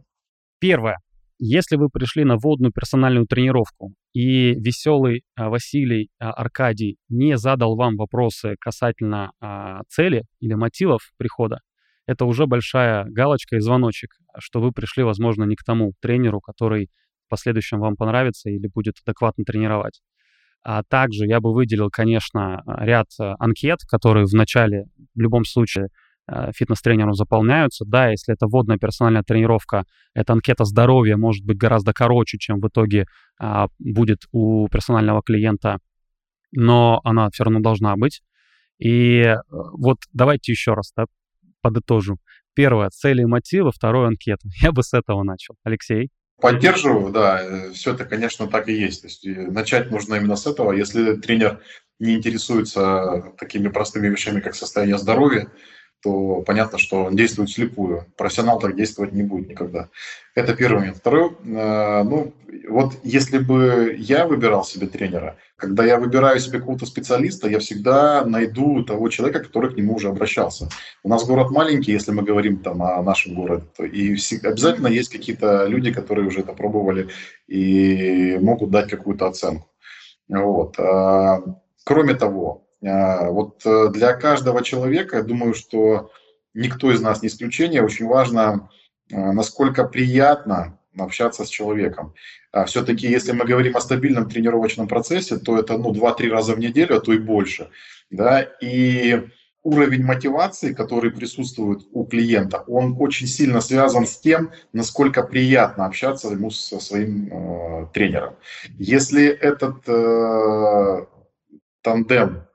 Первое. 0.61 0.99
Если 1.39 1.75
вы 1.75 1.89
пришли 1.89 2.23
на 2.23 2.37
водную 2.37 2.73
персональную 2.73 3.27
тренировку, 3.27 3.95
и 4.15 4.55
веселый 4.55 5.25
а, 5.35 5.49
Василий 5.49 6.11
а, 6.21 6.31
Аркадий 6.31 6.99
не 7.09 7.37
задал 7.37 7.75
вам 7.75 7.97
вопросы 7.97 8.55
касательно 8.61 9.33
а, 9.41 9.81
цели 9.89 10.25
или 10.39 10.55
мотивов 10.55 11.11
прихода, 11.17 11.59
это 12.07 12.27
уже 12.27 12.47
большая 12.47 13.07
галочка 13.07 13.57
и 13.57 13.61
звоночек, 13.61 14.11
что 14.39 14.61
вы 14.61 14.71
пришли, 14.71 15.03
возможно, 15.03 15.45
не 15.45 15.57
к 15.57 15.65
тому 15.65 15.95
тренеру, 16.01 16.41
который 16.41 16.91
в 17.27 17.31
последующем 17.31 17.81
вам 17.81 17.97
понравится 17.97 18.51
или 18.51 18.69
будет 18.73 18.95
адекватно 19.05 19.45
тренировать. 19.45 20.01
А 20.63 20.85
также 20.85 21.27
я 21.27 21.41
бы 21.41 21.53
выделил, 21.53 21.91
конечно, 21.91 22.63
ряд 22.67 23.09
анкет, 23.19 23.81
которые 23.89 24.27
в 24.27 24.33
начале 24.33 24.85
в 25.15 25.21
любом 25.21 25.45
случае 25.45 25.89
фитнес-тренером 26.29 27.15
заполняются. 27.15 27.85
Да, 27.85 28.09
если 28.11 28.35
это 28.35 28.47
водная 28.47 28.79
персональная 28.79 29.23
тренировка, 29.23 29.85
эта 30.15 30.33
анкета 30.33 30.65
здоровья 30.65 31.17
может 31.17 31.45
быть 31.45 31.59
гораздо 31.59 31.93
короче, 31.93 32.39
чем 32.39 32.61
в 32.61 32.69
итоге 32.69 33.07
а, 33.39 33.67
будет 33.79 34.21
у 34.31 34.69
персонального 34.69 35.23
клиента, 35.23 35.79
но 36.53 37.01
она 37.05 37.29
все 37.31 37.45
равно 37.45 37.61
должна 37.61 37.97
быть. 37.97 38.23
И 38.79 39.21
э, 39.21 39.37
вот 39.49 39.99
давайте 40.13 40.53
еще 40.53 40.75
раз 40.75 40.93
да, 40.97 41.07
подытожу. 41.61 42.19
Первое— 42.55 42.89
цели 42.91 43.23
и 43.23 43.27
мотивы, 43.27 43.71
второе— 43.73 44.07
анкета. 44.09 44.49
Я 44.61 44.73
бы 44.73 44.83
с 44.83 44.93
этого 44.93 45.23
начал. 45.23 45.57
Алексей? 45.65 46.11
Поддерживаю, 46.41 47.13
да, 47.13 47.41
э, 47.43 47.73
все 47.73 47.95
это, 47.95 48.05
конечно, 48.05 48.49
так 48.49 48.69
и 48.69 48.75
есть. 48.75 49.03
То 49.03 49.07
есть 49.07 49.53
начать 49.53 49.91
нужно 49.91 50.17
именно 50.17 50.37
с 50.37 50.47
этого. 50.47 50.73
Если 50.73 51.15
тренер 51.15 51.61
не 52.01 52.17
интересуется 52.17 53.33
такими 53.39 53.69
простыми 53.69 54.09
вещами, 54.09 54.41
как 54.41 54.57
состояние 54.57 54.99
здоровья, 54.99 55.49
то 56.03 56.43
понятно, 56.43 56.79
что 56.79 57.05
он 57.05 57.17
действует 57.17 57.51
слепую. 57.51 58.07
Профессионал 58.17 58.59
так 58.59 58.77
действовать 58.77 59.13
не 59.13 59.23
будет 59.23 59.49
никогда. 59.49 59.89
Это 60.35 60.55
первый 60.55 60.81
момент. 60.81 60.97
Второй, 60.97 61.31
э, 61.31 62.03
ну, 62.03 62.33
вот 62.69 62.95
если 63.05 63.39
бы 63.39 63.95
я 63.99 64.27
выбирал 64.27 64.65
себе 64.65 64.87
тренера, 64.87 65.37
когда 65.57 65.85
я 65.85 65.99
выбираю 65.99 66.41
себе 66.41 66.59
какого-то 66.59 66.87
специалиста, 66.87 67.49
я 67.49 67.61
всегда 67.61 68.25
найду 68.25 68.83
того 68.83 69.09
человека, 69.11 69.45
который 69.45 69.73
к 69.73 69.77
нему 69.77 69.95
уже 69.95 70.09
обращался. 70.09 70.69
У 71.05 71.09
нас 71.09 71.25
город 71.25 71.51
маленький, 71.51 71.93
если 71.93 72.11
мы 72.11 72.23
говорим 72.23 72.59
там 72.59 72.83
о 72.83 73.01
нашем 73.03 73.35
городе, 73.35 73.65
то 73.77 73.85
и 73.85 74.17
обязательно 74.43 74.89
есть 74.89 75.11
какие-то 75.11 75.67
люди, 75.67 75.93
которые 75.93 76.27
уже 76.27 76.41
это 76.41 76.53
пробовали 76.53 77.09
и 77.47 78.39
могут 78.41 78.71
дать 78.71 78.91
какую-то 78.91 79.27
оценку. 79.27 79.69
Вот. 80.29 80.79
А, 80.79 81.43
кроме 81.85 82.15
того, 82.15 82.67
вот 82.83 83.65
э, 83.65 83.89
для 83.93 84.13
каждого 84.15 84.63
человека, 84.63 85.19
я 85.19 85.23
думаю, 85.23 85.55
что 85.55 86.11
никто 86.55 86.91
из 86.91 87.01
нас 87.01 87.23
не 87.23 87.29
исключение, 87.29 87.83
очень 87.83 88.07
важно, 88.07 88.69
а, 89.13 89.33
насколько 89.33 89.85
приятно 89.85 90.79
общаться 90.99 91.45
с 91.45 91.49
человеком. 91.49 92.15
А 92.51 92.65
все-таки, 92.67 93.07
если 93.07 93.33
мы 93.33 93.45
говорим 93.45 93.77
о 93.77 93.81
стабильном 93.81 94.29
тренировочном 94.29 94.89
процессе, 94.89 95.39
то 95.39 95.59
это 95.59 95.79
ну, 95.79 95.93
2-3 95.93 96.29
раза 96.29 96.55
в 96.55 96.59
неделю, 96.59 96.97
а 96.97 97.01
то 97.01 97.13
и 97.13 97.19
больше. 97.19 97.71
Да? 98.11 98.43
И 98.61 99.23
уровень 99.63 100.05
мотивации, 100.05 100.75
который 100.75 101.13
присутствует 101.13 101.87
у 101.93 102.05
клиента, 102.05 102.65
он 102.67 102.97
очень 102.99 103.27
сильно 103.27 103.61
связан 103.61 104.07
с 104.07 104.19
тем, 104.19 104.51
насколько 104.73 105.23
приятно 105.23 105.87
общаться 105.87 106.29
ему 106.29 106.51
со 106.51 106.81
своим 106.81 107.29
э, 107.31 107.87
тренером. 107.95 108.35
Если 108.79 109.27
этот 109.29 109.89
э, 109.89 111.07
тандем 111.81 112.39
а, 112.39 112.52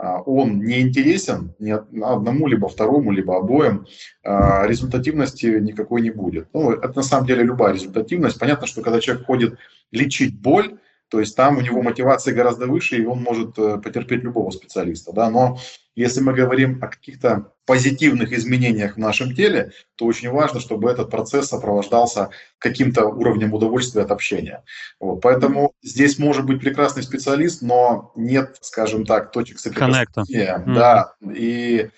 он 0.00 0.60
не 0.60 0.80
интересен 0.80 1.54
ни 1.58 1.70
одному, 1.70 2.46
либо 2.46 2.68
второму, 2.68 3.12
либо 3.12 3.36
обоим, 3.36 3.86
а, 4.24 4.66
результативности 4.66 5.46
никакой 5.46 6.00
не 6.00 6.10
будет. 6.10 6.48
Ну, 6.54 6.70
это 6.70 6.96
на 6.96 7.02
самом 7.02 7.26
деле 7.26 7.42
любая 7.42 7.74
результативность. 7.74 8.38
Понятно, 8.38 8.66
что 8.66 8.82
когда 8.82 9.00
человек 9.00 9.26
ходит 9.26 9.58
лечить 9.92 10.40
боль, 10.40 10.78
то 11.10 11.18
есть 11.18 11.36
там 11.36 11.58
у 11.58 11.60
него 11.60 11.82
мотивация 11.82 12.32
гораздо 12.32 12.66
выше, 12.66 12.96
и 12.96 13.04
он 13.04 13.20
может 13.20 13.58
э, 13.58 13.78
потерпеть 13.78 14.22
любого 14.22 14.50
специалиста. 14.52 15.12
Да? 15.12 15.28
Но 15.28 15.58
если 15.96 16.20
мы 16.20 16.32
говорим 16.32 16.78
о 16.82 16.86
каких-то 16.86 17.52
позитивных 17.66 18.32
изменениях 18.32 18.94
в 18.94 18.98
нашем 18.98 19.34
теле, 19.34 19.72
то 19.96 20.06
очень 20.06 20.30
важно, 20.30 20.60
чтобы 20.60 20.88
этот 20.88 21.10
процесс 21.10 21.48
сопровождался 21.48 22.30
каким-то 22.58 23.06
уровнем 23.06 23.52
удовольствия 23.52 24.02
от 24.02 24.12
общения. 24.12 24.62
Вот. 25.00 25.20
Поэтому 25.20 25.72
здесь 25.82 26.18
может 26.18 26.46
быть 26.46 26.60
прекрасный 26.60 27.02
специалист, 27.02 27.60
но 27.60 28.12
нет, 28.14 28.56
скажем 28.60 29.04
так, 29.04 29.32
точек 29.32 29.58
соприкосновения. 29.58 30.62
Да, 30.74 31.14
и 31.34 31.90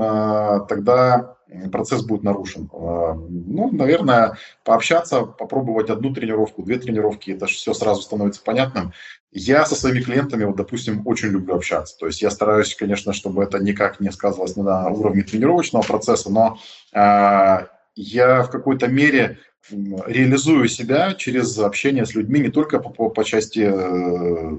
а, 0.00 0.60
тогда 0.60 1.36
процесс 1.70 2.02
будет 2.02 2.22
нарушен. 2.22 2.70
А, 2.72 3.14
ну, 3.14 3.70
наверное, 3.72 4.38
пообщаться, 4.64 5.22
попробовать 5.22 5.90
одну 5.90 6.12
тренировку, 6.12 6.62
две 6.62 6.78
тренировки, 6.78 7.30
это 7.30 7.46
все 7.46 7.74
сразу 7.74 8.02
становится 8.02 8.42
понятным. 8.42 8.92
Я 9.30 9.64
со 9.64 9.74
своими 9.74 10.00
клиентами, 10.00 10.44
вот, 10.44 10.56
допустим, 10.56 11.06
очень 11.06 11.28
люблю 11.28 11.54
общаться. 11.54 11.96
То 11.98 12.06
есть 12.06 12.20
я 12.20 12.30
стараюсь, 12.30 12.74
конечно, 12.74 13.12
чтобы 13.12 13.42
это 13.42 13.58
никак 13.58 14.00
не 14.00 14.10
сказывалось 14.10 14.56
на 14.56 14.88
уровне 14.88 15.22
тренировочного 15.22 15.82
процесса, 15.82 16.30
но 16.30 16.58
э, 16.92 17.66
я 17.94 18.42
в 18.42 18.50
какой-то 18.50 18.88
мере 18.88 19.38
реализую 19.70 20.68
себя 20.68 21.14
через 21.14 21.58
общение 21.58 22.04
с 22.04 22.14
людьми 22.14 22.40
не 22.40 22.50
только 22.50 22.78
по, 22.78 22.90
по, 22.90 23.08
по 23.08 23.24
части 23.24 23.70
э, 23.72 24.58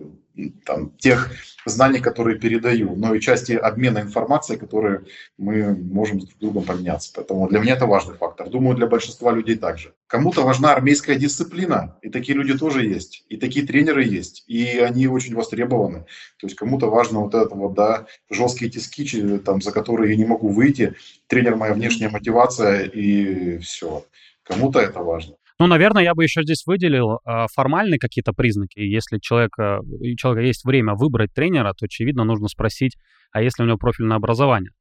там, 0.65 0.91
тех 0.97 1.31
знаний, 1.65 1.99
которые 1.99 2.39
передаю, 2.39 2.95
но 2.95 3.15
и 3.15 3.21
части 3.21 3.53
обмена 3.53 3.99
информацией, 3.99 4.59
которые 4.59 5.01
мы 5.37 5.75
можем 5.75 6.21
с 6.21 6.25
друг 6.25 6.39
другом 6.39 6.63
поменяться. 6.63 7.11
Поэтому 7.15 7.47
для 7.47 7.59
меня 7.59 7.73
это 7.73 7.85
важный 7.85 8.15
фактор. 8.15 8.49
Думаю, 8.49 8.75
для 8.75 8.87
большинства 8.87 9.31
людей 9.31 9.57
также. 9.57 9.93
Кому-то 10.07 10.43
важна 10.43 10.73
армейская 10.73 11.15
дисциплина, 11.15 11.97
и 12.01 12.09
такие 12.09 12.37
люди 12.37 12.57
тоже 12.57 12.85
есть, 12.85 13.25
и 13.29 13.37
такие 13.37 13.65
тренеры 13.65 14.03
есть, 14.03 14.43
и 14.47 14.77
они 14.79 15.07
очень 15.07 15.35
востребованы. 15.35 16.05
То 16.37 16.47
есть 16.47 16.55
кому-то 16.55 16.89
важно 16.89 17.19
вот 17.21 17.33
это 17.33 17.55
вот, 17.55 17.73
да, 17.73 18.05
жесткие 18.29 18.69
тиски, 18.69 19.37
там, 19.39 19.61
за 19.61 19.71
которые 19.71 20.11
я 20.11 20.17
не 20.17 20.25
могу 20.25 20.49
выйти, 20.49 20.95
тренер 21.27 21.55
моя 21.55 21.73
внешняя 21.73 22.09
мотивация, 22.09 22.83
и 22.83 23.57
все. 23.59 24.05
Кому-то 24.43 24.79
это 24.79 24.99
важно. 24.99 25.35
Ну, 25.59 25.67
наверное, 25.67 26.03
я 26.03 26.15
бы 26.15 26.23
еще 26.23 26.43
здесь 26.43 26.63
выделил 26.65 27.19
э, 27.25 27.45
формальные 27.53 27.99
какие-то 27.99 28.33
признаки. 28.33 28.79
Если 28.79 29.19
человека, 29.19 29.79
у 29.81 30.15
человека 30.15 30.45
есть 30.45 30.65
время 30.65 30.95
выбрать 30.95 31.33
тренера, 31.33 31.73
то, 31.73 31.85
очевидно, 31.85 32.23
нужно 32.23 32.47
спросить, 32.47 32.97
а 33.31 33.41
если 33.41 33.63
у 33.63 33.65
него 33.65 33.77
профильное 33.77 34.17
образование? 34.17 34.71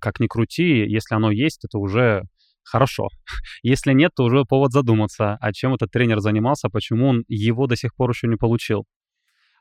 Как 0.00 0.20
ни 0.20 0.26
крути, 0.26 0.86
если 0.86 1.14
оно 1.14 1.30
есть, 1.30 1.64
это 1.64 1.78
уже 1.78 2.22
хорошо. 2.64 3.08
Если 3.62 3.92
нет, 3.92 4.12
то 4.14 4.24
уже 4.24 4.44
повод 4.44 4.72
задуматься, 4.72 5.36
о 5.40 5.52
чем 5.52 5.74
этот 5.74 5.90
тренер 5.90 6.20
занимался, 6.20 6.68
почему 6.68 7.08
он 7.08 7.24
его 7.28 7.66
до 7.66 7.76
сих 7.76 7.94
пор 7.94 8.10
еще 8.10 8.28
не 8.28 8.36
получил. 8.36 8.84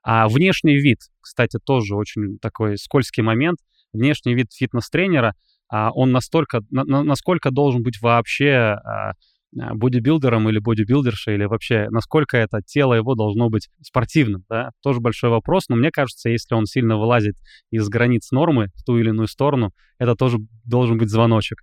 А 0.03 0.27
внешний 0.27 0.77
вид, 0.77 0.99
кстати, 1.19 1.57
тоже 1.63 1.95
очень 1.95 2.38
такой 2.39 2.77
скользкий 2.77 3.23
момент. 3.23 3.59
Внешний 3.93 4.35
вид 4.35 4.47
фитнес-тренера, 4.53 5.33
а 5.69 5.91
он 5.91 6.11
настолько, 6.11 6.61
на, 6.69 7.03
насколько 7.03 7.51
должен 7.51 7.83
быть 7.83 8.01
вообще 8.01 8.51
а, 8.51 9.09
а, 9.09 9.13
бодибилдером 9.53 10.49
или 10.49 10.59
бодибилдершей, 10.59 11.35
или 11.35 11.45
вообще 11.45 11.87
насколько 11.89 12.37
это 12.37 12.61
тело 12.61 12.93
его 12.93 13.15
должно 13.15 13.49
быть 13.49 13.69
спортивным, 13.81 14.43
да, 14.49 14.71
тоже 14.83 14.99
большой 14.99 15.29
вопрос, 15.29 15.69
но 15.69 15.75
мне 15.75 15.89
кажется, 15.91 16.29
если 16.29 16.53
он 16.53 16.65
сильно 16.65 16.97
вылазит 16.97 17.35
из 17.71 17.87
границ 17.87 18.31
нормы 18.31 18.67
в 18.75 18.83
ту 18.83 18.97
или 18.97 19.09
иную 19.09 19.27
сторону, 19.27 19.71
это 19.99 20.15
тоже 20.15 20.37
должен 20.65 20.97
быть 20.97 21.09
звоночек, 21.09 21.59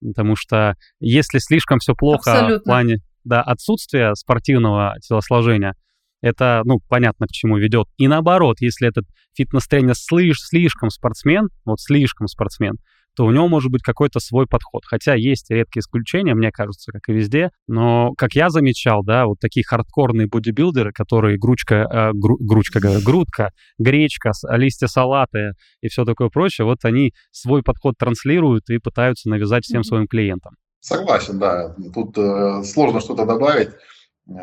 потому 0.00 0.36
что 0.36 0.74
если 1.00 1.38
слишком 1.38 1.78
все 1.78 1.94
плохо 1.94 2.32
Абсолютно. 2.32 2.60
в 2.60 2.64
плане 2.64 2.96
да, 3.24 3.42
отсутствия 3.42 4.14
спортивного 4.14 4.96
телосложения, 5.00 5.74
это, 6.20 6.62
ну, 6.64 6.80
понятно, 6.88 7.26
к 7.26 7.30
чему 7.30 7.58
ведет. 7.58 7.86
И 7.96 8.08
наоборот, 8.08 8.56
если 8.60 8.88
этот 8.88 9.04
фитнес-тренер 9.36 9.94
слишком 9.94 10.90
спортсмен, 10.90 11.48
вот 11.64 11.80
слишком 11.80 12.26
спортсмен, 12.26 12.78
то 13.18 13.24
у 13.24 13.32
него 13.32 13.48
может 13.48 13.72
быть 13.72 13.82
какой-то 13.82 14.20
свой 14.20 14.46
подход. 14.46 14.84
Хотя 14.86 15.16
есть 15.16 15.50
редкие 15.50 15.80
исключения, 15.80 16.36
мне 16.36 16.52
кажется, 16.52 16.92
как 16.92 17.08
и 17.08 17.12
везде. 17.12 17.50
Но, 17.66 18.12
как 18.16 18.34
я 18.34 18.48
замечал, 18.48 19.02
да, 19.02 19.26
вот 19.26 19.40
такие 19.40 19.64
хардкорные 19.64 20.28
бодибилдеры, 20.28 20.92
которые 20.92 21.36
гручка, 21.36 21.74
э, 21.92 22.10
гру, 22.14 22.36
гручка, 22.38 22.78
грудка, 22.78 23.50
гречка, 23.76 24.30
листья 24.50 24.86
салата 24.86 25.54
и 25.80 25.88
все 25.88 26.04
такое 26.04 26.28
прочее, 26.28 26.64
вот 26.64 26.84
они 26.84 27.12
свой 27.32 27.64
подход 27.64 27.96
транслируют 27.98 28.70
и 28.70 28.78
пытаются 28.78 29.28
навязать 29.28 29.64
всем 29.64 29.82
своим 29.82 30.06
клиентам. 30.06 30.52
Согласен, 30.78 31.40
да. 31.40 31.74
Тут 31.92 32.16
э, 32.16 32.62
сложно 32.62 33.00
что-то 33.00 33.26
добавить. 33.26 33.70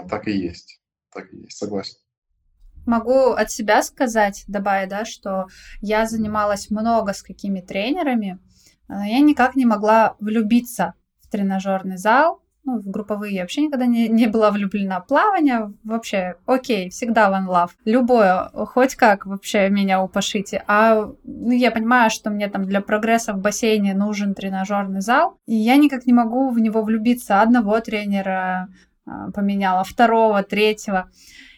Так 0.09 0.27
и 0.27 0.31
есть. 0.31 0.81
Так 1.13 1.31
и 1.31 1.37
есть, 1.43 1.57
согласен. 1.57 1.95
Могу 2.85 3.31
от 3.31 3.51
себя 3.51 3.81
сказать, 3.81 4.43
добавить, 4.47 4.89
да, 4.89 5.05
что 5.05 5.47
я 5.81 6.05
занималась 6.05 6.69
много 6.69 7.13
с 7.13 7.21
какими 7.23 7.61
тренерами, 7.61 8.39
я 8.87 9.19
никак 9.19 9.55
не 9.55 9.65
могла 9.65 10.15
влюбиться 10.19 10.93
в 11.21 11.29
тренажерный 11.29 11.97
зал, 11.97 12.41
Ну, 12.67 12.79
в 12.79 12.89
групповые 12.89 13.35
я 13.35 13.41
вообще 13.41 13.61
никогда 13.61 13.85
не, 13.85 14.07
не 14.09 14.25
была 14.25 14.49
влюблена. 14.49 14.99
Плавание 14.99 15.73
вообще 15.83 16.35
окей, 16.47 16.89
всегда 16.89 17.29
one 17.29 17.47
love. 17.47 17.71
Любое, 17.85 18.49
хоть 18.53 18.95
как 18.95 19.27
вообще 19.27 19.69
меня 19.69 20.01
упашите. 20.01 20.63
А 20.67 21.11
ну, 21.23 21.51
я 21.51 21.69
понимаю, 21.69 22.09
что 22.09 22.31
мне 22.31 22.47
там 22.47 22.65
для 22.65 22.81
прогресса 22.81 23.33
в 23.33 23.37
бассейне 23.37 23.93
нужен 23.93 24.33
тренажерный 24.33 25.01
зал, 25.01 25.37
и 25.45 25.55
я 25.55 25.75
никак 25.77 26.07
не 26.07 26.13
могу 26.13 26.49
в 26.49 26.59
него 26.59 26.81
влюбиться. 26.81 27.41
Одного 27.41 27.79
тренера 27.81 28.67
а, 29.05 29.29
поменяла, 29.31 29.83
второго, 29.83 30.41
третьего. 30.41 31.11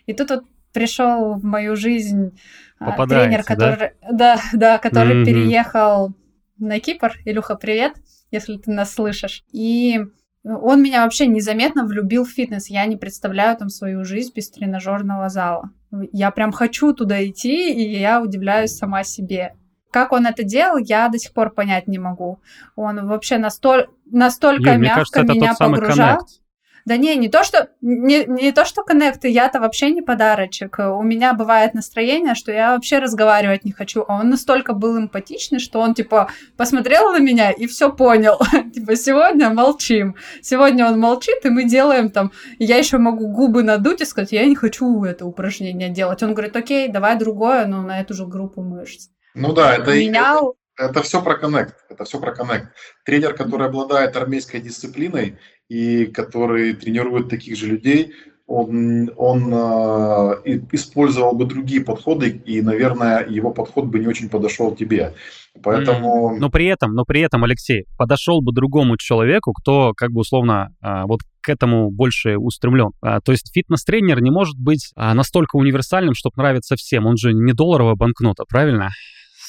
И 0.08 0.14
тут 0.14 0.30
вот 0.30 0.44
пришел 0.78 1.34
в 1.34 1.44
мою 1.44 1.76
жизнь 1.76 2.38
а, 2.80 3.08
тренер, 3.08 3.44
который, 3.44 3.94
да? 4.02 4.36
да, 4.36 4.42
да, 4.54 4.78
который 4.78 5.22
mm-hmm. 5.22 5.26
переехал 5.26 6.14
на 6.60 6.80
Кипр. 6.80 7.14
Илюха, 7.26 7.56
привет, 7.56 7.94
если 8.32 8.58
ты 8.58 8.72
нас 8.72 8.94
слышишь. 8.94 9.44
И 9.52 10.00
он 10.44 10.84
меня 10.84 11.04
вообще 11.04 11.28
незаметно 11.28 11.86
влюбил 11.86 12.26
в 12.26 12.30
фитнес. 12.30 12.68
Я 12.68 12.86
не 12.86 12.96
представляю 12.96 13.58
там 13.58 13.70
свою 13.70 14.06
жизнь 14.06 14.32
без 14.36 14.50
тренажерного 14.52 15.30
зала. 15.30 15.72
Я 16.12 16.32
прям 16.32 16.52
хочу 16.52 16.94
туда 16.94 17.26
идти, 17.26 17.74
и 17.74 18.00
я 18.00 18.22
удивляюсь 18.22 18.76
сама 18.76 19.04
себе. 19.04 19.56
Как 19.90 20.12
он 20.12 20.28
это 20.28 20.44
делал, 20.44 20.78
я 20.78 21.10
до 21.10 21.18
сих 21.18 21.34
пор 21.34 21.54
понять 21.54 21.88
не 21.88 21.98
могу. 21.98 22.40
Он 22.76 23.08
вообще 23.08 23.38
настоль, 23.40 23.88
настолько 24.06 24.74
Юль, 24.74 24.82
мягко 24.82 25.12
кажется, 25.12 25.34
меня 25.34 25.56
погружал. 25.58 26.18
Connect. 26.18 26.47
Да 26.88 26.96
не, 26.96 27.18
не 27.18 27.28
то, 27.28 27.44
что 27.44 27.68
не, 27.82 28.24
не 28.24 28.54
то, 28.54 28.64
что 28.64 28.82
коннекты, 28.82 29.28
я-то 29.28 29.60
вообще 29.60 29.92
не 29.92 30.02
подарочек. 30.02 30.80
У 30.80 31.04
меня 31.04 31.34
бывает 31.34 31.74
настроение, 31.74 32.34
что 32.34 32.54
я 32.54 32.76
вообще 32.76 33.00
разговаривать 33.00 33.66
не 33.66 33.74
хочу, 33.74 34.06
а 34.08 34.22
он 34.22 34.30
настолько 34.30 34.72
был 34.72 34.98
эмпатичный, 34.98 35.60
что 35.60 35.82
он, 35.82 35.96
типа, 35.96 36.32
посмотрел 36.56 37.12
на 37.12 37.20
меня 37.20 37.52
и 37.52 37.68
все 37.68 37.92
понял. 37.92 38.40
типа, 38.74 38.96
сегодня 38.96 39.50
молчим. 39.50 40.16
Сегодня 40.42 40.88
он 40.88 40.98
молчит, 40.98 41.44
и 41.44 41.50
мы 41.50 41.66
делаем 41.66 42.10
там... 42.10 42.32
Я 42.58 42.78
еще 42.78 43.00
могу 43.00 43.28
губы 43.34 43.64
надуть 43.64 44.00
и 44.00 44.06
сказать, 44.06 44.32
я 44.32 44.46
не 44.46 44.56
хочу 44.56 45.04
это 45.04 45.26
упражнение 45.26 45.90
делать. 45.90 46.24
Он 46.24 46.34
говорит, 46.34 46.56
окей, 46.56 46.88
давай 46.88 47.18
другое, 47.18 47.66
но 47.66 47.82
на 47.82 48.00
эту 48.00 48.14
же 48.14 48.26
группу 48.26 48.62
мышц. 48.62 49.10
Ну 49.36 49.52
да, 49.52 49.76
это... 49.76 49.94
Меня... 49.94 50.38
Это, 50.78 50.92
это 50.92 51.02
все 51.02 51.22
про 51.22 51.36
коннект. 51.36 51.76
Это 51.90 52.06
все 52.06 52.18
про 52.18 52.34
коннект. 52.34 52.70
Тренер, 53.04 53.34
который 53.34 53.68
обладает 53.68 54.16
армейской 54.16 54.62
дисциплиной 54.62 55.38
и 55.70 56.06
который 56.06 56.74
тренирует 56.74 57.30
таких 57.30 57.58
же 57.58 57.68
людей, 57.68 58.14
он, 58.48 59.12
он 59.18 59.54
э, 59.54 60.60
использовал 60.72 61.36
бы 61.36 61.46
другие 61.46 61.84
подходы, 61.84 62.30
и, 62.30 62.62
наверное, 62.62 63.28
его 63.28 63.52
подход 63.52 63.86
бы 63.86 64.00
не 64.00 64.08
очень 64.08 64.30
подошел 64.30 64.74
тебе. 64.74 65.14
Поэтому... 65.62 66.38
Но 66.40 66.50
при 66.50 66.68
этом, 66.68 66.94
но 66.94 67.04
при 67.04 67.22
этом, 67.22 67.44
Алексей, 67.44 67.86
подошел 67.98 68.42
бы 68.42 68.54
другому 68.54 68.96
человеку, 68.98 69.52
кто, 69.52 69.92
как 69.94 70.12
бы 70.12 70.22
условно, 70.22 70.70
э, 70.82 71.04
вот 71.04 71.20
к 71.48 71.50
этому 71.50 71.92
больше 71.92 72.38
устремлен. 72.38 72.92
А, 73.02 73.22
то 73.22 73.32
есть 73.32 73.54
фитнес-тренер 73.54 74.22
не 74.22 74.32
может 74.32 74.58
быть 74.58 74.92
а, 74.98 75.14
настолько 75.14 75.56
универсальным, 75.56 76.14
чтобы 76.14 76.34
нравиться 76.36 76.76
всем. 76.76 77.06
Он 77.06 77.16
же 77.16 77.32
не 77.34 77.54
долларовая 77.54 77.96
банкнота, 77.96 78.44
правильно? 78.48 78.90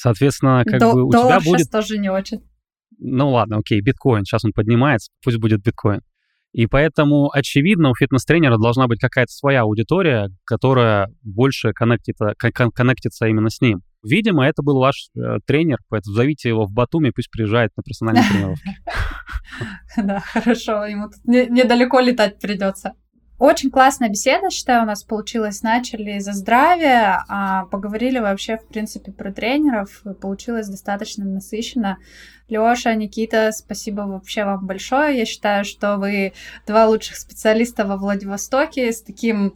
Соответственно, 0.01 0.63
как 0.65 0.79
До- 0.79 0.93
бы 0.93 1.05
у 1.05 1.11
тебя 1.11 1.41
будет... 1.41 1.69
тоже 1.73 1.99
не 1.99 2.09
очень. 2.09 2.43
Ну 3.01 3.31
ладно, 3.31 3.59
окей, 3.59 3.81
биткоин, 3.81 4.25
сейчас 4.25 4.45
он 4.45 4.53
поднимается, 4.53 5.11
пусть 5.25 5.39
будет 5.39 5.63
биткоин. 5.63 6.03
И 6.53 6.67
поэтому, 6.67 7.31
очевидно, 7.33 7.91
у 7.91 7.95
фитнес-тренера 7.95 8.57
должна 8.57 8.87
быть 8.87 9.01
какая-то 9.01 9.31
своя 9.31 9.63
аудитория, 9.63 10.29
которая 10.45 11.09
больше 11.23 11.73
коннектится, 11.73 12.33
коннектится 12.39 13.27
именно 13.27 13.51
с 13.51 13.61
ним. 13.61 13.83
Видимо, 14.03 14.47
это 14.47 14.63
был 14.63 14.79
ваш 14.79 15.09
э, 15.17 15.39
тренер, 15.47 15.79
поэтому 15.89 16.15
зовите 16.15 16.49
его 16.49 16.67
в 16.67 16.73
Батуми, 16.73 17.11
пусть 17.11 17.31
приезжает 17.31 17.73
на 17.77 17.83
персональные 17.83 18.25
тренировки. 18.31 18.77
Да, 19.97 20.21
хорошо, 20.21 20.85
ему 20.87 21.09
недалеко 21.25 22.01
летать 22.01 22.39
придется. 22.39 22.95
Очень 23.39 23.71
классная 23.71 24.09
беседа, 24.09 24.51
считаю, 24.51 24.83
у 24.83 24.87
нас 24.87 25.05
получилась. 25.05 25.63
Начали 25.63 26.19
за 26.19 26.33
здравие, 26.33 27.23
а 27.29 27.67
поговорили 27.67 28.19
вообще, 28.19 28.57
в 28.57 28.67
принципе, 28.67 29.13
про 29.13 29.33
тренеров. 29.33 30.03
Получилось 30.21 30.69
достаточно 30.69 31.25
насыщенно. 31.25 31.99
Леша, 32.49 32.95
Никита, 32.95 33.53
спасибо 33.53 34.03
вообще 34.03 34.45
вам 34.45 34.67
большое. 34.67 35.19
Я 35.19 35.27
считаю, 35.27 35.65
что 35.65 35.97
вы 35.97 36.33
два 36.67 36.87
лучших 36.87 37.17
специалиста 37.17 37.85
во 37.85 37.97
Владивостоке 37.97 38.93
с 38.93 39.03
таким 39.03 39.55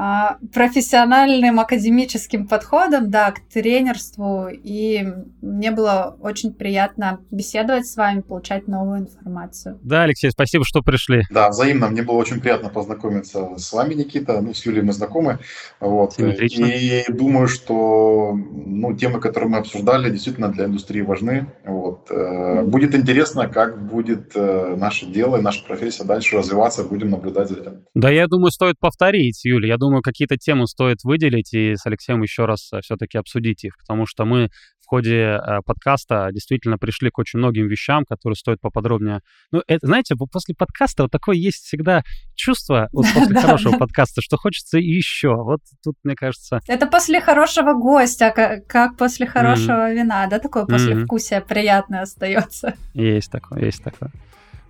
а, 0.00 0.36
профессиональным 0.54 1.58
академическим 1.58 2.46
подходом, 2.46 3.10
да, 3.10 3.32
к 3.32 3.40
тренерству. 3.52 4.46
И 4.48 5.04
мне 5.42 5.72
было 5.72 6.16
очень 6.20 6.52
приятно 6.52 7.20
беседовать 7.32 7.86
с 7.86 7.96
вами, 7.96 8.20
получать 8.20 8.68
новую 8.68 9.00
информацию. 9.00 9.80
Да, 9.82 10.04
Алексей, 10.04 10.30
спасибо, 10.30 10.64
что 10.64 10.82
пришли. 10.82 11.22
Да, 11.30 11.48
взаимно. 11.48 11.88
Мне 11.88 12.02
было 12.02 12.14
очень 12.14 12.40
приятно 12.40 12.68
познакомиться 12.68 13.56
с 13.56 13.72
вами, 13.72 13.94
Никита. 13.94 14.40
Ну, 14.40 14.54
с 14.54 14.64
Юлией 14.64 14.84
мы 14.84 14.92
знакомы. 14.92 15.40
Вот. 15.80 16.16
И 16.18 17.04
думаю, 17.08 17.48
что 17.48 18.34
ну, 18.34 18.94
темы, 18.94 19.18
которые 19.18 19.50
мы 19.50 19.58
обсуждали, 19.58 20.10
действительно 20.10 20.52
для 20.52 20.66
индустрии 20.66 21.00
важны. 21.00 21.46
Вот. 21.64 22.08
Э, 22.28 22.62
будет 22.62 22.94
интересно, 22.94 23.48
как 23.48 23.86
будет 23.86 24.32
э, 24.34 24.76
наше 24.76 25.06
дело 25.06 25.36
и 25.36 25.42
наша 25.42 25.64
профессия 25.64 26.04
дальше 26.04 26.36
развиваться. 26.36 26.84
Будем 26.84 27.10
наблюдать 27.10 27.48
за 27.48 27.60
этим. 27.60 27.84
Да, 27.94 28.10
я 28.10 28.26
думаю, 28.26 28.50
стоит 28.50 28.78
повторить, 28.78 29.44
Юлия. 29.44 29.68
Я 29.68 29.76
думаю, 29.76 30.02
какие-то 30.02 30.36
темы 30.36 30.66
стоит 30.66 30.98
выделить 31.04 31.52
и 31.54 31.74
с 31.74 31.86
Алексеем 31.86 32.22
еще 32.22 32.44
раз 32.44 32.70
э, 32.72 32.80
все-таки 32.82 33.18
обсудить 33.18 33.64
их, 33.64 33.76
потому 33.78 34.06
что 34.06 34.24
мы 34.24 34.50
ходе 34.88 35.16
э, 35.16 35.60
подкаста 35.64 36.30
действительно 36.32 36.78
пришли 36.78 37.10
к 37.10 37.18
очень 37.18 37.38
многим 37.38 37.68
вещам, 37.68 38.04
которые 38.08 38.36
стоит 38.36 38.60
поподробнее. 38.60 39.20
Ну, 39.52 39.62
это, 39.66 39.86
знаете, 39.86 40.14
после 40.30 40.54
подкаста 40.54 41.04
вот 41.04 41.12
такое 41.12 41.36
есть 41.36 41.64
всегда 41.64 42.02
чувство, 42.34 42.88
вот 42.92 43.06
после 43.14 43.40
хорошего 43.40 43.76
подкаста, 43.76 44.22
что 44.22 44.36
хочется 44.36 44.78
еще. 44.78 45.34
Вот 45.34 45.60
тут, 45.84 45.96
мне 46.04 46.14
кажется... 46.14 46.60
Это 46.66 46.86
после 46.86 47.20
хорошего 47.20 47.74
гостя, 47.74 48.62
как 48.66 48.96
после 48.96 49.26
хорошего 49.26 49.92
вина, 49.92 50.26
да, 50.26 50.38
такое 50.38 50.64
послевкусие 50.64 51.40
приятное 51.40 52.02
остается. 52.02 52.74
Есть 52.94 53.30
такое, 53.30 53.64
есть 53.64 53.82
такое. 53.82 54.10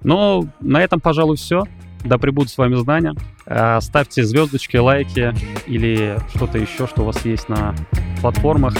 Ну, 0.02 0.48
на 0.60 0.82
этом, 0.82 1.00
пожалуй, 1.00 1.36
все. 1.36 1.64
Да 2.04 2.18
пребудут 2.18 2.50
с 2.50 2.58
вами 2.58 2.76
знания. 2.76 3.14
Э, 3.46 3.80
ставьте 3.80 4.22
звездочки, 4.22 4.76
лайки 4.76 5.34
или 5.66 6.18
что-то 6.34 6.58
еще, 6.58 6.86
что 6.86 7.02
у 7.02 7.04
вас 7.04 7.24
есть 7.24 7.48
на 7.48 7.74
платформах. 8.20 8.74